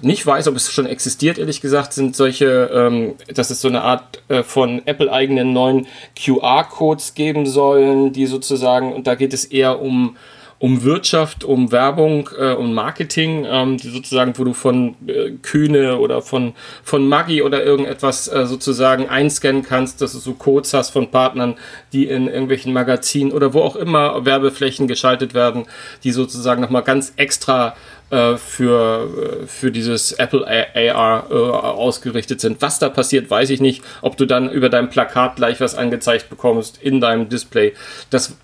nicht 0.00 0.26
weiß, 0.26 0.48
ob 0.48 0.56
es 0.56 0.70
schon 0.70 0.86
existiert, 0.86 1.38
ehrlich 1.38 1.60
gesagt, 1.60 1.92
sind 1.92 2.16
solche, 2.16 2.70
ähm, 2.72 3.14
dass 3.34 3.50
es 3.50 3.60
so 3.60 3.68
eine 3.68 3.82
Art 3.82 4.22
äh, 4.28 4.42
von 4.42 4.82
Apple-eigenen 4.86 5.52
neuen 5.52 5.86
QR-Codes 6.22 7.14
geben 7.14 7.46
sollen, 7.46 8.12
die 8.12 8.26
sozusagen, 8.26 8.92
und 8.92 9.06
da 9.06 9.14
geht 9.14 9.32
es 9.32 9.44
eher 9.44 9.80
um 9.80 10.16
um 10.64 10.82
Wirtschaft, 10.82 11.44
um 11.44 11.72
Werbung, 11.72 12.30
äh, 12.38 12.54
um 12.54 12.72
Marketing, 12.72 13.44
ähm, 13.46 13.76
die 13.76 13.90
sozusagen, 13.90 14.38
wo 14.38 14.44
du 14.44 14.54
von 14.54 14.96
äh, 15.06 15.32
Kühne 15.42 15.98
oder 15.98 16.22
von, 16.22 16.54
von 16.82 17.06
Maggi 17.06 17.42
oder 17.42 17.62
irgendetwas 17.62 18.28
äh, 18.28 18.46
sozusagen 18.46 19.06
einscannen 19.06 19.62
kannst, 19.62 20.00
dass 20.00 20.14
du 20.14 20.20
so 20.20 20.32
Codes 20.32 20.72
hast 20.72 20.88
von 20.88 21.10
Partnern, 21.10 21.56
die 21.92 22.06
in 22.06 22.28
irgendwelchen 22.28 22.72
Magazinen 22.72 23.30
oder 23.32 23.52
wo 23.52 23.60
auch 23.60 23.76
immer 23.76 24.24
Werbeflächen 24.24 24.88
geschaltet 24.88 25.34
werden, 25.34 25.66
die 26.02 26.12
sozusagen 26.12 26.62
nochmal 26.62 26.82
ganz 26.82 27.12
extra 27.16 27.74
äh, 28.14 28.36
für, 28.36 29.42
äh, 29.42 29.46
für 29.46 29.72
dieses 29.72 30.12
Apple 30.12 30.46
AR 30.46 31.26
äh, 31.30 31.34
ausgerichtet 31.34 32.40
sind. 32.40 32.62
Was 32.62 32.78
da 32.78 32.88
passiert, 32.88 33.28
weiß 33.28 33.50
ich 33.50 33.60
nicht. 33.60 33.82
Ob 34.02 34.16
du 34.16 34.24
dann 34.24 34.50
über 34.50 34.68
dein 34.68 34.88
Plakat 34.88 35.36
gleich 35.36 35.60
was 35.60 35.74
angezeigt 35.74 36.30
bekommst 36.30 36.78
in 36.80 37.00
deinem 37.00 37.28
Display, 37.28 37.74
das 38.10 38.36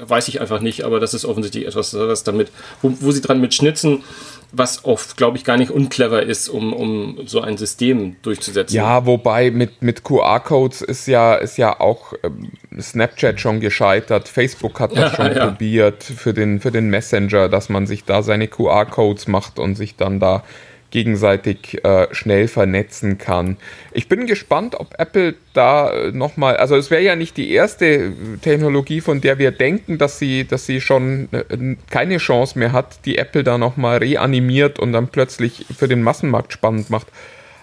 weiß 0.00 0.28
ich 0.28 0.40
einfach 0.40 0.60
nicht, 0.60 0.84
aber 0.84 1.00
das 1.00 1.14
ist 1.14 1.24
offensichtlich 1.24 1.66
etwas, 1.66 1.94
was 1.94 2.24
damit, 2.24 2.50
wo, 2.82 2.92
wo 3.00 3.10
sie 3.12 3.20
dran 3.20 3.40
mit 3.40 3.54
schnitzen, 3.54 4.02
was 4.50 4.84
oft, 4.84 5.16
glaube 5.16 5.36
ich, 5.36 5.44
gar 5.44 5.56
nicht 5.56 5.70
unclever 5.70 6.22
ist, 6.22 6.48
um, 6.48 6.72
um 6.72 7.18
so 7.26 7.40
ein 7.40 7.58
System 7.58 8.16
durchzusetzen. 8.22 8.74
Ja, 8.74 9.04
wobei 9.04 9.50
mit, 9.50 9.82
mit 9.82 10.04
QR-Codes 10.04 10.80
ist 10.80 11.06
ja, 11.06 11.34
ist 11.34 11.58
ja 11.58 11.80
auch 11.80 12.14
ähm, 12.22 12.52
Snapchat 12.80 13.40
schon 13.40 13.60
gescheitert. 13.60 14.28
Facebook 14.28 14.80
hat 14.80 14.92
das 14.92 15.12
ja, 15.12 15.16
schon 15.16 15.36
ja. 15.36 15.46
probiert 15.46 16.02
für 16.02 16.32
den, 16.32 16.60
für 16.60 16.70
den 16.70 16.88
Messenger, 16.88 17.48
dass 17.48 17.68
man 17.68 17.86
sich 17.86 18.04
da 18.04 18.22
seine 18.22 18.48
QR-Codes 18.48 19.28
macht 19.28 19.58
und 19.58 19.74
sich 19.74 19.96
dann 19.96 20.18
da 20.18 20.44
gegenseitig 20.90 21.84
äh, 21.84 22.06
schnell 22.12 22.48
vernetzen 22.48 23.18
kann. 23.18 23.58
Ich 23.92 24.08
bin 24.08 24.26
gespannt, 24.26 24.74
ob 24.78 24.94
Apple 24.98 25.34
da 25.52 25.90
äh, 25.90 26.12
nochmal, 26.12 26.56
also 26.56 26.76
es 26.76 26.90
wäre 26.90 27.02
ja 27.02 27.16
nicht 27.16 27.36
die 27.36 27.50
erste 27.50 28.12
Technologie, 28.40 29.00
von 29.00 29.20
der 29.20 29.38
wir 29.38 29.50
denken, 29.50 29.98
dass 29.98 30.18
sie, 30.18 30.46
dass 30.46 30.66
sie 30.66 30.80
schon 30.80 31.28
äh, 31.32 31.76
keine 31.90 32.16
Chance 32.18 32.58
mehr 32.58 32.72
hat, 32.72 33.04
die 33.04 33.18
Apple 33.18 33.44
da 33.44 33.58
nochmal 33.58 33.98
reanimiert 33.98 34.78
und 34.78 34.92
dann 34.92 35.08
plötzlich 35.08 35.66
für 35.76 35.88
den 35.88 36.02
Massenmarkt 36.02 36.52
spannend 36.52 36.90
macht. 36.90 37.08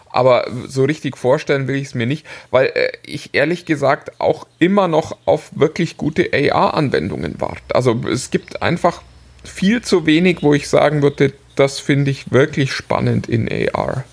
Aber 0.10 0.46
so 0.68 0.86
richtig 0.86 1.18
vorstellen 1.18 1.68
will 1.68 1.76
ich 1.76 1.88
es 1.88 1.96
mir 1.96 2.06
nicht, 2.06 2.26
weil 2.52 2.68
äh, 2.68 2.92
ich 3.06 3.32
ehrlich 3.34 3.66
gesagt 3.66 4.22
auch 4.22 4.48
immer 4.60 4.88
noch 4.88 5.18
auf 5.26 5.50
wirklich 5.56 5.98
gute 5.98 6.30
AR-Anwendungen 6.32 7.36
warte. 7.40 7.74
Also 7.74 8.00
es 8.10 8.30
gibt 8.30 8.62
einfach 8.62 9.02
viel 9.44 9.82
zu 9.82 10.06
wenig, 10.06 10.42
wo 10.42 10.54
ich 10.54 10.70
sagen 10.70 11.02
würde, 11.02 11.34
das 11.56 11.80
finde 11.80 12.12
ich 12.12 12.32
wirklich 12.32 12.74
spannend 12.74 13.28
in 13.28 13.50
AR. 13.74 14.04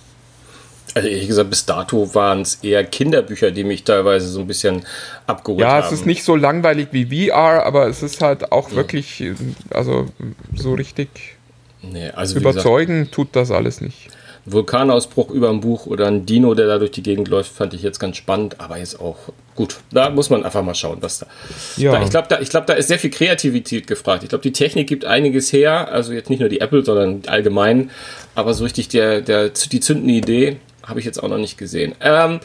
Also 0.94 1.08
ehrlich 1.08 1.28
gesagt, 1.28 1.48
bis 1.48 1.64
dato 1.64 2.14
waren 2.14 2.42
es 2.42 2.56
eher 2.56 2.84
Kinderbücher, 2.84 3.50
die 3.50 3.64
mich 3.64 3.84
teilweise 3.84 4.28
so 4.28 4.40
ein 4.40 4.46
bisschen 4.46 4.84
abgeholt 5.26 5.60
ja, 5.60 5.70
haben. 5.70 5.80
Ja, 5.80 5.86
es 5.86 5.92
ist 5.92 6.06
nicht 6.06 6.22
so 6.22 6.36
langweilig 6.36 6.88
wie 6.90 7.28
VR, 7.30 7.64
aber 7.64 7.86
es 7.86 8.02
ist 8.02 8.20
halt 8.20 8.52
auch 8.52 8.70
ja. 8.70 8.76
wirklich, 8.76 9.24
also 9.70 10.08
so 10.54 10.74
richtig 10.74 11.08
nee, 11.80 12.10
also 12.10 12.36
überzeugen 12.36 13.00
gesagt, 13.00 13.14
tut 13.14 13.28
das 13.32 13.50
alles 13.50 13.80
nicht. 13.80 14.10
Vulkanausbruch 14.44 15.30
über 15.30 15.50
ein 15.50 15.60
Buch 15.60 15.86
oder 15.86 16.06
ein 16.06 16.26
Dino, 16.26 16.54
der 16.54 16.66
da 16.66 16.78
durch 16.78 16.90
die 16.90 17.02
Gegend 17.02 17.28
läuft, 17.28 17.52
fand 17.52 17.74
ich 17.74 17.82
jetzt 17.82 18.00
ganz 18.00 18.16
spannend, 18.16 18.60
aber 18.60 18.78
jetzt 18.78 19.00
auch 19.00 19.16
gut. 19.54 19.76
Da 19.92 20.10
muss 20.10 20.30
man 20.30 20.44
einfach 20.44 20.62
mal 20.62 20.74
schauen, 20.74 20.98
was 21.00 21.20
da. 21.20 21.26
Ja. 21.76 21.92
Da, 21.92 22.02
ich 22.02 22.10
glaube, 22.10 22.26
da, 22.28 22.38
glaub, 22.38 22.66
da 22.66 22.74
ist 22.74 22.88
sehr 22.88 22.98
viel 22.98 23.10
Kreativität 23.10 23.86
gefragt. 23.86 24.24
Ich 24.24 24.30
glaube, 24.30 24.42
die 24.42 24.52
Technik 24.52 24.88
gibt 24.88 25.04
einiges 25.04 25.52
her, 25.52 25.92
also 25.92 26.12
jetzt 26.12 26.30
nicht 26.30 26.40
nur 26.40 26.48
die 26.48 26.60
Apple, 26.60 26.84
sondern 26.84 27.22
allgemein, 27.26 27.90
aber 28.34 28.54
so 28.54 28.64
richtig 28.64 28.88
der, 28.88 29.20
der, 29.20 29.50
die 29.50 29.80
zündende 29.80 30.14
Idee 30.14 30.56
habe 30.84 30.98
ich 30.98 31.06
jetzt 31.06 31.22
auch 31.22 31.28
noch 31.28 31.38
nicht 31.38 31.58
gesehen. 31.58 31.94
Ähm, 32.00 32.40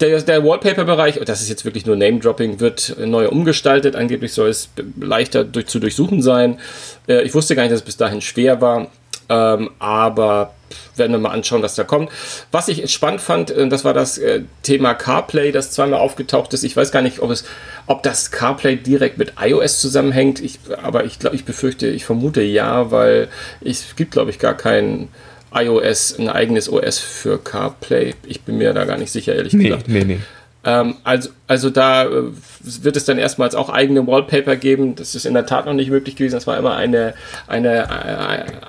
der, 0.00 0.22
der 0.22 0.44
Wallpaper-Bereich, 0.44 1.20
das 1.26 1.42
ist 1.42 1.50
jetzt 1.50 1.66
wirklich 1.66 1.84
nur 1.84 1.96
Name-Dropping, 1.96 2.58
wird 2.58 2.96
neu 2.98 3.28
umgestaltet. 3.28 3.96
Angeblich 3.96 4.32
soll 4.32 4.48
es 4.48 4.70
leichter 4.98 5.44
durch, 5.44 5.66
zu 5.66 5.78
durchsuchen 5.78 6.22
sein. 6.22 6.58
Äh, 7.06 7.22
ich 7.22 7.34
wusste 7.34 7.54
gar 7.54 7.62
nicht, 7.62 7.72
dass 7.72 7.80
es 7.80 7.84
bis 7.84 7.98
dahin 7.98 8.22
schwer 8.22 8.62
war. 8.62 8.90
Ähm, 9.28 9.70
aber 9.78 10.54
werden 10.96 11.12
wir 11.12 11.18
mal 11.18 11.30
anschauen, 11.30 11.62
was 11.62 11.74
da 11.74 11.84
kommt. 11.84 12.10
Was 12.50 12.68
ich 12.68 12.90
spannend 12.92 13.20
fand, 13.20 13.50
äh, 13.50 13.68
das 13.68 13.84
war 13.84 13.94
das 13.94 14.18
äh, 14.18 14.42
Thema 14.62 14.94
CarPlay, 14.94 15.52
das 15.52 15.70
zweimal 15.72 16.00
aufgetaucht 16.00 16.52
ist. 16.54 16.64
Ich 16.64 16.76
weiß 16.76 16.92
gar 16.92 17.02
nicht, 17.02 17.20
ob 17.20 17.30
es, 17.30 17.44
ob 17.86 18.02
das 18.02 18.30
CarPlay 18.30 18.76
direkt 18.76 19.18
mit 19.18 19.34
iOS 19.40 19.80
zusammenhängt. 19.80 20.40
Ich, 20.40 20.58
aber 20.82 21.04
ich 21.04 21.18
glaube, 21.18 21.36
ich 21.36 21.44
befürchte, 21.44 21.86
ich 21.86 22.04
vermute 22.04 22.42
ja, 22.42 22.90
weil 22.90 23.28
es 23.64 23.96
gibt, 23.96 24.12
glaube 24.12 24.30
ich, 24.30 24.38
gar 24.38 24.56
kein 24.56 25.08
iOS, 25.54 26.18
ein 26.18 26.28
eigenes 26.28 26.70
OS 26.72 26.98
für 26.98 27.38
CarPlay. 27.38 28.14
Ich 28.26 28.42
bin 28.42 28.56
mir 28.58 28.72
da 28.72 28.84
gar 28.84 28.96
nicht 28.98 29.10
sicher, 29.12 29.34
ehrlich 29.34 29.52
Nee, 29.52 29.64
gesagt. 29.68 29.88
nee, 29.88 30.04
nee. 30.04 30.18
Ähm, 30.64 30.94
also, 31.02 31.30
also 31.48 31.70
da 31.70 32.04
äh, 32.04 32.22
wird 32.60 32.96
es 32.96 33.04
dann 33.04 33.18
erstmals 33.18 33.56
auch 33.56 33.68
eigene 33.68 34.06
Wallpaper 34.06 34.54
geben. 34.56 34.94
Das 34.94 35.14
ist 35.16 35.26
in 35.26 35.34
der 35.34 35.44
Tat 35.46 35.66
noch 35.66 35.72
nicht 35.72 35.90
möglich 35.90 36.14
gewesen. 36.14 36.34
Das 36.34 36.46
war 36.46 36.56
immer 36.56 36.76
eine, 36.76 37.14
eine 37.48 37.88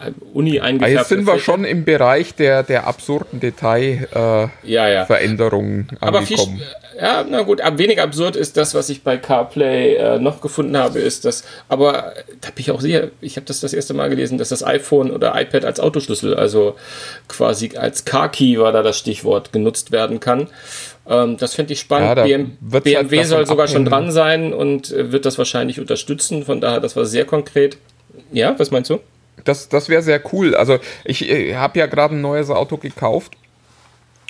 äh, 0.02 0.08
äh, 0.08 0.12
Uni 0.34 0.60
Ah, 0.60 0.64
eingefärbte 0.64 1.00
Jetzt 1.00 1.10
sind 1.10 1.28
wir 1.28 1.38
schon 1.40 1.64
im 1.66 1.86
Bereich 1.86 2.34
der, 2.34 2.64
der 2.64 2.88
absurden 2.88 3.40
Detailveränderungen 3.40 4.54
Ja, 4.64 4.90
ja. 4.90 5.98
Aber 6.00 6.24
viel, 6.24 6.40
angekommen. 6.40 6.62
ja, 7.00 7.24
na 7.30 7.42
gut, 7.44 7.62
aber 7.62 7.78
weniger 7.78 8.02
absurd 8.04 8.36
ist 8.36 8.58
das, 8.58 8.74
was 8.74 8.90
ich 8.90 9.04
bei 9.04 9.18
CarPlay 9.18 9.96
äh, 9.96 10.18
noch 10.20 10.42
gefunden 10.42 10.76
habe, 10.76 10.98
ist 11.00 11.26
das, 11.26 11.44
aber 11.70 12.18
äh, 12.18 12.24
da 12.42 12.50
bin 12.50 12.62
ich 12.62 12.72
auch 12.72 12.82
sicher, 12.82 13.10
ich 13.22 13.36
habe 13.36 13.46
das 13.46 13.60
das 13.60 13.74
erste 13.74 13.94
Mal 13.94 14.10
gelesen, 14.10 14.40
dass 14.40 14.50
das 14.50 14.64
iPhone 14.64 15.12
oder 15.12 15.40
iPad 15.40 15.64
als 15.66 15.80
Autoschlüssel, 15.80 16.34
also 16.34 16.76
quasi 17.28 17.72
als 17.78 18.06
Car-Key 18.06 18.58
war 18.60 18.72
da 18.72 18.82
das 18.82 18.98
Stichwort, 18.98 19.54
genutzt 19.54 19.92
werden 19.92 20.20
kann. 20.20 20.48
Ähm, 21.08 21.38
das 21.38 21.54
finde 21.54 21.74
ich 21.74 21.80
Ja, 21.80 21.86
spannend. 21.86 22.24
BM, 22.24 22.58
wird's 22.62 22.84
BMW 22.84 23.18
halt 23.18 23.28
soll 23.28 23.46
sogar 23.46 23.68
schon 23.68 23.88
abhängen. 23.88 24.06
dran 24.06 24.12
sein 24.12 24.54
und 24.54 24.92
äh, 24.92 25.12
wird 25.12 25.26
das 25.26 25.38
wahrscheinlich 25.38 25.80
unterstützen, 25.80 26.46
von 26.46 26.62
daher, 26.62 26.80
das 26.80 26.96
war 26.96 27.06
sehr 27.06 27.26
konkret. 27.26 27.78
Ja, 28.32 28.58
was 28.58 28.72
meinst 28.72 28.90
du? 28.90 29.00
Das, 29.44 29.68
das 29.70 29.90
wäre 29.90 30.02
sehr 30.02 30.22
cool. 30.32 30.56
Also 30.56 30.80
ich 31.04 31.30
äh, 31.30 31.56
habe 31.56 31.80
ja 31.80 31.88
gerade 31.88 32.16
ein 32.16 32.22
neues 32.22 32.50
Auto 32.50 32.78
gekauft 32.78 33.34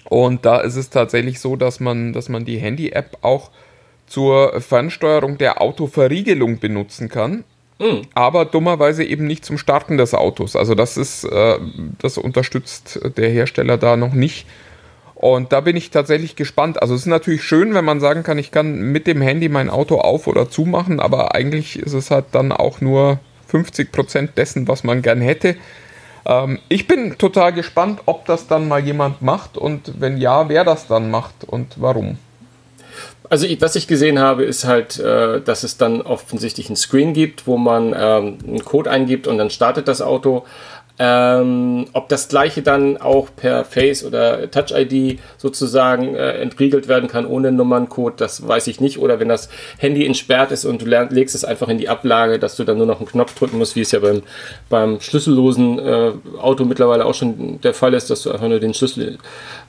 und 0.05 0.45
da 0.45 0.59
ist 0.59 0.75
es 0.75 0.89
tatsächlich 0.89 1.39
so, 1.39 1.55
dass 1.55 1.79
man, 1.79 2.13
dass 2.13 2.29
man 2.29 2.45
die 2.45 2.57
Handy-App 2.57 3.17
auch 3.21 3.51
zur 4.07 4.59
Fernsteuerung 4.61 5.37
der 5.37 5.61
Autoverriegelung 5.61 6.59
benutzen 6.59 7.09
kann. 7.09 7.43
Aber 8.13 8.45
dummerweise 8.45 9.03
eben 9.03 9.27
nicht 9.27 9.43
zum 9.43 9.57
Starten 9.57 9.97
des 9.97 10.13
Autos. 10.13 10.55
Also 10.55 10.73
das 10.73 10.95
ist, 10.95 11.25
äh, 11.25 11.57
das 11.99 12.17
unterstützt 12.17 12.99
der 13.17 13.29
Hersteller 13.29 13.77
da 13.77 13.97
noch 13.97 14.13
nicht. 14.13 14.45
Und 15.23 15.53
da 15.53 15.61
bin 15.61 15.77
ich 15.77 15.89
tatsächlich 15.89 16.35
gespannt. 16.35 16.81
Also 16.81 16.95
es 16.95 17.03
ist 17.03 17.07
natürlich 17.07 17.45
schön, 17.45 17.73
wenn 17.73 17.85
man 17.85 18.01
sagen 18.01 18.23
kann, 18.23 18.37
ich 18.37 18.51
kann 18.51 18.91
mit 18.91 19.07
dem 19.07 19.21
Handy 19.21 19.47
mein 19.47 19.69
Auto 19.69 19.99
auf 19.99 20.27
oder 20.27 20.49
zumachen, 20.49 20.99
aber 20.99 21.33
eigentlich 21.33 21.79
ist 21.79 21.93
es 21.93 22.11
halt 22.11 22.25
dann 22.33 22.51
auch 22.51 22.81
nur 22.81 23.19
50% 23.49 24.33
dessen, 24.35 24.67
was 24.67 24.83
man 24.83 25.01
gern 25.01 25.21
hätte. 25.21 25.55
Ähm, 26.25 26.59
ich 26.67 26.87
bin 26.87 27.17
total 27.17 27.53
gespannt, 27.53 28.01
ob 28.05 28.25
das 28.25 28.47
dann 28.47 28.67
mal 28.67 28.81
jemand 28.83 29.21
macht 29.21 29.57
und 29.57 29.93
wenn 29.97 30.17
ja, 30.17 30.49
wer 30.49 30.65
das 30.65 30.87
dann 30.87 31.09
macht 31.09 31.45
und 31.47 31.75
warum. 31.77 32.17
Also 33.29 33.47
was 33.61 33.77
ich 33.77 33.87
gesehen 33.87 34.19
habe, 34.19 34.43
ist 34.43 34.65
halt, 34.65 34.99
äh, 34.99 35.39
dass 35.39 35.63
es 35.63 35.77
dann 35.77 36.01
offensichtlich 36.01 36.67
einen 36.67 36.75
Screen 36.75 37.13
gibt, 37.13 37.47
wo 37.47 37.55
man 37.57 37.95
ähm, 37.97 38.39
einen 38.45 38.65
Code 38.65 38.91
eingibt 38.91 39.27
und 39.27 39.37
dann 39.37 39.49
startet 39.49 39.87
das 39.87 40.01
Auto. 40.01 40.43
Ähm, 40.99 41.87
ob 41.93 42.07
das 42.07 42.27
gleiche 42.27 42.61
dann 42.61 42.97
auch 42.97 43.29
per 43.35 43.65
Face 43.65 44.05
oder 44.05 44.51
Touch 44.51 44.71
ID 44.71 45.19
sozusagen 45.37 46.13
äh, 46.13 46.33
entriegelt 46.33 46.87
werden 46.87 47.09
kann 47.09 47.25
ohne 47.25 47.51
Nummerncode, 47.51 48.21
das 48.21 48.47
weiß 48.47 48.67
ich 48.67 48.79
nicht. 48.79 48.99
Oder 48.99 49.19
wenn 49.19 49.27
das 49.27 49.49
Handy 49.79 50.05
entsperrt 50.05 50.51
ist 50.51 50.65
und 50.65 50.83
du 50.83 50.85
legst 50.85 51.33
es 51.33 51.43
einfach 51.43 51.67
in 51.67 51.79
die 51.79 51.89
Ablage, 51.89 52.37
dass 52.37 52.57
du 52.57 52.63
dann 52.63 52.77
nur 52.77 52.85
noch 52.85 52.99
einen 52.99 53.07
Knopf 53.07 53.33
drücken 53.33 53.57
musst, 53.57 53.75
wie 53.75 53.81
es 53.81 53.91
ja 53.91 53.99
beim, 53.99 54.21
beim 54.69 55.01
schlüssellosen 55.01 55.79
äh, 55.79 56.11
Auto 56.39 56.63
mittlerweile 56.63 57.05
auch 57.05 57.15
schon 57.15 57.59
der 57.61 57.73
Fall 57.73 57.95
ist, 57.95 58.11
dass 58.11 58.21
du 58.21 58.31
einfach 58.31 58.47
nur 58.47 58.59
den 58.59 58.75
Schlüssel, 58.75 59.17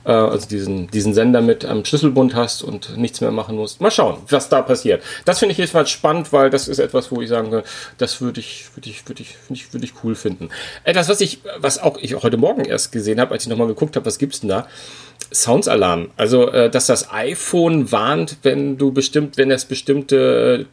äh, 0.03 0.11
also 0.11 0.47
diesen, 0.47 0.91
diesen 0.91 1.15
Sender 1.15 1.41
mit 1.41 1.65
am 1.65 1.85
Schlüsselbund 1.85 2.35
hast 2.35 2.61
und 2.61 2.97
nichts 2.97 3.21
mehr 3.21 3.31
machen 3.31 3.55
musst. 3.55 3.81
Mal 3.81 3.89
schauen, 3.89 4.17
was 4.29 4.47
da 4.49 4.61
passiert. 4.61 5.01
Das 5.25 5.39
finde 5.39 5.53
ich 5.53 5.57
jedenfalls 5.57 5.89
spannend, 5.89 6.31
weil 6.31 6.51
das 6.51 6.67
ist 6.67 6.77
etwas, 6.77 7.11
wo 7.11 7.19
ich 7.21 7.29
sagen 7.29 7.49
würde, 7.49 7.67
das 7.97 8.21
würde 8.21 8.39
ich, 8.39 8.67
würde 8.75 8.89
ich, 8.91 9.07
würde 9.07 9.23
ich, 9.23 9.35
würde 9.47 9.53
ich, 9.53 9.73
würde 9.73 9.85
ich 9.85 9.93
cool 10.03 10.13
finden. 10.13 10.49
Etwas, 10.83 11.14
was 11.15 11.21
ich, 11.21 11.39
was 11.59 11.79
auch 11.79 11.97
ich 11.97 12.21
heute 12.21 12.35
Morgen 12.35 12.65
erst 12.65 12.91
gesehen 12.91 13.21
habe, 13.21 13.31
als 13.31 13.43
ich 13.43 13.49
nochmal 13.49 13.67
geguckt 13.67 13.95
habe, 13.95 14.05
was 14.05 14.19
gibt's 14.19 14.41
denn 14.41 14.49
da? 14.49 14.67
Sounds 15.33 15.69
Alarm. 15.69 16.09
Also, 16.17 16.51
äh, 16.51 16.69
dass 16.69 16.87
das 16.87 17.09
iPhone 17.11 17.89
warnt, 17.91 18.37
wenn 18.43 18.77
du 18.77 18.91
bestimmt, 18.91 19.37
wenn 19.37 19.49
es 19.49 19.63
bestimmte 19.63 20.65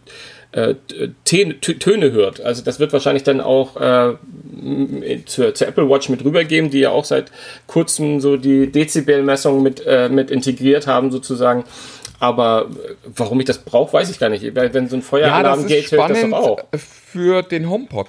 äh, 0.51 0.75
Töne, 1.25 1.61
Töne 1.61 2.11
hört. 2.11 2.41
Also 2.41 2.63
das 2.63 2.81
wird 2.81 2.93
wahrscheinlich 2.93 3.23
dann 3.23 3.41
auch 3.41 3.77
äh, 3.77 4.15
zur, 5.27 5.55
zur 5.55 5.69
Apple 5.69 5.89
Watch 5.89 6.09
mit 6.09 6.25
rübergeben, 6.25 6.71
die 6.71 6.81
ja 6.81 6.91
auch 6.91 7.05
seit 7.05 7.31
kurzem 7.69 8.21
so 8.21 8.37
die 8.37 8.71
Dezibelmessung 8.71 9.63
mit, 9.63 9.87
äh, 9.87 10.09
mit 10.09 10.33
integriert 10.33 10.89
haben 10.89 11.13
sozusagen. 11.13 11.63
Aber 12.19 12.69
äh, 12.69 12.95
warum 13.15 13.39
ich 13.39 13.47
das 13.47 13.59
brauche, 13.59 13.93
weiß 13.93 14.11
ich 14.11 14.19
gar 14.19 14.29
nicht. 14.29 14.55
Wenn 14.57 14.89
so 14.89 14.97
ein 14.97 15.03
Feueralarm 15.03 15.69
geht, 15.69 15.93
hört 15.93 16.11
das 16.11 16.21
doch 16.21 16.33
auch. 16.33 16.59
für 16.77 17.43
den 17.43 17.71
HomePod. 17.71 18.09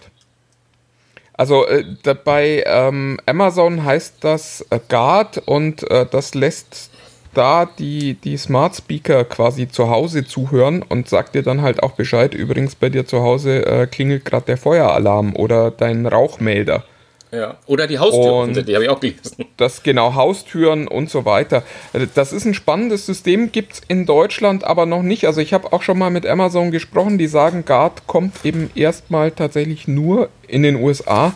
Also 1.43 1.67
äh, 1.67 1.83
bei 2.23 2.63
ähm, 2.65 3.19
Amazon 3.25 3.83
heißt 3.83 4.15
das 4.21 4.65
äh, 4.69 4.79
Guard 4.87 5.39
und 5.39 5.83
äh, 5.91 6.05
das 6.09 6.35
lässt 6.35 6.89
da 7.33 7.65
die, 7.65 8.13
die 8.13 8.37
Smart 8.37 8.77
Speaker 8.77 9.25
quasi 9.25 9.67
zu 9.67 9.89
Hause 9.89 10.23
zuhören 10.23 10.85
und 10.87 11.09
sagt 11.09 11.35
dir 11.35 11.43
dann 11.43 11.61
halt 11.61 11.83
auch 11.83 11.95
Bescheid. 11.95 12.33
Übrigens 12.33 12.75
bei 12.75 12.87
dir 12.87 13.05
zu 13.05 13.23
Hause 13.23 13.65
äh, 13.65 13.87
klingelt 13.87 14.23
gerade 14.23 14.45
der 14.45 14.57
Feueralarm 14.57 15.35
oder 15.35 15.69
dein 15.69 16.05
Rauchmelder. 16.05 16.85
Ja. 17.33 17.57
Oder 17.65 17.87
die 17.87 17.97
Haustür, 17.97 18.19
Und- 18.33 18.41
offensichtlich, 18.43 18.75
habe 18.75 18.85
ich 18.85 18.91
auch 18.91 18.99
gelesen. 18.99 19.45
Das 19.57 19.81
genau 19.83 20.13
Haustüren 20.15 20.87
und 20.87 21.09
so 21.09 21.25
weiter. 21.25 21.63
Äh, 21.93 22.07
Das 22.13 22.31
ist 22.33 22.45
ein 22.45 22.53
spannendes 22.53 23.05
System, 23.05 23.51
gibt 23.51 23.73
es 23.73 23.81
in 23.87 24.05
Deutschland 24.05 24.63
aber 24.63 24.85
noch 24.85 25.01
nicht. 25.01 25.25
Also 25.25 25.41
ich 25.41 25.53
habe 25.53 25.73
auch 25.73 25.81
schon 25.81 25.97
mal 25.97 26.09
mit 26.11 26.25
Amazon 26.25 26.71
gesprochen, 26.71 27.17
die 27.17 27.27
sagen, 27.27 27.65
Guard 27.65 28.05
kommt 28.07 28.33
eben 28.45 28.69
erstmal 28.75 29.31
tatsächlich 29.31 29.87
nur 29.87 30.29
in 30.47 30.61
den 30.63 30.75
USA, 30.75 31.33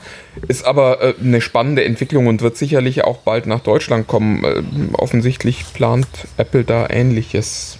ist 0.47 0.65
aber 0.65 1.01
äh, 1.01 1.13
eine 1.23 1.41
spannende 1.41 1.83
Entwicklung 1.83 2.27
und 2.27 2.41
wird 2.41 2.57
sicherlich 2.57 3.03
auch 3.03 3.17
bald 3.19 3.47
nach 3.47 3.61
Deutschland 3.61 4.07
kommen. 4.07 4.43
Äh, 4.43 4.61
offensichtlich 4.93 5.65
plant 5.73 6.07
Apple 6.37 6.63
da 6.63 6.87
ähnliches. 6.89 7.79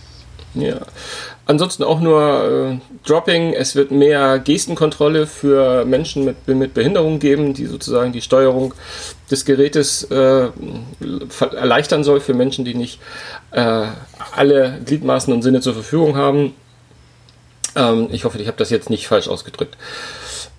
Ja. 0.61 0.77
Ansonsten 1.45 1.83
auch 1.83 2.01
nur 2.01 2.79
äh, 2.81 3.07
Dropping. 3.07 3.53
Es 3.53 3.75
wird 3.75 3.91
mehr 3.91 4.39
Gestenkontrolle 4.39 5.27
für 5.27 5.85
Menschen 5.85 6.25
mit, 6.25 6.47
mit 6.47 6.73
Behinderung 6.73 7.19
geben, 7.19 7.53
die 7.53 7.65
sozusagen 7.65 8.11
die 8.11 8.21
Steuerung 8.21 8.73
des 9.31 9.45
Gerätes 9.45 10.03
äh, 10.05 10.49
erleichtern 11.55 12.03
soll 12.03 12.19
für 12.19 12.33
Menschen, 12.33 12.65
die 12.65 12.75
nicht 12.75 12.99
äh, 13.51 13.85
alle 14.35 14.79
Gliedmaßen 14.85 15.33
und 15.33 15.41
Sinne 15.41 15.61
zur 15.61 15.73
Verfügung 15.73 16.17
haben. 16.17 16.53
Ähm, 17.75 18.09
ich 18.11 18.25
hoffe, 18.25 18.39
ich 18.39 18.47
habe 18.47 18.57
das 18.57 18.69
jetzt 18.69 18.89
nicht 18.89 19.07
falsch 19.07 19.27
ausgedrückt. 19.29 19.77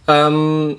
Ähm, 0.07 0.79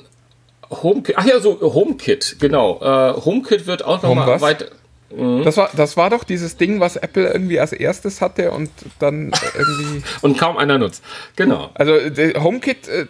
HomeKit, 0.72 1.18
ach 1.18 1.26
ja, 1.26 1.40
so 1.40 1.60
HomeKit, 1.62 2.38
genau. 2.40 2.80
Äh, 2.82 3.14
HomeKit 3.14 3.68
wird 3.68 3.84
auch 3.84 4.02
Home 4.02 4.16
nochmal 4.16 4.42
was? 4.42 4.66
Weiter. 5.12 5.44
Das 5.44 5.58
war, 5.58 5.70
das 5.76 5.98
war 5.98 6.10
doch 6.10 6.24
dieses 6.24 6.58
Ding, 6.58 6.80
was 6.80 6.96
Apple 6.96 7.28
irgendwie 7.32 7.60
als 7.60 7.74
erstes 7.74 8.22
hatte 8.22 8.52
und 8.52 8.70
dann 9.00 9.32
äh, 9.32 9.36
irgendwie. 9.58 10.04
Und 10.22 10.38
kaum 10.38 10.58
einer 10.58 10.78
nutzt. 10.78 11.04
Genau. 11.36 11.72
Also 11.74 12.10
der 12.10 12.44
HomeKit, 12.44 12.88
äh, 12.88 13.06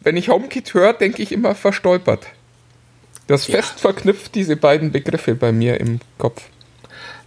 wenn 0.00 0.16
ich 0.16 0.28
HomeKit 0.28 0.74
höre, 0.74 0.92
denke 0.92 1.22
ich 1.22 1.32
immer 1.32 1.54
verstolpert. 1.54 2.26
Das 3.26 3.46
Ja. 3.46 3.56
fest 3.56 3.80
verknüpft 3.80 4.34
diese 4.34 4.56
beiden 4.56 4.92
Begriffe 4.92 5.34
bei 5.34 5.52
mir 5.52 5.78
im 5.80 6.00
Kopf. 6.18 6.42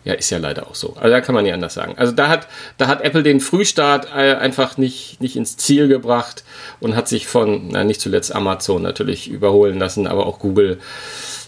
Ja, 0.05 0.13
ist 0.15 0.31
ja 0.31 0.37
leider 0.37 0.67
auch 0.67 0.75
so. 0.75 0.95
Also 0.97 1.09
da 1.11 1.21
kann 1.21 1.33
man 1.33 1.45
nicht 1.45 1.53
anders 1.53 1.75
sagen. 1.75 1.93
Also 1.97 2.11
da 2.11 2.27
hat, 2.27 2.49
da 2.77 2.87
hat 2.87 3.01
Apple 3.03 3.23
den 3.23 3.39
Frühstart 3.39 4.07
äh, 4.13 4.33
einfach 4.35 4.75
nicht, 4.77 5.21
nicht 5.21 5.37
ins 5.37 5.55
Ziel 5.55 5.87
gebracht 5.87 6.43
und 6.81 6.97
hat 6.97 7.07
sich 7.07 7.25
von, 7.25 7.69
na, 7.69 7.85
nicht 7.85 8.01
zuletzt 8.01 8.35
Amazon 8.35 8.81
natürlich 8.81 9.29
überholen 9.29 9.79
lassen, 9.79 10.05
aber 10.05 10.25
auch 10.25 10.39
Google 10.39 10.79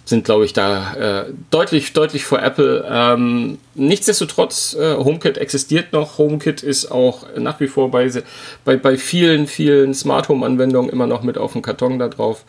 sind, 0.06 0.24
glaube 0.24 0.46
ich, 0.46 0.54
da 0.54 0.94
äh, 0.94 1.26
deutlich, 1.50 1.94
deutlich 1.94 2.26
vor 2.26 2.42
Apple. 2.42 2.86
Ähm, 2.90 3.58
nichtsdestotrotz, 3.74 4.76
äh, 4.80 4.96
HomeKit 4.96 5.38
existiert 5.38 5.94
noch. 5.94 6.18
HomeKit 6.18 6.64
ist 6.64 6.92
auch 6.92 7.26
nach 7.38 7.60
wie 7.60 7.68
vor 7.68 7.92
bei, 7.92 8.10
bei, 8.64 8.78
bei 8.78 8.98
vielen, 8.98 9.48
vielen 9.48 9.94
Smart 9.94 10.30
Home 10.30 10.46
Anwendungen 10.46 10.90
immer 10.92 11.08
noch 11.08 11.24
mit 11.24 11.38
auf 11.38 11.54
dem 11.54 11.62
Karton 11.62 12.00
da 12.00 12.08
drauf 12.08 12.46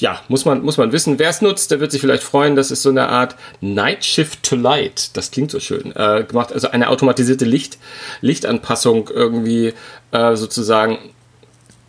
ja, 0.00 0.20
muss 0.28 0.44
man, 0.44 0.62
muss 0.62 0.78
man 0.78 0.92
wissen. 0.92 1.18
Wer 1.18 1.28
es 1.28 1.42
nutzt, 1.42 1.70
der 1.70 1.80
wird 1.80 1.92
sich 1.92 2.00
vielleicht 2.00 2.22
freuen. 2.22 2.56
Das 2.56 2.70
ist 2.70 2.82
so 2.82 2.88
eine 2.88 3.08
Art 3.08 3.36
Night 3.60 4.04
Shift 4.04 4.42
to 4.42 4.56
Light. 4.56 5.16
Das 5.16 5.30
klingt 5.30 5.50
so 5.50 5.60
schön. 5.60 5.94
Äh, 5.94 6.24
gemacht, 6.24 6.52
also 6.52 6.70
eine 6.70 6.88
automatisierte 6.88 7.44
Licht, 7.44 7.78
Lichtanpassung 8.20 9.08
irgendwie 9.08 9.74
äh, 10.12 10.36
sozusagen. 10.36 10.98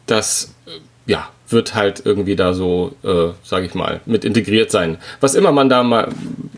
Das, 0.06 0.54
äh, 0.66 0.72
ja, 1.06 1.30
wird 1.52 1.76
halt 1.76 2.04
irgendwie 2.06 2.36
da 2.36 2.54
so, 2.54 2.94
äh, 3.04 3.30
sage 3.44 3.66
ich 3.66 3.74
mal, 3.74 4.02
mit 4.06 4.26
integriert 4.26 4.72
sein. 4.72 4.98
Was 5.20 5.36
immer 5.36 5.52
man 5.52 5.70
da 5.70 5.84
mal, 5.84 6.10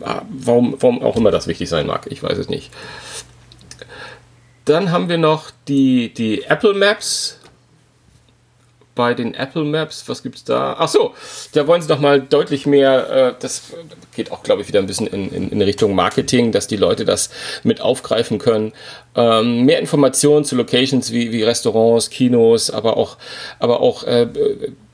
ah, 0.02 0.22
warum, 0.30 0.76
warum 0.78 1.02
auch 1.02 1.16
immer 1.16 1.30
das 1.30 1.46
wichtig 1.46 1.68
sein 1.68 1.86
mag, 1.86 2.06
ich 2.10 2.22
weiß 2.22 2.38
es 2.38 2.48
nicht. 2.48 2.70
Dann 4.64 4.90
haben 4.90 5.08
wir 5.08 5.18
noch 5.18 5.50
die, 5.68 6.12
die 6.14 6.42
Apple 6.44 6.74
Maps 6.74 7.38
bei 8.94 9.14
den 9.14 9.34
Apple 9.34 9.64
Maps, 9.64 10.08
was 10.08 10.22
gibt's 10.22 10.44
da? 10.44 10.76
Ach 10.78 10.88
so, 10.88 11.14
da 11.52 11.66
wollen 11.66 11.82
sie 11.82 11.88
doch 11.88 11.98
mal 11.98 12.20
deutlich 12.20 12.66
mehr, 12.66 13.10
äh, 13.10 13.34
das 13.40 13.72
geht 14.14 14.30
auch, 14.30 14.42
glaube 14.42 14.62
ich, 14.62 14.68
wieder 14.68 14.78
ein 14.78 14.86
bisschen 14.86 15.06
in, 15.06 15.30
in, 15.32 15.50
in 15.50 15.62
Richtung 15.62 15.94
Marketing, 15.94 16.52
dass 16.52 16.66
die 16.66 16.76
Leute 16.76 17.04
das 17.04 17.30
mit 17.64 17.80
aufgreifen 17.80 18.38
können. 18.38 18.72
Ähm, 19.16 19.64
mehr 19.64 19.80
Informationen 19.80 20.44
zu 20.44 20.54
Locations 20.56 21.12
wie, 21.12 21.32
wie 21.32 21.42
Restaurants, 21.42 22.10
Kinos, 22.10 22.70
aber 22.70 22.96
auch, 22.96 23.16
aber 23.58 23.80
auch 23.80 24.04
äh, 24.04 24.28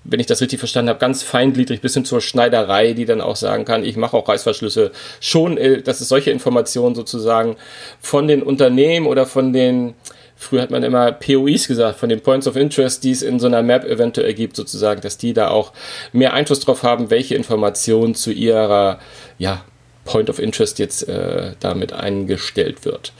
wenn 0.04 0.20
ich 0.20 0.26
das 0.26 0.40
richtig 0.40 0.58
verstanden 0.58 0.88
habe, 0.88 0.98
ganz 0.98 1.22
feingliedrig 1.22 1.80
bis 1.80 1.94
hin 1.94 2.04
zur 2.04 2.20
Schneiderei, 2.20 2.94
die 2.94 3.04
dann 3.04 3.20
auch 3.20 3.36
sagen 3.36 3.64
kann, 3.64 3.84
ich 3.84 3.96
mache 3.96 4.16
auch 4.16 4.28
Reißverschlüsse. 4.28 4.92
Schon, 5.20 5.58
äh, 5.58 5.82
dass 5.82 6.00
es 6.00 6.08
solche 6.08 6.30
Informationen 6.30 6.94
sozusagen 6.94 7.56
von 8.00 8.28
den 8.28 8.42
Unternehmen 8.42 9.06
oder 9.06 9.26
von 9.26 9.52
den 9.52 9.94
Früher 10.40 10.62
hat 10.62 10.70
man 10.70 10.82
immer 10.82 11.12
POIs 11.12 11.68
gesagt, 11.68 11.98
von 11.98 12.08
den 12.08 12.22
Points 12.22 12.48
of 12.48 12.56
Interest, 12.56 13.04
die 13.04 13.10
es 13.10 13.20
in 13.20 13.38
so 13.38 13.46
einer 13.46 13.62
Map 13.62 13.84
eventuell 13.84 14.32
gibt, 14.32 14.56
sozusagen, 14.56 15.02
dass 15.02 15.18
die 15.18 15.34
da 15.34 15.48
auch 15.48 15.74
mehr 16.14 16.32
Einfluss 16.32 16.60
drauf 16.60 16.82
haben, 16.82 17.10
welche 17.10 17.34
Informationen 17.34 18.14
zu 18.14 18.32
ihrer 18.32 19.00
ja, 19.38 19.62
Point 20.06 20.30
of 20.30 20.38
Interest 20.38 20.78
jetzt 20.78 21.06
äh, 21.06 21.52
damit 21.60 21.92
eingestellt 21.92 22.86
wird. 22.86 23.12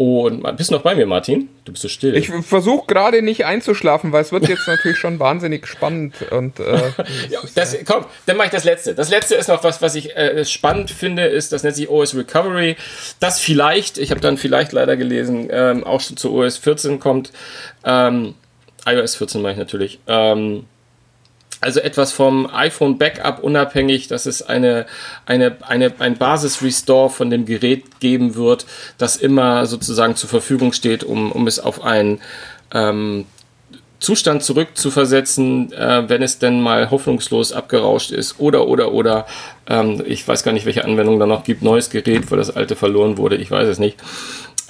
Und 0.00 0.56
bist 0.56 0.70
du 0.70 0.76
noch 0.76 0.80
bei 0.80 0.94
mir, 0.94 1.04
Martin? 1.04 1.50
Du 1.66 1.72
bist 1.72 1.82
so 1.82 1.88
still. 1.90 2.16
Ich 2.16 2.30
versuche 2.30 2.86
gerade 2.86 3.20
nicht 3.20 3.44
einzuschlafen, 3.44 4.12
weil 4.12 4.22
es 4.22 4.32
wird 4.32 4.48
jetzt 4.48 4.66
natürlich 4.66 4.96
schon 4.96 5.18
wahnsinnig 5.18 5.66
spannend. 5.66 6.14
Und, 6.30 6.58
äh, 6.58 6.80
das, 7.54 7.76
komm, 7.84 8.06
dann 8.24 8.38
mache 8.38 8.46
ich 8.46 8.50
das 8.50 8.64
letzte. 8.64 8.94
Das 8.94 9.10
letzte 9.10 9.34
ist 9.34 9.48
noch 9.48 9.62
was, 9.62 9.82
was 9.82 9.94
ich 9.96 10.16
äh, 10.16 10.42
spannend 10.46 10.90
finde, 10.90 11.26
ist, 11.26 11.52
das 11.52 11.64
nennt 11.64 11.76
sich 11.76 11.90
OS 11.90 12.16
Recovery. 12.16 12.76
Das 13.18 13.40
vielleicht, 13.40 13.98
ich 13.98 14.10
habe 14.10 14.22
dann 14.22 14.38
vielleicht 14.38 14.72
leider 14.72 14.96
gelesen, 14.96 15.48
ähm, 15.50 15.84
auch 15.84 16.00
schon 16.00 16.16
zu 16.16 16.32
OS 16.32 16.56
14 16.56 16.98
kommt. 16.98 17.30
Ähm, 17.84 18.36
iOS 18.86 19.16
14 19.16 19.42
meine 19.42 19.52
ich 19.52 19.58
natürlich. 19.58 19.98
Ähm, 20.06 20.64
also 21.60 21.80
etwas 21.80 22.12
vom 22.12 22.48
iPhone 22.52 22.98
Backup 22.98 23.42
unabhängig, 23.42 24.08
dass 24.08 24.26
es 24.26 24.42
eine, 24.42 24.86
eine, 25.26 25.56
eine, 25.66 25.92
ein 25.98 26.16
Basis-Restore 26.16 27.10
von 27.10 27.30
dem 27.30 27.44
Gerät 27.44 28.00
geben 28.00 28.34
wird, 28.34 28.66
das 28.98 29.16
immer 29.16 29.66
sozusagen 29.66 30.16
zur 30.16 30.30
Verfügung 30.30 30.72
steht, 30.72 31.04
um, 31.04 31.32
um 31.32 31.46
es 31.46 31.60
auf 31.60 31.84
einen 31.84 32.20
ähm, 32.72 33.26
Zustand 33.98 34.42
zurückzuversetzen, 34.42 35.72
äh, 35.72 36.08
wenn 36.08 36.22
es 36.22 36.38
denn 36.38 36.62
mal 36.62 36.90
hoffnungslos 36.90 37.52
abgerauscht 37.52 38.10
ist 38.12 38.40
oder 38.40 38.66
oder 38.66 38.92
oder 38.92 39.26
ähm, 39.66 40.02
ich 40.06 40.26
weiß 40.26 40.42
gar 40.42 40.52
nicht, 40.52 40.64
welche 40.64 40.86
Anwendung 40.86 41.20
da 41.20 41.26
noch 41.26 41.44
gibt, 41.44 41.60
neues 41.60 41.90
Gerät, 41.90 42.30
weil 42.30 42.38
das 42.38 42.56
alte 42.56 42.76
verloren 42.76 43.18
wurde, 43.18 43.36
ich 43.36 43.50
weiß 43.50 43.68
es 43.68 43.78
nicht 43.78 43.98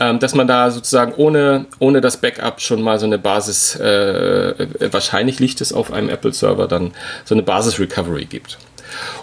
dass 0.01 0.34
man 0.34 0.48
da 0.48 0.70
sozusagen 0.70 1.12
ohne, 1.14 1.66
ohne 1.78 2.01
das 2.01 2.16
Backup 2.16 2.62
schon 2.62 2.80
mal 2.80 2.98
so 2.98 3.05
eine 3.05 3.18
Basis, 3.18 3.76
äh, 3.76 4.66
wahrscheinlich 4.90 5.40
liegt 5.40 5.61
es 5.61 5.74
auf 5.74 5.92
einem 5.92 6.09
Apple-Server, 6.09 6.66
dann 6.66 6.92
so 7.26 7.34
eine 7.34 7.42
Basis-Recovery 7.42 8.24
gibt. 8.24 8.57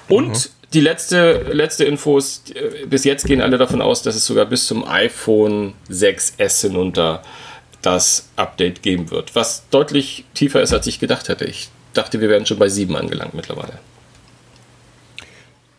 Und 0.07 0.29
mhm. 0.29 0.49
die 0.73 0.81
letzte, 0.81 1.47
letzte 1.51 1.85
Infos, 1.85 2.43
äh, 2.53 2.85
bis 2.85 3.05
jetzt 3.05 3.25
gehen 3.25 3.41
alle 3.41 3.57
davon 3.57 3.81
aus, 3.81 4.03
dass 4.03 4.15
es 4.15 4.25
sogar 4.27 4.45
bis 4.45 4.67
zum 4.67 4.87
iPhone 4.87 5.73
6S 5.89 6.61
hinunter 6.61 7.23
das 7.81 8.29
Update 8.35 8.83
geben 8.83 9.09
wird, 9.09 9.35
was 9.35 9.67
deutlich 9.71 10.25
tiefer 10.35 10.61
ist, 10.61 10.73
als 10.73 10.85
ich 10.85 10.99
gedacht 10.99 11.27
hätte. 11.27 11.45
Ich 11.45 11.69
dachte, 11.93 12.21
wir 12.21 12.29
wären 12.29 12.45
schon 12.45 12.59
bei 12.59 12.69
7 12.69 12.95
angelangt 12.95 13.33
mittlerweile. 13.33 13.79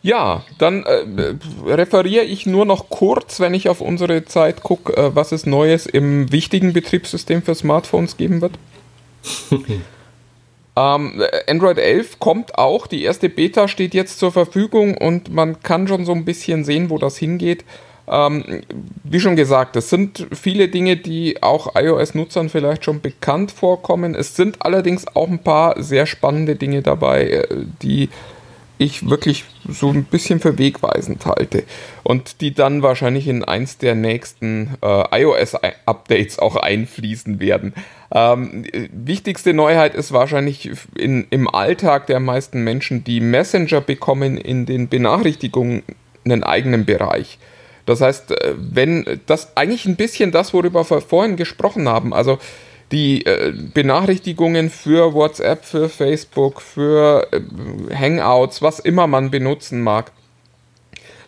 Ja, 0.08 0.42
dann 0.56 0.84
äh, 0.84 1.34
referiere 1.66 2.24
ich 2.24 2.46
nur 2.46 2.64
noch 2.64 2.88
kurz, 2.88 3.40
wenn 3.40 3.52
ich 3.52 3.68
auf 3.68 3.82
unsere 3.82 4.24
Zeit 4.24 4.62
gucke, 4.62 4.96
äh, 4.96 5.14
was 5.14 5.32
es 5.32 5.44
Neues 5.44 5.84
im 5.84 6.32
wichtigen 6.32 6.72
Betriebssystem 6.72 7.42
für 7.42 7.54
Smartphones 7.54 8.16
geben 8.16 8.40
wird. 8.40 8.52
ähm, 10.76 11.22
Android 11.46 11.76
11 11.76 12.20
kommt 12.20 12.56
auch, 12.56 12.86
die 12.86 13.02
erste 13.02 13.28
Beta 13.28 13.68
steht 13.68 13.92
jetzt 13.92 14.18
zur 14.18 14.32
Verfügung 14.32 14.96
und 14.96 15.30
man 15.30 15.60
kann 15.60 15.86
schon 15.86 16.06
so 16.06 16.12
ein 16.12 16.24
bisschen 16.24 16.64
sehen, 16.64 16.88
wo 16.88 16.96
das 16.96 17.18
hingeht. 17.18 17.66
Ähm, 18.10 18.62
wie 19.04 19.20
schon 19.20 19.36
gesagt, 19.36 19.76
es 19.76 19.90
sind 19.90 20.26
viele 20.32 20.68
Dinge, 20.68 20.96
die 20.96 21.42
auch 21.42 21.76
iOS-Nutzern 21.76 22.48
vielleicht 22.48 22.82
schon 22.82 23.02
bekannt 23.02 23.52
vorkommen. 23.52 24.14
Es 24.14 24.36
sind 24.36 24.62
allerdings 24.62 25.06
auch 25.14 25.28
ein 25.28 25.40
paar 25.40 25.82
sehr 25.82 26.06
spannende 26.06 26.56
Dinge 26.56 26.80
dabei, 26.80 27.28
äh, 27.28 27.46
die 27.82 28.08
ich 28.78 29.10
wirklich 29.10 29.44
so 29.68 29.90
ein 29.90 30.04
bisschen 30.04 30.40
für 30.40 30.56
wegweisend 30.56 31.26
halte 31.26 31.64
und 32.04 32.40
die 32.40 32.54
dann 32.54 32.82
wahrscheinlich 32.82 33.26
in 33.26 33.44
eins 33.44 33.78
der 33.78 33.94
nächsten 33.94 34.76
äh, 34.80 35.22
iOS-Updates 35.22 36.38
auch 36.38 36.56
einfließen 36.56 37.40
werden. 37.40 37.74
Ähm, 38.12 38.64
wichtigste 38.92 39.52
Neuheit 39.52 39.94
ist 39.94 40.12
wahrscheinlich 40.12 40.70
in, 40.96 41.26
im 41.30 41.48
Alltag 41.48 42.06
der 42.06 42.20
meisten 42.20 42.62
Menschen, 42.62 43.04
die 43.04 43.20
Messenger 43.20 43.80
bekommen 43.80 44.38
in 44.38 44.64
den 44.64 44.88
Benachrichtigungen 44.88 45.82
einen 46.24 46.44
eigenen 46.44 46.84
Bereich. 46.84 47.38
Das 47.84 48.00
heißt, 48.00 48.30
äh, 48.30 48.54
wenn 48.56 49.20
das 49.26 49.56
eigentlich 49.56 49.86
ein 49.86 49.96
bisschen 49.96 50.30
das, 50.30 50.54
worüber 50.54 50.88
wir 50.88 51.00
vorhin 51.00 51.36
gesprochen 51.36 51.88
haben, 51.88 52.14
also 52.14 52.38
die 52.92 53.26
äh, 53.26 53.52
Benachrichtigungen 53.52 54.70
für 54.70 55.12
WhatsApp, 55.12 55.64
für 55.64 55.88
Facebook, 55.88 56.60
für 56.60 57.26
äh, 57.32 57.94
Hangouts, 57.94 58.62
was 58.62 58.78
immer 58.78 59.06
man 59.06 59.30
benutzen 59.30 59.82
mag, 59.82 60.12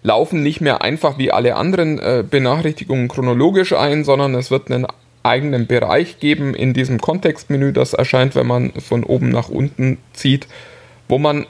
laufen 0.02 0.42
nicht 0.42 0.61
mehr 0.61 0.82
einfach 0.82 1.18
wie 1.18 1.30
alle 1.30 1.56
anderen 1.56 1.98
äh, 1.98 2.24
Benachrichtigungen 2.28 3.08
chronologisch 3.08 3.72
ein, 3.74 4.04
sondern 4.04 4.34
es 4.34 4.50
wird 4.50 4.70
einen 4.70 4.86
eigenen 5.22 5.66
Bereich 5.66 6.18
geben 6.18 6.54
in 6.54 6.72
diesem 6.72 6.98
Kontextmenü, 6.98 7.72
das 7.72 7.92
erscheint, 7.92 8.34
wenn 8.34 8.46
man 8.46 8.72
von 8.72 9.04
oben 9.04 9.28
nach 9.28 9.50
unten 9.50 9.98
zieht, 10.14 10.48
wo 11.08 11.18
man 11.18 11.46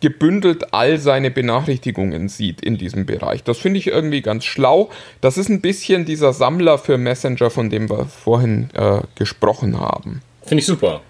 gebündelt 0.00 0.72
all 0.72 0.98
seine 0.98 1.30
Benachrichtigungen 1.30 2.28
sieht 2.28 2.60
in 2.60 2.78
diesem 2.78 3.06
Bereich. 3.06 3.42
Das 3.42 3.58
finde 3.58 3.78
ich 3.78 3.88
irgendwie 3.88 4.22
ganz 4.22 4.44
schlau. 4.44 4.90
Das 5.20 5.38
ist 5.38 5.48
ein 5.48 5.60
bisschen 5.60 6.04
dieser 6.04 6.32
Sammler 6.32 6.78
für 6.78 6.98
Messenger, 6.98 7.50
von 7.50 7.70
dem 7.70 7.90
wir 7.90 8.06
vorhin 8.06 8.70
äh, 8.74 9.00
gesprochen 9.16 9.78
haben. 9.78 10.22
Finde 10.42 10.60
ich 10.60 10.66
super. 10.66 11.00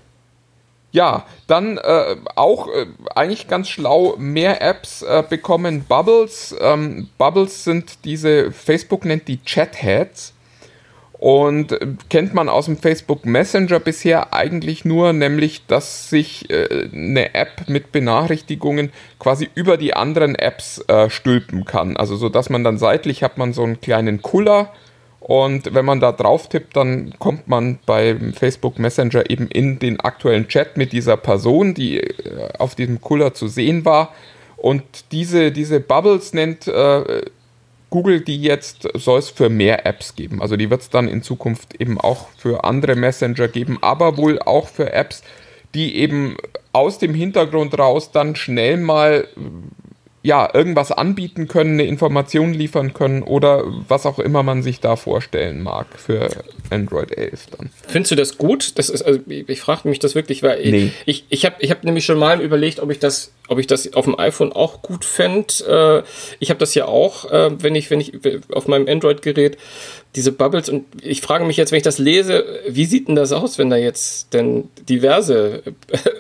Ja, 0.91 1.27
dann 1.47 1.77
äh, 1.77 2.17
auch 2.35 2.69
äh, 2.69 2.87
eigentlich 3.15 3.47
ganz 3.47 3.69
schlau, 3.69 4.15
mehr 4.17 4.63
Apps 4.63 5.03
äh, 5.03 5.23
bekommen 5.29 5.85
Bubbles. 5.85 6.57
Ähm, 6.61 7.11
Bubbles 7.19 7.65
sind 7.65 8.05
diese, 8.05 8.53
Facebook 8.53 9.05
nennt 9.05 9.29
die 9.29 9.39
Chatheads. 9.45 10.33
Und 11.19 11.73
äh, 11.73 11.87
kennt 12.09 12.33
man 12.33 12.49
aus 12.49 12.67
dem 12.67 12.77
Facebook 12.77 13.27
Messenger 13.27 13.81
bisher 13.81 14.33
eigentlich 14.33 14.85
nur, 14.85 15.13
nämlich 15.13 15.67
dass 15.67 16.09
sich 16.11 16.49
äh, 16.51 16.89
eine 16.93 17.35
App 17.35 17.69
mit 17.69 17.91
Benachrichtigungen 17.91 18.91
quasi 19.19 19.49
über 19.55 19.77
die 19.77 19.95
anderen 19.95 20.37
Apps 20.37 20.85
äh, 20.87 21.11
stülpen 21.11 21.65
kann. 21.65 21.97
Also 21.97 22.17
so 22.17 22.29
dass 22.29 22.51
man 22.51 22.63
dann 22.63 22.79
seitlich 22.79 23.23
hat 23.25 23.37
man 23.37 23.53
so 23.53 23.65
einen 23.65 23.81
kleinen 23.81 24.23
Kuller 24.23 24.73
und 25.29 25.75
wenn 25.75 25.85
man 25.85 26.01
da 26.01 26.13
drauf 26.13 26.49
tippt, 26.49 26.77
dann 26.77 27.13
kommt 27.19 27.49
man 27.49 27.79
beim 27.85 28.33
Facebook 28.33 28.79
Messenger 28.79 29.29
eben 29.29 29.49
in 29.49 29.79
den 29.79 30.01
aktuellen 30.01 30.49
Chat 30.49 30.77
mit 30.77 30.93
dieser 30.93 31.17
Person, 31.17 31.75
die 31.75 31.99
äh, 31.99 32.49
auf 32.59 32.75
diesem 32.75 33.01
Kuller 33.01 33.35
zu 33.35 33.49
sehen 33.49 33.85
war. 33.85 34.15
Und 34.57 34.83
diese, 35.13 35.53
diese 35.53 35.81
Bubbles 35.81 36.33
nennt 36.33 36.67
äh, 36.67 37.23
Google 37.91 38.21
die 38.21 38.41
jetzt, 38.41 38.89
soll 38.95 39.19
es 39.19 39.31
für 39.31 39.49
mehr 39.49 39.87
Apps 39.87 40.15
geben. 40.15 40.43
Also 40.43 40.57
die 40.57 40.71
wird 40.71 40.83
es 40.83 40.91
dann 40.91 41.09
in 41.09 41.23
Zukunft 41.23 41.81
eben 41.81 41.99
auch 41.99 42.29
für 42.37 42.65
andere 42.65 42.97
Messenger 42.97 43.49
geben, 43.49 43.79
aber 43.81 44.17
wohl 44.17 44.39
auch 44.41 44.69
für 44.69 44.93
Apps, 44.93 45.23
die 45.75 45.97
eben 45.97 46.37
aus 46.73 46.99
dem 46.99 47.15
Hintergrund 47.15 47.79
raus 47.79 48.13
dann 48.13 48.37
schnell 48.37 48.77
mal 48.77 49.27
ja, 50.23 50.51
irgendwas 50.53 50.91
anbieten 50.91 51.47
können, 51.47 51.75
eine 51.75 51.85
Information 51.85 52.53
liefern 52.53 52.93
können 52.93 53.23
oder 53.23 53.63
was 53.87 54.05
auch 54.05 54.19
immer 54.19 54.43
man 54.43 54.63
sich 54.63 54.81
da 54.81 54.97
vorstellen 54.97 55.63
mag 55.63 55.87
für 55.97 56.29
Android 56.71 57.17
11 57.17 57.47
dann. 57.57 57.71
Findest 57.87 58.11
du 58.11 58.17
das 58.17 58.37
gut? 58.37 58.79
Das 58.79 58.91
ist, 58.91 59.03
also 59.03 59.21
ich, 59.27 59.49
ich 59.49 59.61
frage 59.61 59.89
mich 59.89 60.01
das 60.01 60.15
wirklich, 60.15 60.43
weil 60.43 60.61
nee. 60.71 60.93
ich, 61.07 61.25
ich 61.29 61.45
habe 61.45 61.57
ich 61.61 61.71
hab 61.71 61.85
nämlich 61.85 62.05
schon 62.05 62.19
mal 62.19 62.41
überlegt, 62.41 62.81
ob 62.81 62.91
ich 62.91 62.99
das, 62.99 63.33
ob 63.49 63.59
ich 63.59 63.69
das 63.69 63.93
auf 63.95 64.07
dem 64.07 64.19
iPhone 64.19 64.53
auch 64.53 64.83
gut 64.83 65.05
fände. 65.05 66.05
Äh, 66.05 66.09
ich 66.41 66.51
habe 66.51 66.59
das 66.59 66.75
ja 66.75 66.87
auch, 66.87 67.31
äh, 67.31 67.51
wenn 67.63 67.77
ich, 67.77 67.91
wenn 67.91 68.01
ich 68.01 68.13
auf 68.53 68.67
meinem 68.67 68.89
Android-Gerät 68.89 69.57
diese 70.17 70.33
Bubbles 70.33 70.69
und 70.69 70.87
ich 71.03 71.21
frage 71.21 71.45
mich 71.45 71.57
jetzt, 71.57 71.71
wenn 71.71 71.77
ich 71.77 71.83
das 71.83 71.99
lese, 71.99 72.45
wie 72.67 72.87
sieht 72.87 73.09
denn 73.09 73.15
das 73.15 73.33
aus, 73.33 73.59
wenn 73.59 73.71
da 73.71 73.77
jetzt 73.77 74.33
denn 74.33 74.69
diverse 74.89 75.63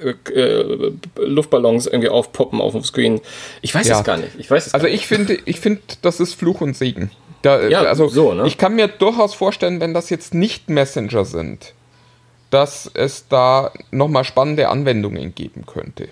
äh, 0.04 0.10
äh, 0.32 0.92
Luftballons 1.16 1.86
irgendwie 1.86 2.10
aufpoppen 2.10 2.60
auf 2.60 2.72
dem 2.72 2.84
Screen? 2.84 3.20
Ich 3.62 3.74
weiß 3.74 3.88
ja. 3.88 3.98
es 3.98 4.04
gar 4.04 4.18
nicht. 4.18 4.32
Ich 4.38 4.50
weiß 4.50 4.68
es 4.68 4.74
also 4.74 4.86
ich 4.86 5.06
finde, 5.06 5.38
ich 5.46 5.60
finde, 5.60 5.80
das 6.02 6.20
ist 6.20 6.34
Fluch 6.34 6.60
und 6.60 6.76
Segen. 6.76 7.10
Da, 7.42 7.68
ja, 7.68 7.82
also 7.82 8.08
so, 8.08 8.34
ne? 8.34 8.46
ich 8.46 8.58
kann 8.58 8.74
mir 8.74 8.88
durchaus 8.88 9.34
vorstellen, 9.34 9.80
wenn 9.80 9.94
das 9.94 10.10
jetzt 10.10 10.34
nicht 10.34 10.68
Messenger 10.68 11.24
sind, 11.24 11.72
dass 12.50 12.90
es 12.92 13.28
da 13.28 13.72
nochmal 13.90 14.24
spannende 14.24 14.68
Anwendungen 14.68 15.34
geben 15.34 15.64
könnte. 15.64 16.08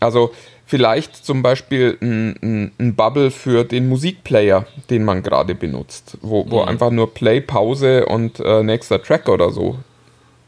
Also 0.00 0.32
vielleicht 0.70 1.16
zum 1.16 1.42
Beispiel 1.42 1.98
ein, 2.00 2.36
ein, 2.42 2.72
ein, 2.78 2.94
Bubble 2.94 3.32
für 3.32 3.64
den 3.64 3.88
Musikplayer, 3.88 4.66
den 4.88 5.04
man 5.04 5.22
gerade 5.24 5.56
benutzt, 5.56 6.16
wo, 6.22 6.48
wo 6.48 6.62
mhm. 6.62 6.68
einfach 6.68 6.90
nur 6.90 7.12
Play, 7.12 7.40
Pause 7.40 8.06
und 8.06 8.38
äh, 8.38 8.62
nächster 8.62 9.02
Track 9.02 9.28
oder 9.28 9.50
so 9.50 9.78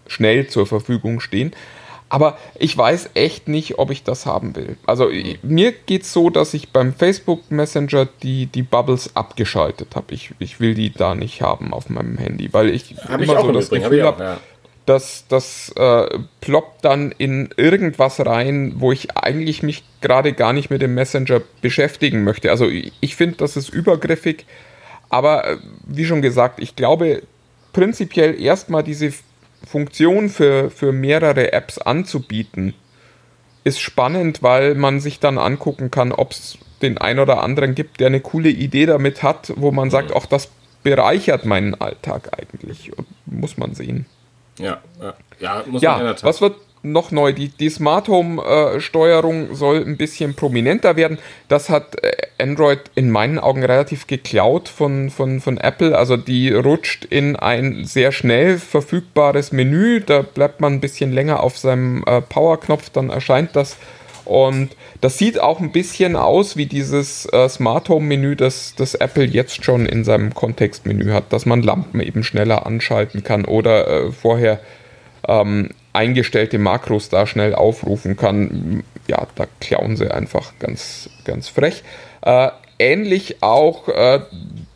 schnell 0.07 0.47
zur 0.47 0.66
Verfügung 0.66 1.18
stehen. 1.18 1.53
Aber 2.09 2.37
ich 2.59 2.77
weiß 2.77 3.11
echt 3.14 3.49
nicht, 3.49 3.79
ob 3.79 3.91
ich 3.91 4.05
das 4.05 4.25
haben 4.27 4.55
will. 4.55 4.77
Also 4.87 5.09
mir 5.43 5.73
geht 5.73 6.03
es 6.03 6.12
so, 6.12 6.31
dass 6.31 6.55
ich 6.55 6.68
beim 6.68 6.93
Facebook 6.93 7.51
Messenger 7.51 8.07
die, 8.23 8.47
die 8.47 8.62
Bubbles 8.62 9.16
abgeschaltet 9.16 9.97
habe. 9.97 10.14
Ich, 10.14 10.35
ich 10.39 10.61
will 10.61 10.75
die 10.75 10.93
da 10.93 11.14
nicht 11.14 11.41
haben 11.41 11.73
auf 11.73 11.89
meinem 11.89 12.18
Handy, 12.18 12.53
weil 12.53 12.68
ich 12.68 12.95
Hab 13.09 13.20
immer 13.20 13.33
ich 13.33 13.39
auch 13.39 13.47
so 13.47 13.53
das 13.53 13.70
Gefühl 13.70 14.03
habe, 14.03 14.23
ja. 14.23 14.41
Das, 14.87 15.26
das 15.28 15.72
äh, 15.76 16.18
ploppt 16.41 16.85
dann 16.85 17.12
in 17.16 17.51
irgendwas 17.57 18.24
rein, 18.24 18.74
wo 18.76 18.93
ich 18.93 19.16
eigentlich 19.16 19.62
mich 19.62 19.85
gerade 20.01 20.33
gar 20.33 20.53
nicht 20.53 20.70
mit 20.70 20.83
dem 20.83 20.95
Messenger 20.95 21.41
beschäftigen 21.61 22.24
möchte. 22.24 22.51
Also 22.51 22.68
ich, 22.68 23.16
finde, 23.16 23.37
das 23.37 23.57
ist 23.57 23.68
übergriffig, 23.68 24.47
aber 25.09 25.47
äh, 25.47 25.57
wie 25.87 26.05
schon 26.05 26.22
gesagt, 26.22 26.61
ich 26.61 26.74
glaube 26.74 27.22
prinzipiell 27.72 28.41
erstmal 28.41 28.83
diese 28.83 29.12
Funktion 29.66 30.28
für, 30.28 30.70
für 30.70 30.93
mehrere 30.93 31.53
Apps 31.53 31.78
anzubieten, 31.78 32.74
ist 33.64 33.80
spannend, 33.80 34.43
weil 34.43 34.74
man 34.74 35.01
sich 35.01 35.20
dann 35.20 35.39
angucken 35.39 35.91
kann, 35.91 36.11
ob 36.11 36.33
es 36.33 36.59
den 36.83 36.99
ein 36.99 37.20
oder 37.20 37.43
anderen 37.43 37.76
gibt, 37.76 38.01
der 38.01 38.09
eine 38.09 38.20
coole 38.20 38.49
Idee 38.49 38.87
damit 38.87 39.22
hat, 39.22 39.53
wo 39.57 39.70
man 39.70 39.91
sagt, 39.91 40.12
auch 40.12 40.26
das 40.26 40.51
bereichert 40.83 41.45
meinen 41.45 41.80
Alltag 41.80 42.30
eigentlich. 42.37 42.91
Muss 43.26 43.57
man 43.57 43.74
sehen. 43.74 44.07
Ja, 44.59 44.80
ja, 45.00 45.14
ja 45.40 45.57
muss 45.66 45.82
man 45.82 45.98
Ja, 45.98 46.03
der 46.03 46.16
Tat. 46.16 46.24
was 46.24 46.40
wird 46.40 46.57
noch 46.82 47.11
neu? 47.11 47.32
Die, 47.32 47.48
die 47.48 47.70
Smart 47.70 48.09
Home 48.09 48.42
äh, 48.42 48.80
Steuerung 48.80 49.55
soll 49.55 49.84
ein 49.84 49.96
bisschen 49.96 50.34
prominenter 50.34 50.96
werden. 50.96 51.18
Das 51.48 51.68
hat 51.68 52.03
äh, 52.03 52.12
Android 52.38 52.80
in 52.94 53.11
meinen 53.11 53.38
Augen 53.38 53.64
relativ 53.64 54.07
geklaut 54.07 54.68
von, 54.68 55.11
von, 55.11 55.40
von 55.40 55.59
Apple. 55.59 55.96
Also 55.96 56.16
die 56.16 56.53
rutscht 56.53 57.05
in 57.05 57.36
ein 57.36 57.84
sehr 57.84 58.12
schnell 58.12 58.59
verfügbares 58.59 59.53
Menü. 59.53 60.00
Da 60.00 60.22
bleibt 60.22 60.61
man 60.61 60.74
ein 60.74 60.80
bisschen 60.80 61.12
länger 61.12 61.42
auf 61.42 61.57
seinem 61.57 62.03
äh, 62.07 62.20
Power-Knopf, 62.20 62.90
dann 62.90 63.11
erscheint 63.11 63.55
das. 63.55 63.76
Und 64.25 64.70
das 65.01 65.18
sieht 65.18 65.41
auch 65.41 65.61
ein 65.61 65.73
bisschen 65.73 66.16
aus 66.16 66.57
wie 66.57 66.66
dieses 66.66 67.27
äh, 67.33 67.49
Smart 67.49 67.89
Home 67.89 68.07
Menü, 68.07 68.37
das, 68.37 68.75
das 68.77 68.95
Apple 68.95 69.25
jetzt 69.25 69.64
schon 69.64 69.87
in 69.87 70.05
seinem 70.05 70.35
Kontextmenü 70.35 71.12
hat, 71.12 71.33
dass 71.33 71.47
man 71.47 71.62
Lampen 71.62 72.01
eben 72.01 72.23
schneller 72.23 72.66
anschalten 72.66 73.25
kann 73.25 73.45
oder 73.45 73.89
äh, 73.89 74.12
vorher 74.12 74.61
ähm, 75.27 75.70
eingestellte 75.93 76.59
Makros 76.59 77.09
da 77.09 77.27
schnell 77.27 77.55
aufrufen 77.55 78.16
kann. 78.16 78.85
Ja, 79.09 79.27
da 79.35 79.47
klauen 79.61 79.97
sie 79.97 80.11
einfach 80.11 80.53
ganz, 80.59 81.11
ganz 81.25 81.49
frech. 81.49 81.83
Äh, 82.23 82.49
ähnlich 82.79 83.43
auch 83.43 83.89
äh, 83.89 84.20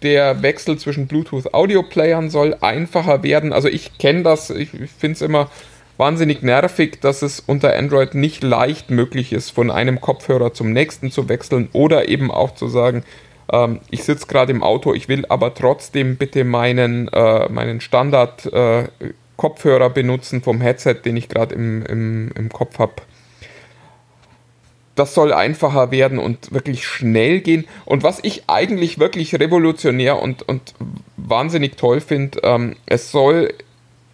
der 0.02 0.42
Wechsel 0.42 0.78
zwischen 0.78 1.06
Bluetooth-Audio-Playern 1.06 2.30
soll 2.30 2.56
einfacher 2.60 3.22
werden. 3.22 3.52
Also 3.52 3.68
ich 3.68 3.98
kenne 3.98 4.22
das, 4.22 4.50
ich, 4.50 4.74
ich 4.74 4.90
finde 4.90 5.14
es 5.14 5.22
immer 5.22 5.50
wahnsinnig 5.96 6.42
nervig, 6.42 7.00
dass 7.00 7.22
es 7.22 7.40
unter 7.40 7.76
Android 7.76 8.14
nicht 8.14 8.42
leicht 8.42 8.90
möglich 8.90 9.32
ist, 9.32 9.50
von 9.50 9.70
einem 9.70 10.00
Kopfhörer 10.00 10.52
zum 10.52 10.72
nächsten 10.72 11.10
zu 11.10 11.28
wechseln 11.28 11.68
oder 11.72 12.08
eben 12.08 12.30
auch 12.30 12.54
zu 12.54 12.68
sagen, 12.68 13.04
ähm, 13.50 13.80
ich 13.90 14.04
sitze 14.04 14.26
gerade 14.26 14.52
im 14.52 14.62
Auto, 14.62 14.94
ich 14.94 15.08
will 15.08 15.24
aber 15.28 15.54
trotzdem 15.54 16.16
bitte 16.16 16.44
meinen, 16.44 17.08
äh, 17.08 17.48
meinen 17.48 17.80
Standard 17.80 18.46
äh, 18.46 18.84
Kopfhörer 19.36 19.90
benutzen 19.90 20.42
vom 20.42 20.60
Headset, 20.60 20.96
den 21.04 21.16
ich 21.16 21.28
gerade 21.28 21.54
im, 21.54 21.84
im, 21.84 22.30
im 22.34 22.48
Kopf 22.48 22.78
habe. 22.78 22.94
Das 24.94 25.12
soll 25.12 25.34
einfacher 25.34 25.90
werden 25.90 26.18
und 26.18 26.52
wirklich 26.52 26.86
schnell 26.86 27.40
gehen. 27.40 27.66
Und 27.84 28.02
was 28.02 28.18
ich 28.22 28.44
eigentlich 28.46 28.98
wirklich 28.98 29.34
revolutionär 29.34 30.22
und, 30.22 30.42
und 30.48 30.74
wahnsinnig 31.18 31.76
toll 31.76 32.00
finde, 32.00 32.40
ähm, 32.42 32.76
es 32.86 33.10
soll 33.10 33.52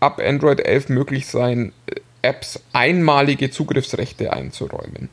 ab 0.03 0.21
Android 0.23 0.61
11 0.61 0.89
möglich 0.89 1.27
sein, 1.27 1.73
Apps 2.23 2.61
einmalige 2.73 3.51
Zugriffsrechte 3.51 4.33
einzuräumen. 4.33 5.09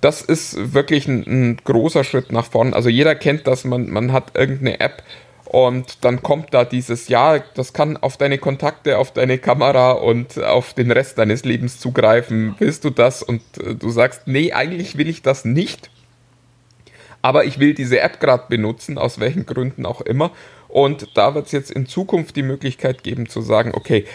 Das 0.00 0.22
ist 0.22 0.74
wirklich 0.74 1.06
ein, 1.08 1.24
ein 1.26 1.56
großer 1.62 2.04
Schritt 2.04 2.32
nach 2.32 2.46
vorn. 2.46 2.72
Also 2.72 2.88
jeder 2.88 3.14
kennt 3.14 3.46
das, 3.46 3.64
man, 3.64 3.90
man 3.90 4.12
hat 4.12 4.32
irgendeine 4.34 4.80
App 4.80 5.02
und 5.44 6.04
dann 6.04 6.22
kommt 6.22 6.54
da 6.54 6.64
dieses, 6.64 7.08
ja, 7.08 7.40
das 7.54 7.72
kann 7.72 7.96
auf 7.96 8.16
deine 8.16 8.38
Kontakte, 8.38 8.98
auf 8.98 9.12
deine 9.12 9.36
Kamera 9.36 9.92
und 9.92 10.42
auf 10.42 10.74
den 10.74 10.90
Rest 10.90 11.18
deines 11.18 11.44
Lebens 11.44 11.80
zugreifen. 11.80 12.54
Willst 12.58 12.84
du 12.84 12.90
das? 12.90 13.22
Und 13.22 13.42
äh, 13.58 13.74
du 13.74 13.90
sagst, 13.90 14.22
nee, 14.26 14.52
eigentlich 14.52 14.96
will 14.96 15.08
ich 15.08 15.22
das 15.22 15.44
nicht. 15.44 15.90
Aber 17.20 17.44
ich 17.44 17.58
will 17.58 17.74
diese 17.74 18.00
App 18.00 18.20
gerade 18.20 18.44
benutzen, 18.48 18.96
aus 18.96 19.20
welchen 19.20 19.44
Gründen 19.44 19.84
auch 19.84 20.00
immer. 20.00 20.30
Und 20.68 21.16
da 21.16 21.34
wird 21.34 21.46
es 21.46 21.52
jetzt 21.52 21.72
in 21.72 21.86
Zukunft 21.86 22.36
die 22.36 22.44
Möglichkeit 22.44 23.02
geben 23.02 23.28
zu 23.28 23.42
sagen, 23.42 23.72
okay, 23.74 24.06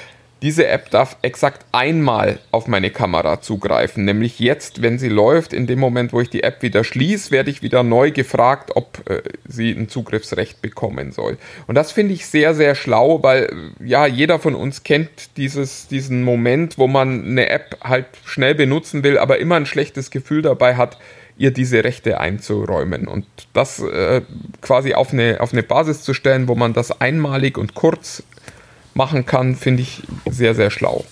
diese 0.42 0.68
App 0.68 0.90
darf 0.90 1.18
exakt 1.22 1.66
einmal 1.72 2.40
auf 2.52 2.68
meine 2.68 2.92
Kamera 2.92 3.42
zugreifen, 3.42 4.06
nämlich 4.06 4.40
jetzt, 4.40 4.82
wenn 4.82 5.00
sie 5.00 5.10
läuft, 5.10 5.54
in 5.54 5.66
dem 5.66 5.80
Moment, 5.80 6.14
wo 6.14 6.22
ich 6.22 6.30
die 6.30 6.44
App 6.44 6.62
wieder 6.62 6.84
schließe, 6.84 7.32
werde 7.32 7.50
ich 7.50 7.62
wieder 7.62 7.84
neu 7.84 8.12
gefragt, 8.12 8.72
ob 8.76 9.10
äh, 9.10 9.22
sie 9.48 9.72
ein 9.72 9.88
Zugriffsrecht 9.88 10.62
bekommen 10.62 11.12
soll. 11.14 11.38
Und 11.68 11.76
das 11.76 11.92
finde 11.94 12.14
ich 12.14 12.28
sehr, 12.28 12.54
sehr 12.54 12.76
schlau, 12.76 13.24
weil 13.24 13.44
äh, 13.80 13.88
ja, 13.88 14.06
jeder 14.06 14.38
von 14.38 14.56
uns 14.56 14.84
kennt 14.84 15.38
dieses, 15.38 15.88
diesen 15.88 16.24
Moment, 16.24 16.78
wo 16.78 16.88
man 16.88 17.26
eine 17.26 17.50
App 17.50 17.78
halt 17.82 18.06
schnell 18.26 18.56
benutzen 18.56 19.04
will, 19.04 19.18
aber 19.18 19.40
immer 19.40 19.56
ein 19.56 19.66
schlechtes 19.66 20.12
Gefühl 20.12 20.42
dabei 20.42 20.76
hat, 20.76 20.98
ihr 21.38 21.52
diese 21.52 21.84
Rechte 21.84 22.20
einzuräumen. 22.20 23.08
Und 23.08 23.26
das 23.54 23.80
äh, 23.80 24.22
quasi 24.62 24.94
auf 24.94 25.12
eine, 25.12 25.42
auf 25.42 25.54
eine 25.54 25.64
Basis 25.64 26.02
zu 26.02 26.14
stellen, 26.14 26.48
wo 26.48 26.56
man 26.56 26.74
das 26.74 27.02
einmalig 27.02 27.58
und 27.58 27.74
kurz 27.74 28.24
machen 28.96 29.26
kann, 29.26 29.56
finde 29.56 29.84
ich 29.84 30.02
sehr, 30.28 30.56
sehr 30.56 30.72
schlau. 30.72 31.06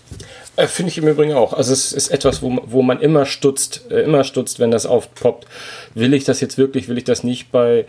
Äh, 0.56 0.68
Finde 0.68 0.92
ich 0.92 1.00
im 1.00 1.08
Übrigen 1.08 1.34
auch. 1.34 1.54
Also 1.54 1.74
es 1.74 1.92
ist 1.94 2.10
etwas, 2.10 2.44
wo, 2.44 2.60
wo 2.66 2.84
man 2.84 3.00
immer 3.00 3.26
stutzt, 3.26 3.90
äh, 3.90 4.02
immer 4.02 4.24
stutzt, 4.24 4.60
wenn 4.60 4.70
das 4.70 4.86
aufpoppt. 4.86 5.48
Will 5.96 6.14
ich 6.14 6.26
das 6.26 6.42
jetzt 6.42 6.60
wirklich, 6.60 6.88
will 6.88 6.98
ich 6.98 7.04
das 7.04 7.24
nicht? 7.24 7.52
Bei, 7.52 7.86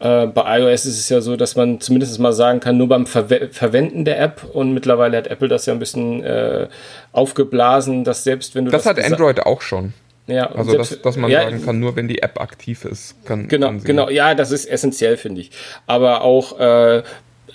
äh, 0.00 0.26
bei 0.26 0.58
iOS 0.58 0.86
ist 0.86 0.98
es 0.98 1.08
ja 1.08 1.20
so, 1.20 1.36
dass 1.36 1.54
man 1.54 1.80
zumindest 1.80 2.18
mal 2.18 2.32
sagen 2.32 2.58
kann, 2.58 2.76
nur 2.76 2.88
beim 2.88 3.06
Verwe 3.06 3.48
Verwenden 3.52 4.04
der 4.04 4.20
App 4.20 4.44
und 4.52 4.74
mittlerweile 4.74 5.16
hat 5.16 5.28
Apple 5.28 5.46
das 5.46 5.66
ja 5.66 5.72
ein 5.72 5.78
bisschen 5.78 6.24
äh, 6.24 6.66
aufgeblasen, 7.12 8.02
dass 8.02 8.24
selbst 8.24 8.56
wenn 8.56 8.64
du 8.64 8.72
Das, 8.72 8.82
das, 8.82 8.96
hat 8.96 9.04
Android 9.04 9.40
auch 9.46 9.60
schon. 9.62 9.92
ja, 10.26 10.50
Also, 10.50 10.72
selbst, 10.72 10.92
dass, 10.92 11.02
dass 11.02 11.16
man 11.16 11.30
ja, 11.30 11.42
sagen 11.42 11.64
kann, 11.64 11.78
nur 11.78 11.94
wenn 11.94 12.08
die 12.08 12.22
App 12.22 12.40
aktiv 12.40 12.84
ist, 12.84 13.24
kann 13.24 13.46
Genau, 13.46 13.68
kann 13.68 13.84
genau, 13.84 14.10
ja, 14.10 14.34
das 14.34 14.50
ist 14.50 14.66
essentiell, 14.66 15.16
finde 15.16 15.42
ich. 15.42 15.52
Aber 15.86 16.22
auch, 16.22 16.58
äh, 16.58 17.04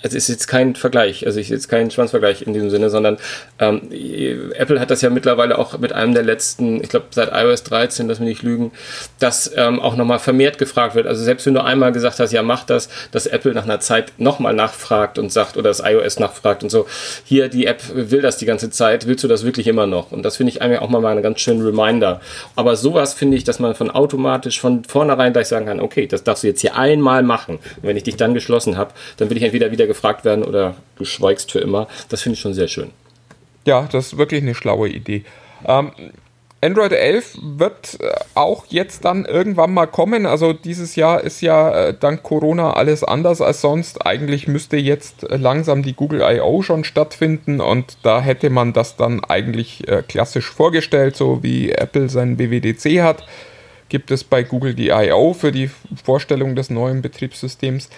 es 0.02 0.14
ist 0.14 0.28
jetzt 0.28 0.46
kein 0.46 0.74
Vergleich, 0.74 1.26
also 1.26 1.40
ich 1.40 1.48
jetzt 1.48 1.68
kein 1.68 1.90
Schwanzvergleich 1.90 2.42
in 2.42 2.52
diesem 2.52 2.70
Sinne, 2.70 2.90
sondern 2.90 3.18
ähm, 3.58 3.90
Apple 4.54 4.80
hat 4.80 4.90
das 4.90 5.02
ja 5.02 5.10
mittlerweile 5.10 5.58
auch 5.58 5.78
mit 5.78 5.92
einem 5.92 6.14
der 6.14 6.22
letzten, 6.22 6.82
ich 6.82 6.88
glaube 6.88 7.06
seit 7.10 7.30
iOS 7.32 7.62
13, 7.64 8.08
lass 8.08 8.20
mich 8.20 8.28
nicht 8.28 8.42
lügen, 8.42 8.72
dass 9.18 9.50
ähm, 9.56 9.80
auch 9.80 9.96
nochmal 9.96 10.18
vermehrt 10.18 10.58
gefragt 10.58 10.94
wird. 10.94 11.06
Also 11.06 11.22
selbst 11.22 11.46
wenn 11.46 11.54
du 11.54 11.64
einmal 11.64 11.92
gesagt 11.92 12.20
hast, 12.20 12.32
ja 12.32 12.42
mach 12.42 12.64
das, 12.64 12.88
dass 13.12 13.26
Apple 13.26 13.54
nach 13.54 13.64
einer 13.64 13.80
Zeit 13.80 14.12
nochmal 14.18 14.54
nachfragt 14.54 15.18
und 15.18 15.32
sagt, 15.32 15.56
oder 15.56 15.70
das 15.70 15.82
iOS 15.84 16.18
nachfragt 16.18 16.62
und 16.62 16.70
so, 16.70 16.86
hier 17.24 17.48
die 17.48 17.66
App 17.66 17.82
will 17.94 18.22
das 18.22 18.36
die 18.36 18.46
ganze 18.46 18.70
Zeit, 18.70 19.06
willst 19.06 19.24
du 19.24 19.28
das 19.28 19.44
wirklich 19.44 19.66
immer 19.66 19.86
noch? 19.86 20.12
Und 20.12 20.22
das 20.22 20.36
finde 20.36 20.52
ich 20.52 20.62
eigentlich 20.62 20.80
auch 20.80 20.88
mal 20.88 21.04
einen 21.04 21.22
ganz 21.22 21.40
schönen 21.40 21.62
Reminder. 21.64 22.20
Aber 22.54 22.76
sowas 22.76 23.14
finde 23.14 23.36
ich, 23.36 23.44
dass 23.44 23.58
man 23.58 23.74
von 23.74 23.90
automatisch 23.90 24.60
von 24.60 24.84
vornherein 24.84 25.32
gleich 25.32 25.48
sagen 25.48 25.66
kann, 25.66 25.80
okay, 25.80 26.06
das 26.06 26.24
darfst 26.24 26.42
du 26.42 26.48
jetzt 26.48 26.60
hier 26.60 26.76
einmal 26.76 27.22
machen. 27.22 27.56
Und 27.56 27.82
wenn 27.82 27.96
ich 27.96 28.02
dich 28.02 28.16
dann 28.16 28.34
geschlossen 28.34 28.76
habe, 28.76 28.92
dann 29.16 29.30
will 29.30 29.36
ich 29.36 29.42
entweder 29.42 29.70
wieder 29.70 29.85
gefragt 29.86 30.24
werden 30.24 30.44
oder 30.44 30.76
du 30.96 31.04
schweigst 31.04 31.52
für 31.52 31.60
immer. 31.60 31.88
Das 32.08 32.22
finde 32.22 32.34
ich 32.34 32.40
schon 32.40 32.54
sehr 32.54 32.68
schön. 32.68 32.90
Ja, 33.64 33.88
das 33.90 34.08
ist 34.08 34.18
wirklich 34.18 34.42
eine 34.42 34.54
schlaue 34.54 34.88
Idee. 34.88 35.24
Ähm, 35.66 35.92
Android 36.62 36.92
11 36.92 37.38
wird 37.42 37.98
äh, 38.00 38.12
auch 38.34 38.64
jetzt 38.70 39.04
dann 39.04 39.24
irgendwann 39.24 39.74
mal 39.74 39.86
kommen. 39.86 40.24
Also 40.24 40.52
dieses 40.52 40.96
Jahr 40.96 41.22
ist 41.22 41.42
ja 41.42 41.88
äh, 41.88 41.94
dank 41.94 42.22
Corona 42.22 42.72
alles 42.72 43.04
anders 43.04 43.40
als 43.40 43.60
sonst. 43.60 44.06
Eigentlich 44.06 44.48
müsste 44.48 44.76
jetzt 44.76 45.24
äh, 45.24 45.36
langsam 45.36 45.82
die 45.82 45.92
Google 45.92 46.22
I.O. 46.22 46.62
schon 46.62 46.84
stattfinden 46.84 47.60
und 47.60 47.98
da 48.02 48.20
hätte 48.22 48.48
man 48.50 48.72
das 48.72 48.96
dann 48.96 49.22
eigentlich 49.22 49.84
klassisch 50.08 50.50
vorgestellt, 50.50 51.16
so 51.16 51.42
wie 51.42 51.70
Apple 51.70 52.08
sein 52.08 52.38
WWDC 52.38 53.02
hat. 53.02 53.24
Gibt 53.88 54.10
es 54.10 54.24
bei 54.24 54.42
Google 54.42 54.74
die 54.74 54.88
I.O. 54.88 55.34
für 55.34 55.52
die 55.52 55.70
Vorstellung 56.04 56.56
des 56.56 56.70
neuen 56.70 57.02
Betriebssystems. 57.02 57.90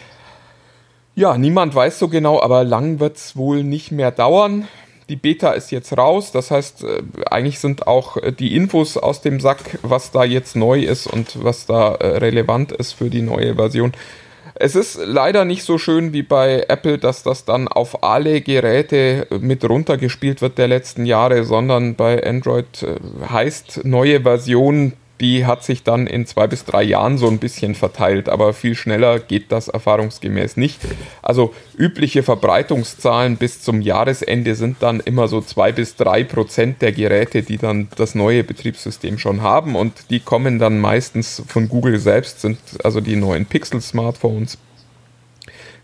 Ja, 1.19 1.37
niemand 1.37 1.75
weiß 1.75 1.99
so 1.99 2.07
genau, 2.07 2.41
aber 2.41 2.63
lang 2.63 3.01
wird 3.01 3.17
es 3.17 3.37
wohl 3.37 3.65
nicht 3.65 3.91
mehr 3.91 4.13
dauern. 4.13 4.69
Die 5.09 5.17
Beta 5.17 5.51
ist 5.51 5.73
jetzt 5.73 5.99
raus, 5.99 6.31
das 6.31 6.53
heißt, 6.53 6.85
äh, 6.85 7.03
eigentlich 7.29 7.59
sind 7.59 7.89
auch 7.89 8.19
äh, 8.19 8.31
die 8.31 8.55
Infos 8.55 8.97
aus 8.97 9.21
dem 9.21 9.41
Sack, 9.41 9.81
was 9.83 10.13
da 10.13 10.23
jetzt 10.23 10.55
neu 10.55 10.79
ist 10.79 11.09
und 11.09 11.43
was 11.43 11.67
da 11.67 11.97
äh, 11.97 12.19
relevant 12.19 12.71
ist 12.71 12.93
für 12.93 13.11
die 13.11 13.23
neue 13.23 13.57
Version. 13.57 13.95
Es 14.55 14.77
ist 14.77 15.01
leider 15.05 15.45
nicht 15.45 15.65
so 15.65 15.77
schön 15.77 16.13
wie 16.13 16.23
bei 16.23 16.67
Apple, 16.69 16.99
dass 16.99 17.25
das 17.25 17.45
dann 17.45 17.67
auf 17.67 18.05
alle 18.05 18.41
Geräte 18.41 19.27
mit 19.41 19.69
runtergespielt 19.69 20.41
wird 20.41 20.57
der 20.57 20.69
letzten 20.69 21.05
Jahre, 21.05 21.43
sondern 21.43 21.97
bei 21.97 22.25
Android 22.25 22.87
heißt 23.29 23.81
neue 23.85 24.21
Version 24.21 24.93
die 25.21 25.47
hat 25.47 25.65
sich 25.65 25.83
dann 25.83 26.07
in 26.07 26.27
zwei 26.27 26.47
bis 26.47 26.65
drei 26.65 26.83
Jahren 26.83 27.19
so 27.19 27.29
ein 27.29 27.39
bisschen 27.39 27.75
verteilt, 27.75 28.29
aber 28.29 28.53
viel 28.53 28.75
schneller 28.75 29.19
geht 29.19 29.51
das 29.51 29.69
erfahrungsgemäß 29.69 30.57
nicht. 30.57 30.81
Also 31.23 31.55
übliche 31.77 32.23
Verbreitungszahlen 32.23 33.37
bis 33.37 33.63
zum 33.63 33.81
Jahresende 33.81 34.55
sind 34.55 34.77
dann 34.81 35.01
immer 35.01 35.27
so 35.27 35.41
zwei 35.41 35.73
bis 35.73 35.97
drei 35.97 36.23
Prozent 36.23 36.83
der 36.83 36.93
Geräte, 36.93 37.43
die 37.43 37.59
dann 37.59 37.89
das 37.97 38.15
neue 38.15 38.45
Betriebssystem 38.45 39.19
schon 39.19 39.43
haben 39.43 39.75
und 39.75 39.93
die 40.11 40.21
kommen 40.21 40.59
dann 40.59 40.79
meistens 40.79 41.43
von 41.47 41.69
Google 41.69 41.99
selbst, 41.99 42.41
sind 42.41 42.59
also 42.85 43.01
die 43.01 43.17
neuen 43.17 43.47
Pixel-Smartphones. 43.47 44.59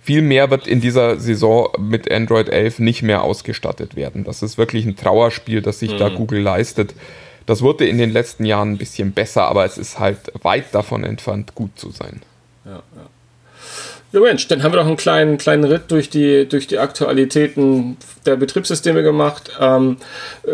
Viel 0.01 0.21
mehr 0.21 0.51
wird 0.51 0.67
in 0.67 0.83
dieser 0.83 1.19
Saison 1.19 1.71
mit 1.79 2.13
Android 2.13 2.51
11 2.51 2.79
nicht 2.79 3.03
mehr 3.03 3.23
ausgestattet 3.23 3.97
werden. 3.97 4.23
Das 4.23 4.43
ist 4.43 4.59
wirklich 4.59 4.85
ein 4.85 4.97
Trauerspiel, 4.97 5.63
das 5.63 5.79
sich 5.79 5.93
mhm. 5.93 5.99
da 5.99 6.09
Google 6.11 6.41
leistet. 6.41 6.95
Das 7.47 7.63
wurde 7.63 7.87
in 7.87 7.99
den 7.99 8.11
letzten 8.11 8.45
Jahren 8.45 8.73
ein 8.73 8.79
bisschen 8.79 9.13
besser, 9.13 9.45
aber 9.45 9.65
es 9.65 9.79
ist 9.79 9.99
halt 9.99 10.19
weit 10.43 10.75
davon 10.75 11.05
entfernt, 11.05 11.55
gut 11.55 11.79
zu 11.79 11.91
sein. 11.91 12.23
Ja, 12.65 12.83
ja. 12.97 13.11
Ja 14.15 14.21
Mensch, 14.21 14.47
dann 14.47 14.63
haben 14.63 14.73
wir 14.73 14.77
doch 14.77 14.87
einen 14.87 14.97
kleinen, 14.97 15.39
kleinen 15.39 15.65
Ritt 15.65 15.91
durch 15.91 16.09
die, 16.09 16.47
durch 16.49 16.69
die 16.69 16.79
Aktualitäten 16.79 17.97
der 18.25 18.37
Betriebssysteme 18.37 19.03
gemacht. 19.03 19.51
Ähm, 19.61 19.97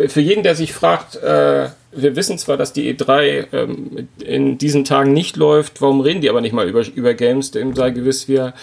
für 0.06 0.22
jeden, 0.22 0.42
der 0.42 0.54
sich 0.54 0.72
fragt, 0.72 1.16
äh, 1.16 1.68
wir 1.92 2.16
wissen 2.16 2.38
zwar, 2.38 2.56
dass 2.56 2.72
die 2.72 2.94
E3 2.94 3.48
ähm, 3.52 4.08
in 4.24 4.56
diesen 4.56 4.86
Tagen 4.86 5.12
nicht 5.12 5.36
läuft, 5.36 5.82
warum 5.82 6.00
reden 6.00 6.22
die 6.22 6.30
aber 6.30 6.40
nicht 6.40 6.54
mal 6.54 6.66
über, 6.66 6.82
über 6.94 7.12
Games? 7.12 7.50
Dem 7.50 7.76
sei 7.76 7.90
gewiss, 7.90 8.28
wir 8.28 8.54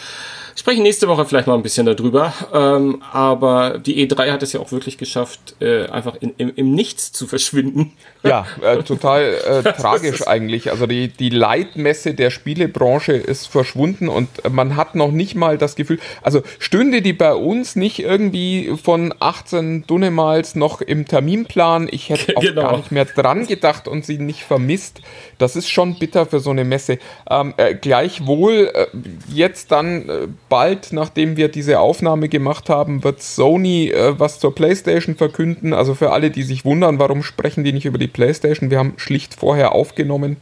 sprechen 0.59 0.83
nächste 0.83 1.07
Woche 1.07 1.25
vielleicht 1.25 1.47
mal 1.47 1.53
ein 1.53 1.63
bisschen 1.63 1.85
darüber. 1.85 2.33
Ähm, 2.53 3.01
aber 3.11 3.79
die 3.79 4.07
E3 4.07 4.31
hat 4.31 4.43
es 4.43 4.53
ja 4.53 4.59
auch 4.59 4.71
wirklich 4.71 4.97
geschafft, 4.97 5.55
äh, 5.61 5.85
einfach 5.85 6.15
in, 6.19 6.33
im, 6.37 6.51
im, 6.55 6.71
Nichts 6.73 7.11
zu 7.11 7.27
verschwinden. 7.27 7.93
Ja, 8.23 8.45
äh, 8.61 8.83
total 8.83 9.35
äh, 9.47 9.63
tragisch 9.79 10.27
eigentlich. 10.27 10.71
Also 10.71 10.87
die, 10.87 11.09
die 11.09 11.29
Leitmesse 11.29 12.13
der 12.13 12.31
Spielebranche 12.31 13.13
ist 13.13 13.47
verschwunden 13.47 14.09
und 14.09 14.29
man 14.51 14.75
hat 14.75 14.95
noch 14.95 15.11
nicht 15.11 15.35
mal 15.35 15.57
das 15.57 15.75
Gefühl, 15.75 15.99
also 16.21 16.41
stünde 16.59 17.01
die 17.01 17.13
bei 17.13 17.33
uns 17.33 17.75
nicht 17.75 17.99
irgendwie 17.99 18.73
von 18.81 19.13
18 19.19 19.85
Dunnemals 19.85 20.55
noch 20.55 20.81
im 20.81 21.07
Terminplan, 21.07 21.87
ich 21.91 22.09
hätte 22.09 22.35
auch 22.35 22.41
genau. 22.41 22.61
gar 22.63 22.77
nicht 22.77 22.91
mehr 22.91 23.05
dran 23.05 23.47
gedacht 23.47 23.87
und 23.87 24.05
sie 24.05 24.17
nicht 24.17 24.43
vermisst. 24.43 25.01
Das 25.37 25.55
ist 25.55 25.69
schon 25.69 25.99
bitter 25.99 26.25
für 26.25 26.39
so 26.39 26.49
eine 26.49 26.63
Messe. 26.63 26.99
Ähm, 27.29 27.53
äh, 27.57 27.75
gleichwohl 27.75 28.71
äh, 28.73 28.87
jetzt 29.31 29.71
dann 29.71 30.09
äh, 30.09 30.27
bald, 30.49 30.93
nachdem 30.93 31.37
wir 31.37 31.49
diese 31.49 31.79
Aufnahme 31.79 32.29
gemacht 32.29 32.69
haben, 32.69 33.03
wird 33.03 33.21
Sony 33.21 33.89
äh, 33.89 34.19
was 34.19 34.39
zur 34.39 34.55
PlayStation 34.55 35.15
verkünden. 35.15 35.73
Also 35.73 35.93
für 35.93 36.11
alle, 36.11 36.31
die 36.31 36.43
sich 36.43 36.65
wundern, 36.65 36.99
warum 36.99 37.23
sprechen 37.23 37.63
die 37.63 37.73
nicht 37.73 37.85
über 37.85 37.97
die 37.97 38.07
PlayStation? 38.07 38.71
Wir 38.71 38.79
haben 38.79 38.93
schlicht 38.97 39.33
vorher 39.33 39.73
aufgenommen. 39.73 40.37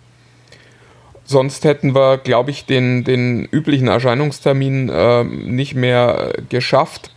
Sonst 1.26 1.66
hätten 1.66 1.96
wir, 1.96 2.20
glaube 2.20 2.52
ich, 2.52 2.66
den, 2.66 3.04
den 3.04 3.46
üblichen 3.46 3.88
Erscheinungstermin 3.88 4.90
äh, 4.90 5.24
nicht 5.24 5.74
mehr 5.74 6.34
äh, 6.38 6.42
geschafft. 6.50 7.12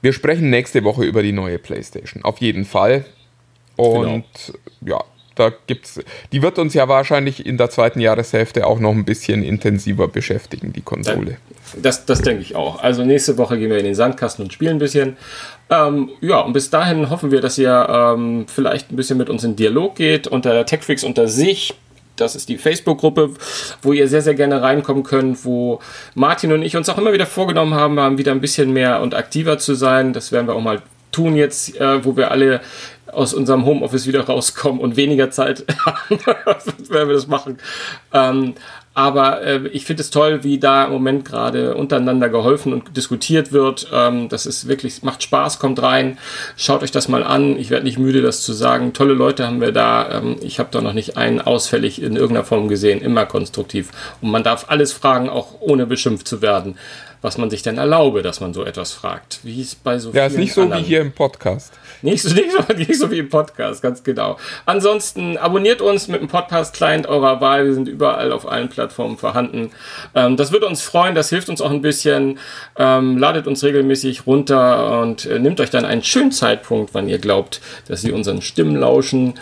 Wir 0.00 0.12
sprechen 0.12 0.50
nächste 0.50 0.84
Woche 0.84 1.04
über 1.04 1.22
die 1.22 1.32
neue 1.32 1.58
PlayStation. 1.58 2.24
Auf 2.24 2.38
jeden 2.38 2.64
Fall. 2.64 3.04
Und 3.76 4.24
genau. 4.80 4.98
ja, 4.98 5.04
da 5.34 5.52
gibt's, 5.66 6.00
die 6.32 6.42
wird 6.42 6.58
uns 6.58 6.74
ja 6.74 6.88
wahrscheinlich 6.88 7.44
in 7.44 7.58
der 7.58 7.70
zweiten 7.70 8.00
Jahreshälfte 8.00 8.66
auch 8.66 8.78
noch 8.78 8.92
ein 8.92 9.04
bisschen 9.04 9.42
intensiver 9.42 10.08
beschäftigen, 10.08 10.72
die 10.72 10.80
Konsole. 10.80 11.38
Das, 11.82 12.06
das 12.06 12.22
denke 12.22 12.42
ich 12.42 12.54
auch. 12.54 12.80
Also 12.82 13.04
nächste 13.04 13.36
Woche 13.36 13.58
gehen 13.58 13.70
wir 13.70 13.78
in 13.78 13.84
den 13.84 13.94
Sandkasten 13.94 14.44
und 14.44 14.52
spielen 14.52 14.76
ein 14.76 14.78
bisschen. 14.78 15.16
Ähm, 15.70 16.10
ja, 16.20 16.40
und 16.40 16.52
bis 16.52 16.70
dahin 16.70 17.10
hoffen 17.10 17.30
wir, 17.30 17.40
dass 17.40 17.58
ihr 17.58 17.86
ähm, 17.88 18.46
vielleicht 18.46 18.92
ein 18.92 18.96
bisschen 18.96 19.18
mit 19.18 19.28
uns 19.28 19.42
in 19.44 19.56
Dialog 19.56 19.96
geht 19.96 20.26
unter 20.26 20.64
TechFreaks 20.64 21.04
unter 21.04 21.26
sich. 21.26 21.74
Das 22.16 22.36
ist 22.36 22.48
die 22.48 22.58
Facebook-Gruppe, 22.58 23.30
wo 23.82 23.92
ihr 23.92 24.06
sehr, 24.06 24.22
sehr 24.22 24.34
gerne 24.34 24.62
reinkommen 24.62 25.02
könnt, 25.02 25.44
wo 25.44 25.80
Martin 26.14 26.52
und 26.52 26.62
ich 26.62 26.76
uns 26.76 26.88
auch 26.88 26.98
immer 26.98 27.12
wieder 27.12 27.26
vorgenommen 27.26 27.74
haben, 27.74 28.18
wieder 28.18 28.30
ein 28.30 28.40
bisschen 28.40 28.72
mehr 28.72 29.00
und 29.00 29.14
aktiver 29.14 29.58
zu 29.58 29.74
sein. 29.74 30.12
Das 30.12 30.30
werden 30.30 30.46
wir 30.46 30.54
auch 30.54 30.60
mal 30.60 30.80
tun 31.10 31.36
jetzt, 31.36 31.80
äh, 31.80 32.04
wo 32.04 32.16
wir 32.16 32.30
alle 32.30 32.60
aus 33.14 33.34
unserem 33.34 33.64
Homeoffice 33.64 34.06
wieder 34.06 34.24
rauskommen 34.24 34.80
und 34.80 34.96
weniger 34.96 35.30
Zeit 35.30 35.64
haben, 35.84 36.18
werden 36.90 37.08
wir 37.08 37.14
das 37.14 37.26
machen. 37.26 37.58
Ähm, 38.12 38.54
aber 38.94 39.42
äh, 39.42 39.66
ich 39.68 39.84
finde 39.84 40.02
es 40.02 40.10
toll, 40.10 40.44
wie 40.44 40.58
da 40.58 40.84
im 40.84 40.92
Moment 40.92 41.24
gerade 41.24 41.74
untereinander 41.74 42.28
geholfen 42.28 42.72
und 42.72 42.96
diskutiert 42.96 43.52
wird. 43.52 43.88
Ähm, 43.92 44.28
das 44.28 44.46
ist 44.46 44.68
wirklich, 44.68 45.02
macht 45.02 45.24
Spaß, 45.24 45.58
kommt 45.58 45.82
rein, 45.82 46.16
schaut 46.56 46.84
euch 46.84 46.92
das 46.92 47.08
mal 47.08 47.24
an. 47.24 47.58
Ich 47.58 47.70
werde 47.70 47.84
nicht 47.84 47.98
müde, 47.98 48.22
das 48.22 48.42
zu 48.42 48.52
sagen. 48.52 48.92
Tolle 48.92 49.14
Leute 49.14 49.46
haben 49.46 49.60
wir 49.60 49.72
da. 49.72 50.18
Ähm, 50.18 50.36
ich 50.42 50.60
habe 50.60 50.68
da 50.70 50.80
noch 50.80 50.92
nicht 50.92 51.16
einen 51.16 51.40
ausfällig 51.40 52.00
in 52.00 52.14
irgendeiner 52.14 52.46
Form 52.46 52.68
gesehen, 52.68 53.00
immer 53.00 53.26
konstruktiv. 53.26 53.90
Und 54.22 54.30
man 54.30 54.44
darf 54.44 54.66
alles 54.68 54.92
fragen, 54.92 55.28
auch 55.28 55.60
ohne 55.60 55.86
beschimpft 55.86 56.28
zu 56.28 56.40
werden 56.40 56.76
was 57.24 57.38
man 57.38 57.48
sich 57.48 57.62
denn 57.62 57.78
erlaube, 57.78 58.20
dass 58.20 58.40
man 58.42 58.52
so 58.52 58.66
etwas 58.66 58.92
fragt. 58.92 59.40
Wie 59.44 59.62
es 59.62 59.74
bei 59.74 59.98
so 59.98 60.10
Ja, 60.12 60.26
ist 60.26 60.36
nicht 60.36 60.52
so 60.52 60.60
anderen. 60.60 60.82
wie 60.82 60.86
hier 60.86 61.00
im 61.00 61.12
Podcast. 61.12 61.72
Nicht 62.02 62.22
so, 62.22 62.34
nicht, 62.34 62.52
so, 62.52 62.74
nicht 62.74 62.98
so 62.98 63.10
wie 63.10 63.20
im 63.20 63.30
Podcast, 63.30 63.80
ganz 63.80 64.04
genau. 64.04 64.36
Ansonsten 64.66 65.38
abonniert 65.38 65.80
uns 65.80 66.06
mit 66.06 66.20
dem 66.20 66.28
Podcast-Client 66.28 67.06
eurer 67.06 67.40
Wahl. 67.40 67.64
Wir 67.64 67.72
sind 67.72 67.88
überall 67.88 68.30
auf 68.30 68.46
allen 68.46 68.68
Plattformen 68.68 69.16
vorhanden. 69.16 69.70
Ähm, 70.14 70.36
das 70.36 70.52
würde 70.52 70.66
uns 70.66 70.82
freuen, 70.82 71.14
das 71.14 71.30
hilft 71.30 71.48
uns 71.48 71.62
auch 71.62 71.70
ein 71.70 71.80
bisschen. 71.80 72.38
Ähm, 72.76 73.16
ladet 73.16 73.46
uns 73.46 73.64
regelmäßig 73.64 74.26
runter 74.26 75.00
und 75.00 75.24
äh, 75.24 75.38
nehmt 75.38 75.60
euch 75.60 75.70
dann 75.70 75.86
einen 75.86 76.04
schönen 76.04 76.30
Zeitpunkt, 76.30 76.92
wann 76.92 77.08
ihr 77.08 77.18
glaubt, 77.18 77.62
dass 77.88 78.04
ihr 78.04 78.14
unseren 78.14 78.42
Stimmen 78.42 78.76
lauschen 78.76 79.32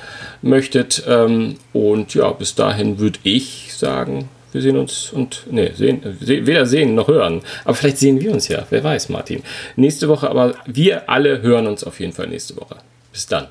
möchtet. 0.41 1.03
Ähm, 1.09 1.57
und 1.73 2.15
ja, 2.15 2.31
bis 2.31 2.55
dahin 2.55 3.01
würde 3.01 3.19
ich 3.25 3.75
sagen, 3.77 4.29
wir 4.53 4.61
sehen 4.63 4.77
uns 4.77 5.13
und, 5.13 5.47
nee, 5.51 5.73
sehen, 5.75 6.01
weder 6.21 6.67
sehen 6.67 6.95
noch 6.95 7.09
hören. 7.09 7.43
Aber 7.65 7.75
vielleicht 7.75 7.99
sehen 7.99 8.21
wir 8.21 8.33
uns 8.33 8.49
ja. 8.49 8.67
Wer 8.71 8.85
weiß, 8.85 9.09
Martin. 9.09 9.43
Nächste 9.77 10.09
Woche, 10.09 10.29
aber 10.29 10.55
wir 10.67 11.09
alle 11.09 11.43
hören 11.43 11.67
uns 11.67 11.85
auf 11.85 12.01
jeden 12.01 12.13
Fall 12.13 12.29
nächste 12.29 12.57
Woche. 12.57 12.77
Bis 13.13 13.27
dann. 13.27 13.49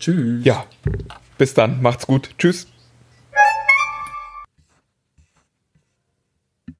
Tschüss. 0.00 0.44
Ja, 0.44 0.64
bis 1.36 1.54
dann. 1.54 1.82
Macht's 1.82 2.06
gut. 2.06 2.30
Tschüss. 2.38 2.66